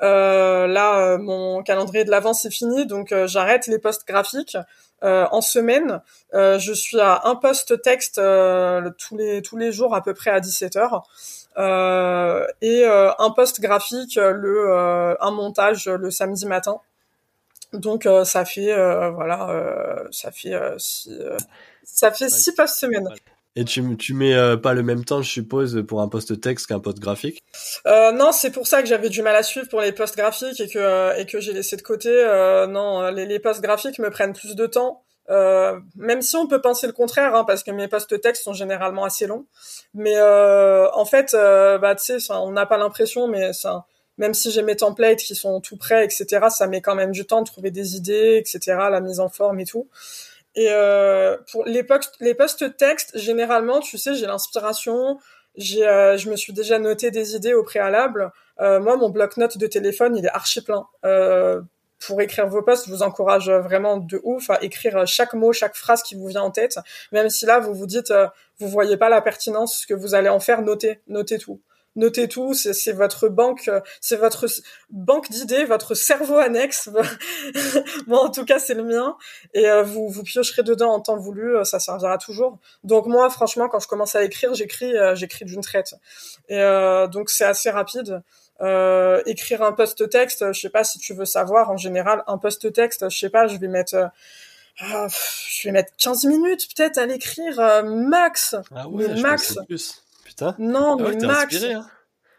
là, 0.00 1.18
mon 1.18 1.62
calendrier 1.62 2.04
de 2.04 2.10
l'avance 2.10 2.44
est 2.44 2.50
fini, 2.50 2.86
donc 2.86 3.14
j'arrête 3.26 3.66
les 3.66 3.78
posts 3.78 4.06
graphiques. 4.06 4.56
en 5.02 5.40
semaine, 5.40 6.00
je 6.32 6.72
suis 6.72 7.00
à 7.00 7.22
un 7.24 7.36
post 7.36 7.80
texte 7.82 8.16
tous 8.16 9.16
les 9.16 9.42
tous 9.42 9.56
les 9.56 9.72
jours 9.72 9.94
à 9.94 10.02
peu 10.02 10.14
près 10.14 10.30
à 10.30 10.40
17 10.40 10.76
heures. 10.76 11.02
et 12.62 12.84
un 12.84 13.30
post 13.30 13.60
graphique 13.60 14.16
le 14.16 15.16
un 15.20 15.30
montage 15.30 15.88
le 15.88 16.10
samedi 16.10 16.46
matin 16.46 16.80
donc 17.76 18.06
euh, 18.06 18.24
ça 18.24 18.44
fait 18.44 18.72
euh, 18.72 19.10
voilà, 19.10 19.50
euh, 19.50 20.08
ça 20.10 20.30
fait 20.30 20.54
six, 20.78 21.10
ça 21.84 22.10
fait 22.10 22.28
six 22.28 22.54
posts 22.54 22.78
semaine. 22.78 23.08
Et 23.58 23.64
tu, 23.64 23.96
tu 23.96 24.12
mets 24.12 24.56
pas 24.58 24.74
le 24.74 24.82
même 24.82 25.04
temps, 25.04 25.22
je 25.22 25.30
suppose, 25.30 25.82
pour 25.88 26.02
un 26.02 26.08
post 26.08 26.38
texte 26.42 26.66
qu'un 26.66 26.78
post 26.78 26.98
graphique? 26.98 27.42
Non, 27.86 28.30
c'est 28.32 28.50
pour 28.50 28.66
ça 28.66 28.82
que 28.82 28.88
j'avais 28.88 29.08
du 29.08 29.22
mal 29.22 29.34
à 29.34 29.42
suivre 29.42 29.68
pour 29.68 29.80
les 29.80 29.92
posts 29.92 30.16
graphiques 30.16 30.60
et 30.60 30.68
que 30.68 31.18
et 31.18 31.24
que 31.24 31.40
j'ai 31.40 31.54
laissé 31.54 31.76
de 31.76 31.82
côté. 31.82 32.10
non, 32.68 33.08
les, 33.10 33.24
les 33.24 33.38
posts 33.38 33.62
graphiques 33.62 33.98
me 33.98 34.10
prennent 34.10 34.34
plus 34.34 34.56
de 34.56 34.66
temps. 34.66 35.02
même 35.94 36.20
si 36.20 36.36
on 36.36 36.46
peut 36.46 36.60
penser 36.60 36.86
le 36.86 36.92
contraire, 36.92 37.34
hein, 37.34 37.44
parce 37.44 37.62
que 37.62 37.70
mes 37.70 37.88
posts 37.88 38.20
textes 38.20 38.44
sont 38.44 38.52
généralement 38.52 39.04
assez 39.04 39.26
longs. 39.26 39.46
Mais 39.94 40.20
en 40.20 41.04
fait, 41.06 41.32
bah 41.32 41.94
tu 41.94 42.20
sais, 42.20 42.32
on 42.32 42.50
n'a 42.50 42.66
pas 42.66 42.76
l'impression, 42.76 43.26
mais 43.26 43.54
ça 43.54 43.86
même 44.18 44.34
si 44.34 44.50
j'ai 44.50 44.62
mes 44.62 44.76
templates 44.76 45.18
qui 45.18 45.34
sont 45.34 45.60
tout 45.60 45.76
prêts, 45.76 46.04
etc., 46.04 46.46
ça 46.50 46.66
met 46.66 46.80
quand 46.80 46.94
même 46.94 47.12
du 47.12 47.26
temps 47.26 47.42
de 47.42 47.46
trouver 47.46 47.70
des 47.70 47.96
idées, 47.96 48.36
etc., 48.36 48.60
la 48.90 49.00
mise 49.00 49.20
en 49.20 49.28
forme 49.28 49.60
et 49.60 49.66
tout. 49.66 49.88
Et 50.54 50.68
euh, 50.70 51.36
pour 51.52 51.64
les 51.64 51.82
posts, 51.82 52.14
les 52.20 52.34
posts 52.34 52.76
textes, 52.76 53.18
généralement, 53.18 53.80
tu 53.80 53.98
sais, 53.98 54.14
j'ai 54.14 54.26
l'inspiration, 54.26 55.18
j'ai, 55.56 55.86
euh, 55.86 56.16
je 56.16 56.30
me 56.30 56.36
suis 56.36 56.52
déjà 56.52 56.78
noté 56.78 57.10
des 57.10 57.34
idées 57.34 57.54
au 57.54 57.62
préalable. 57.62 58.32
Euh, 58.60 58.80
moi, 58.80 58.96
mon 58.96 59.10
bloc-notes 59.10 59.58
de 59.58 59.66
téléphone, 59.66 60.16
il 60.16 60.24
est 60.24 60.30
archi 60.30 60.62
plein. 60.62 60.86
Euh, 61.04 61.60
pour 61.98 62.20
écrire 62.20 62.46
vos 62.46 62.62
posts, 62.62 62.86
je 62.86 62.90
vous 62.90 63.02
encourage 63.02 63.50
vraiment 63.50 63.96
de 63.96 64.20
ouf 64.22 64.50
à 64.50 64.62
écrire 64.62 65.06
chaque 65.06 65.34
mot, 65.34 65.52
chaque 65.52 65.76
phrase 65.76 66.02
qui 66.02 66.14
vous 66.14 66.26
vient 66.26 66.42
en 66.42 66.50
tête. 66.50 66.78
Même 67.12 67.30
si 67.30 67.46
là, 67.46 67.58
vous 67.58 67.74
vous 67.74 67.86
dites, 67.86 68.10
euh, 68.10 68.26
vous 68.58 68.68
voyez 68.68 68.96
pas 68.96 69.08
la 69.08 69.20
pertinence, 69.20 69.80
ce 69.80 69.86
que 69.86 69.94
vous 69.94 70.14
allez 70.14 70.28
en 70.28 70.40
faire, 70.40 70.62
notez, 70.62 71.00
notez 71.06 71.38
tout 71.38 71.60
notez 71.96 72.28
tout, 72.28 72.54
c'est 72.54 72.92
votre 72.92 73.28
banque, 73.28 73.70
c'est 74.00 74.16
votre 74.16 74.46
banque 74.90 75.30
d'idées, 75.30 75.64
votre 75.64 75.94
cerveau 75.94 76.36
annexe. 76.36 76.88
moi, 78.06 78.22
en 78.24 78.30
tout 78.30 78.44
cas, 78.44 78.58
c'est 78.58 78.74
le 78.74 78.84
mien. 78.84 79.16
Et 79.54 79.68
euh, 79.68 79.82
vous, 79.82 80.08
vous 80.08 80.22
piocherez 80.22 80.62
dedans 80.62 80.92
en 80.92 81.00
temps 81.00 81.16
voulu, 81.16 81.56
euh, 81.56 81.64
ça 81.64 81.80
servira 81.80 82.18
toujours. 82.18 82.58
Donc 82.84 83.06
moi, 83.06 83.28
franchement, 83.30 83.68
quand 83.68 83.80
je 83.80 83.88
commence 83.88 84.14
à 84.14 84.22
écrire, 84.22 84.54
j'écris, 84.54 84.96
euh, 84.96 85.14
j'écris 85.14 85.44
d'une 85.44 85.62
traite. 85.62 85.94
Et 86.48 86.60
donc 87.10 87.30
c'est 87.30 87.44
assez 87.44 87.70
rapide. 87.70 88.22
écrire 89.26 89.62
un 89.62 89.72
post 89.72 90.08
texte, 90.08 90.52
je 90.52 90.60
sais 90.60 90.70
pas 90.70 90.84
si 90.84 90.98
tu 90.98 91.14
veux 91.14 91.24
savoir. 91.24 91.70
En 91.70 91.76
général, 91.76 92.22
un 92.26 92.38
post 92.38 92.72
texte, 92.72 93.08
je 93.08 93.18
sais 93.18 93.30
pas, 93.30 93.46
je 93.46 93.56
vais 93.56 93.68
mettre 93.68 93.96
ah, 94.78 95.06
je 95.08 95.68
vais 95.68 95.72
mettre 95.72 95.92
15 95.96 96.24
minutes 96.26 96.68
peut-être 96.74 96.98
à 96.98 97.06
l'écrire 97.06 97.56
max. 97.84 98.54
Ah 98.74 98.86
ouais, 98.88 99.08
max. 99.20 99.58
Plus. 99.66 100.05
Non, 100.58 100.96
ah 100.98 101.02
mais 101.02 101.26
max. 101.26 101.62
Hein. 101.62 101.86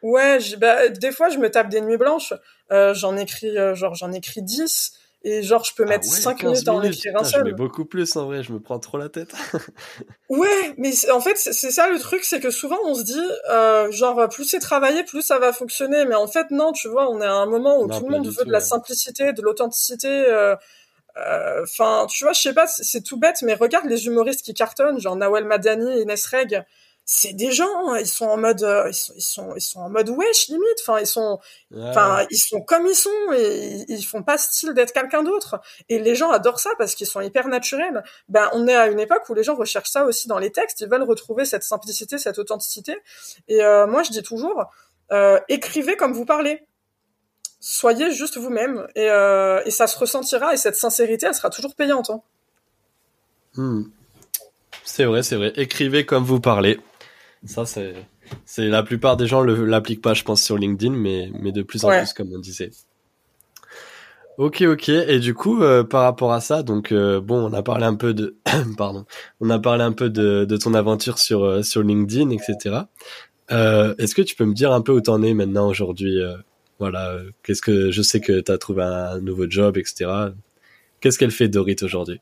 Ouais, 0.04 0.40
bah, 0.58 0.90
des 0.90 1.12
fois 1.12 1.30
je 1.30 1.38
me 1.38 1.50
tape 1.50 1.70
des 1.70 1.82
nuits 1.82 1.98
blanches. 1.98 2.34
Euh, 2.72 2.94
j'en 2.94 3.18
écris 3.18 3.58
euh, 3.58 3.76
genre 3.76 3.96
j'en 3.96 4.12
écris 4.12 4.42
10 4.42 4.94
et 5.24 5.42
genre 5.42 5.64
je 5.64 5.74
peux 5.74 5.84
ah 5.84 5.90
mettre 5.90 6.06
5 6.06 6.44
minutes 6.44 6.68
à 6.68 6.74
en 6.74 6.84
écrire 6.84 7.14
un 7.18 7.24
seul. 7.24 7.40
Je 7.40 7.46
mets 7.46 7.54
beaucoup 7.54 7.86
plus 7.86 8.16
en 8.16 8.26
vrai, 8.26 8.44
je 8.44 8.54
me 8.54 8.60
prends 8.60 8.80
trop 8.80 8.98
la 8.98 9.10
tête. 9.10 9.34
ouais, 10.30 10.76
mais 10.78 10.92
en 11.10 11.20
fait 11.20 11.38
c'est 11.38 11.72
ça 11.72 11.90
le 11.90 11.98
truc, 11.98 12.24
c'est 12.24 12.40
que 12.40 12.52
souvent 12.52 12.78
on 12.86 12.94
se 12.94 13.04
dit 13.04 13.28
euh, 13.50 13.92
genre 13.92 14.30
plus 14.30 14.46
c'est 14.46 14.60
travaillé, 14.60 15.04
plus 15.04 15.24
ça 15.24 15.40
va 15.40 15.52
fonctionner, 15.52 16.06
mais 16.06 16.16
en 16.16 16.28
fait 16.28 16.52
non, 16.52 16.72
tu 16.74 16.88
vois, 16.88 17.10
on 17.10 17.20
est 17.22 17.26
à 17.26 17.34
un 17.34 17.48
moment 17.48 17.82
où 17.82 17.88
tout 17.88 18.06
le 18.06 18.12
monde 18.12 18.28
veut 18.28 18.46
de 18.46 18.52
la 18.52 18.62
simplicité, 18.62 19.34
de 19.34 19.42
l'authenticité. 19.42 20.28
Euh, 21.18 21.64
enfin, 21.64 22.06
tu 22.10 22.24
vois, 22.24 22.34
je 22.34 22.42
sais 22.42 22.54
pas, 22.54 22.68
c'est 22.68 23.02
tout 23.02 23.18
bête, 23.18 23.42
mais 23.42 23.56
regarde 23.56 23.88
les 23.88 24.06
humoristes 24.06 24.44
qui 24.44 24.54
cartonnent, 24.54 25.00
genre 25.00 25.16
Nawel 25.16 25.46
Madani 25.46 25.98
et 25.98 26.02
Inès 26.04 26.26
Reg 26.28 26.64
c'est 27.10 27.32
des 27.32 27.54
gens, 27.54 27.88
hein, 27.88 28.00
ils 28.00 28.06
sont 28.06 28.26
en 28.26 28.36
mode, 28.36 28.62
euh, 28.64 28.90
ils, 28.90 28.94
sont, 28.94 29.14
ils 29.16 29.22
sont, 29.22 29.56
ils 29.56 29.62
sont 29.62 29.80
en 29.80 29.90
mode 29.90 30.10
wesh 30.10 30.50
limite. 30.50 30.78
Enfin, 30.82 31.00
ils 31.00 31.08
sont, 31.08 31.40
enfin, 31.74 32.28
ils 32.30 32.38
sont 32.38 32.60
comme 32.60 32.86
ils 32.86 32.96
sont 32.96 33.10
et 33.34 33.86
ils, 33.88 34.04
font 34.04 34.24
pas 34.24 34.38
style 34.38 34.74
d'être 34.74 34.92
quelqu'un 34.92 35.24
d'autre. 35.24 35.62
Et 35.88 36.00
les 36.00 36.16
gens 36.16 36.32
adorent 36.32 36.60
ça 36.60 36.72
parce 36.78 36.96
qu'ils 36.96 37.08
sont 37.08 37.22
hyper 37.22 37.48
naturels. 37.48 38.04
Ben, 38.28 38.50
on 38.52 38.68
est 38.68 38.76
à 38.76 38.88
une 38.88 39.00
époque 39.00 39.24
où 39.30 39.34
les 39.34 39.44
gens 39.44 39.56
recherchent 39.56 39.90
ça 39.90 40.04
aussi 40.04 40.28
dans 40.28 40.38
les 40.38 40.52
textes. 40.52 40.82
Ils 40.82 40.90
veulent 40.90 41.04
retrouver 41.04 41.46
cette 41.46 41.64
simplicité, 41.64 42.18
cette 42.18 42.40
authenticité. 42.40 42.98
Et 43.48 43.64
euh, 43.64 43.88
moi, 43.88 44.04
je 44.04 44.12
dis 44.12 44.22
toujours, 44.22 44.66
euh, 45.14 45.40
écrivez 45.48 45.96
comme 45.96 46.12
vous 46.12 46.26
parlez. 46.26 46.68
Soyez 47.62 48.12
juste 48.12 48.38
vous-même 48.38 48.86
et, 48.96 49.06
et 49.06 49.72
ça 49.72 49.88
se 49.88 49.98
ressentira 49.98 50.54
et 50.54 50.58
cette 50.58 50.76
sincérité, 50.76 51.26
elle 51.26 51.34
sera 51.34 51.50
toujours 51.50 51.74
payante. 51.74 52.10
Hein. 52.10 52.22
Hmm. 53.56 53.84
C'est 54.84 55.06
vrai, 55.06 55.24
c'est 55.24 55.38
vrai. 55.38 55.54
Écrivez 55.56 56.06
comme 56.06 56.24
vous 56.24 56.40
parlez. 56.40 56.80
Ça, 57.46 57.66
c'est, 57.66 57.94
c'est 58.46 58.68
la 58.68 58.84
plupart 58.84 59.18
des 59.18 59.28
gens 59.28 59.44
l'appliquent 59.44 60.02
pas, 60.02 60.14
je 60.14 60.24
pense, 60.24 60.42
sur 60.42 60.58
LinkedIn, 60.58 60.94
mais, 60.94 61.32
mais 61.40 61.52
de 61.52 61.62
plus 61.62 61.84
en 61.86 61.90
plus, 61.90 62.14
comme 62.14 62.32
on 62.34 62.40
disait. 62.40 62.72
Ok, 64.38 64.62
ok. 64.62 64.90
Et 64.90 65.20
du 65.20 65.34
coup, 65.34 65.64
euh, 65.64 65.84
par 65.84 66.04
rapport 66.04 66.32
à 66.32 66.42
ça, 66.42 66.62
donc 66.62 66.92
euh, 66.92 67.20
bon, 67.20 67.50
on 67.50 67.54
a 67.54 67.64
parlé 67.64 67.86
un 67.86 67.96
peu 67.96 68.14
de, 68.14 68.38
pardon, 68.78 69.06
on 69.42 69.50
a 69.50 69.58
parlé 69.58 69.84
un 69.84 69.94
peu 69.94 70.12
de, 70.12 70.46
de 70.46 70.58
ton 70.58 70.76
aventure 70.76 71.18
sur 71.18 71.44
euh, 71.44 71.64
sur 71.64 71.82
LinkedIn, 71.82 72.30
etc. 72.30 72.84
est-ce 73.50 74.14
que 74.14 74.22
tu 74.22 74.36
peux 74.36 74.46
me 74.46 74.54
dire 74.54 74.72
un 74.74 74.82
peu 74.82 74.92
où 74.92 75.02
t'en 75.02 75.24
es 75.24 75.34
maintenant 75.34 75.68
aujourd'hui 75.68 76.20
Voilà, 76.80 77.18
qu'est-ce 77.44 77.62
que 77.62 77.90
je 77.92 78.02
sais 78.04 78.22
que 78.22 78.40
t'as 78.42 78.58
trouvé 78.60 78.84
un 78.84 79.20
nouveau 79.22 79.50
job, 79.50 79.78
etc. 79.78 80.34
Qu'est-ce 81.00 81.18
qu'elle 81.18 81.32
fait 81.32 81.48
Dorit 81.48 81.78
aujourd'hui? 81.82 82.20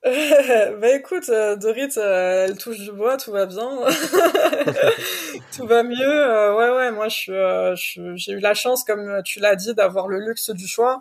bah 0.04 0.94
écoute, 0.94 1.28
euh, 1.28 1.56
Dorit, 1.56 1.90
euh, 1.96 2.46
elle 2.46 2.56
touche 2.56 2.78
du 2.78 2.92
bois, 2.92 3.16
tout 3.16 3.32
va 3.32 3.46
bien, 3.46 3.68
tout 5.56 5.66
va 5.66 5.82
mieux. 5.82 5.98
Euh, 6.00 6.54
ouais, 6.56 6.70
ouais, 6.70 6.92
moi 6.92 7.08
je 7.08 7.74
j'ai 8.14 8.32
eu 8.32 8.38
la 8.38 8.54
chance, 8.54 8.84
comme 8.84 9.22
tu 9.24 9.40
l'as 9.40 9.56
dit, 9.56 9.74
d'avoir 9.74 10.06
le 10.06 10.20
luxe 10.20 10.50
du 10.50 10.68
choix. 10.68 11.00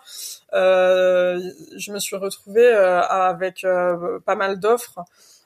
je 0.51 1.91
me 1.91 1.99
suis 1.99 2.15
retrouvée 2.15 2.67
avec 2.71 3.65
pas 4.25 4.36
mal 4.36 4.60
d'offres 4.60 4.99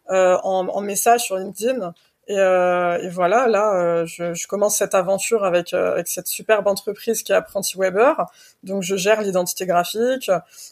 en 0.07 0.81
message 0.81 1.25
sur 1.25 1.35
LinkedIn. 1.35 1.93
Et, 2.31 2.39
euh, 2.39 2.97
et, 3.01 3.09
voilà, 3.09 3.47
là, 3.47 3.75
euh, 3.75 4.05
je, 4.05 4.47
commence 4.47 4.77
cette 4.77 4.95
aventure 4.95 5.43
avec, 5.43 5.73
euh, 5.73 5.91
avec 5.91 6.07
cette 6.07 6.27
superbe 6.27 6.65
entreprise 6.65 7.23
qui 7.23 7.33
est 7.33 7.35
Apprenti 7.35 7.77
Weber. 7.77 8.25
Donc, 8.63 8.83
je 8.83 8.95
gère 8.95 9.21
l'identité 9.21 9.65
graphique, 9.65 10.31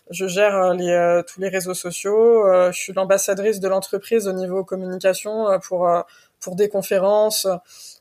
je 0.09 0.27
gère 0.27 0.73
tous 1.27 1.41
les 1.41 1.49
réseaux 1.49 1.73
sociaux. 1.73 2.45
je 2.71 2.77
suis 2.77 2.93
l'ambassadrice 2.93 3.59
de 3.59 3.67
l'entreprise 3.67 4.25
au 4.29 4.31
niveau 4.31 4.63
communication 4.63 5.59
pour 5.59 5.89
pour 6.39 6.55
des 6.55 6.69
conférences, 6.69 7.45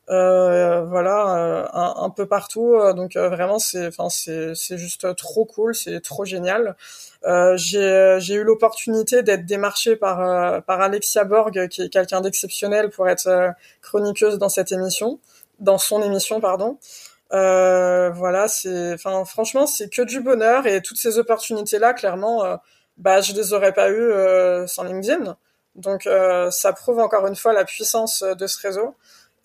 voilà, 0.09 1.37
euh, 1.37 1.67
un, 1.73 2.11
peu 2.11 2.27
partout. 2.27 2.75
Euh, 2.75 2.93
donc 2.95 3.17
vraiment, 3.17 3.59
c'est, 3.59 3.89
enfin, 3.89 4.09
c'est, 4.09 4.55
c'est 4.55 4.79
juste 4.79 5.15
trop 5.17 5.45
cool, 5.45 5.75
c'est 5.75 6.01
trop 6.01 6.25
génial. 6.25 6.77
j'ai, 7.57 8.17
j'ai 8.21 8.35
eu 8.35 8.45
l'opportunité 8.45 9.23
d'être 9.23 9.45
démarchée 9.47 9.97
par 9.97 10.63
par 10.65 10.81
Alexia 10.81 11.25
Borg, 11.25 11.69
qui 11.69 11.83
est 11.83 11.89
quelqu'un 11.91 12.21
d'exceptionnel 12.21 12.91
pour 12.91 13.09
être 13.09 13.53
chroniqueuse 13.83 14.39
dans 14.39 14.49
cette 14.49 14.73
émission, 14.73 15.21
dans 15.59 15.79
son 15.79 16.03
émission, 16.03 16.41
pardon. 16.41 16.79
voilà, 17.31 18.49
c'est, 18.49 18.95
enfin, 18.95 19.25
franchement, 19.25 19.67
c'est 19.67 19.91
que 19.91 20.03
du 20.03 20.21
bonheur 20.21 20.67
et 20.67 20.83
toutes 20.83 20.99
ces 20.99 21.19
opportunités-là, 21.19 21.93
clairement, 21.95 22.59
bah, 22.97 23.21
je 23.21 23.33
les 23.35 23.53
aurais 23.53 23.73
pas 23.73 23.91
eues 23.91 24.13
sans 24.67 24.85
LinkedIn. 24.85 25.37
Donc 25.77 26.09
ça 26.51 26.73
prouve 26.73 26.99
encore 27.01 27.27
une 27.27 27.37
fois 27.37 27.53
la 27.53 27.65
puissance 27.65 28.23
de 28.23 28.47
ce 28.47 28.61
réseau. 28.67 28.97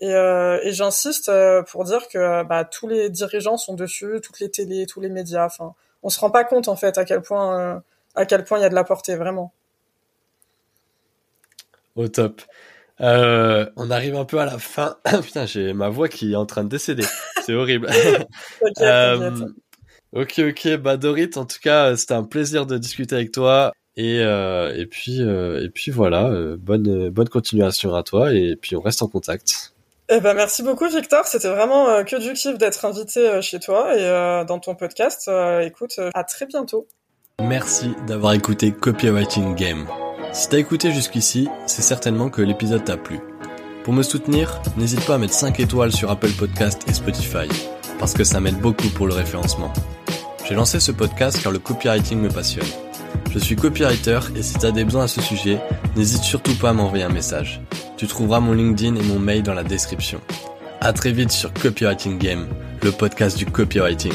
Et, 0.03 0.13
euh, 0.13 0.59
et 0.63 0.73
j'insiste 0.73 1.29
euh, 1.29 1.63
pour 1.63 1.85
dire 1.85 2.09
que 2.09 2.43
bah, 2.43 2.65
tous 2.65 2.89
les 2.89 3.09
dirigeants 3.09 3.55
sont 3.55 3.73
dessus, 3.73 4.19
toutes 4.21 4.41
les 4.41 4.51
télés, 4.51 4.85
tous 4.85 4.99
les 4.99 5.07
médias. 5.07 5.45
Enfin, 5.45 5.75
on 6.03 6.09
se 6.09 6.19
rend 6.19 6.29
pas 6.29 6.43
compte 6.43 6.67
en 6.67 6.75
fait 6.75 6.97
à 6.97 7.05
quel 7.05 7.21
point 7.21 7.57
euh, 7.57 7.79
à 8.13 8.25
quel 8.25 8.43
point 8.43 8.59
il 8.59 8.63
y 8.63 8.65
a 8.65 8.69
de 8.69 8.75
la 8.75 8.83
portée 8.83 9.15
vraiment. 9.15 9.53
Au 11.95 12.09
top. 12.09 12.41
Euh, 12.99 13.65
on 13.77 13.89
arrive 13.89 14.17
un 14.17 14.25
peu 14.25 14.39
à 14.39 14.45
la 14.45 14.59
fin. 14.59 14.97
Putain, 15.23 15.45
j'ai 15.45 15.71
ma 15.71 15.87
voix 15.87 16.09
qui 16.09 16.33
est 16.33 16.35
en 16.35 16.45
train 16.45 16.65
de 16.65 16.69
décéder. 16.69 17.05
C'est 17.45 17.53
horrible. 17.53 17.87
ok, 20.11 20.41
ok. 20.49 20.75
Bah 20.81 20.97
Dorit, 20.97 21.29
en 21.37 21.45
tout 21.45 21.59
cas, 21.61 21.95
c'était 21.95 22.13
un 22.13 22.25
plaisir 22.25 22.65
de 22.65 22.77
discuter 22.77 23.15
avec 23.15 23.31
toi. 23.31 23.71
Et, 23.95 24.17
et 24.17 24.85
puis 24.85 25.21
et 25.21 25.69
puis 25.73 25.91
voilà. 25.91 26.29
bonne 26.57 27.09
bonne 27.09 27.29
continuation 27.29 27.95
à 27.95 28.03
toi. 28.03 28.33
Et 28.33 28.57
puis 28.57 28.75
on 28.75 28.81
reste 28.81 29.01
en 29.01 29.07
contact. 29.07 29.72
Eh 30.09 30.19
ben, 30.19 30.33
merci 30.33 30.63
beaucoup 30.63 30.87
Victor, 30.89 31.25
c'était 31.25 31.47
vraiment 31.47 31.87
euh, 31.87 32.03
que 32.03 32.17
du 32.17 32.33
kiff 32.33 32.57
d'être 32.57 32.83
invité 32.83 33.27
euh, 33.27 33.41
chez 33.41 33.59
toi 33.59 33.95
et 33.95 34.01
euh, 34.01 34.43
dans 34.43 34.59
ton 34.59 34.75
podcast. 34.75 35.29
écoute, 35.61 35.99
à 36.13 36.23
très 36.23 36.45
bientôt. 36.45 36.87
Merci 37.41 37.93
d'avoir 38.05 38.33
écouté 38.33 38.71
Copywriting 38.71 39.55
Game. 39.55 39.87
Si 40.33 40.49
t'as 40.49 40.57
écouté 40.57 40.91
jusqu'ici, 40.91 41.47
c'est 41.67 41.81
certainement 41.81 42.29
que 42.29 42.41
l'épisode 42.41 42.83
t'a 42.83 42.97
plu. 42.97 43.19
Pour 43.83 43.93
me 43.93 44.03
soutenir, 44.03 44.61
n'hésite 44.77 45.05
pas 45.05 45.15
à 45.15 45.17
mettre 45.17 45.33
5 45.33 45.59
étoiles 45.59 45.91
sur 45.91 46.11
Apple 46.11 46.31
Podcast 46.37 46.81
et 46.87 46.93
Spotify, 46.93 47.47
parce 47.99 48.13
que 48.13 48.23
ça 48.23 48.39
m'aide 48.39 48.59
beaucoup 48.59 48.89
pour 48.89 49.07
le 49.07 49.13
référencement. 49.13 49.71
J'ai 50.45 50.55
lancé 50.55 50.79
ce 50.79 50.91
podcast 50.91 51.41
car 51.41 51.51
le 51.51 51.59
copywriting 51.59 52.19
me 52.19 52.29
passionne. 52.29 52.67
Je 53.31 53.39
suis 53.39 53.55
copywriter 53.55 54.19
et 54.35 54.43
si 54.43 54.57
tu 54.57 54.71
des 54.71 54.83
besoins 54.83 55.05
à 55.05 55.07
ce 55.07 55.21
sujet, 55.21 55.59
n'hésite 55.95 56.23
surtout 56.23 56.55
pas 56.55 56.69
à 56.69 56.73
m'envoyer 56.73 57.03
un 57.03 57.09
message. 57.09 57.61
Tu 57.97 58.07
trouveras 58.07 58.39
mon 58.39 58.53
LinkedIn 58.53 58.95
et 58.95 59.03
mon 59.03 59.19
mail 59.19 59.43
dans 59.43 59.53
la 59.53 59.63
description. 59.63 60.19
À 60.81 60.93
très 60.93 61.11
vite 61.11 61.31
sur 61.31 61.51
Copywriting 61.53 62.17
Game, 62.17 62.47
le 62.81 62.91
podcast 62.91 63.37
du 63.37 63.45
copywriting. 63.45 64.13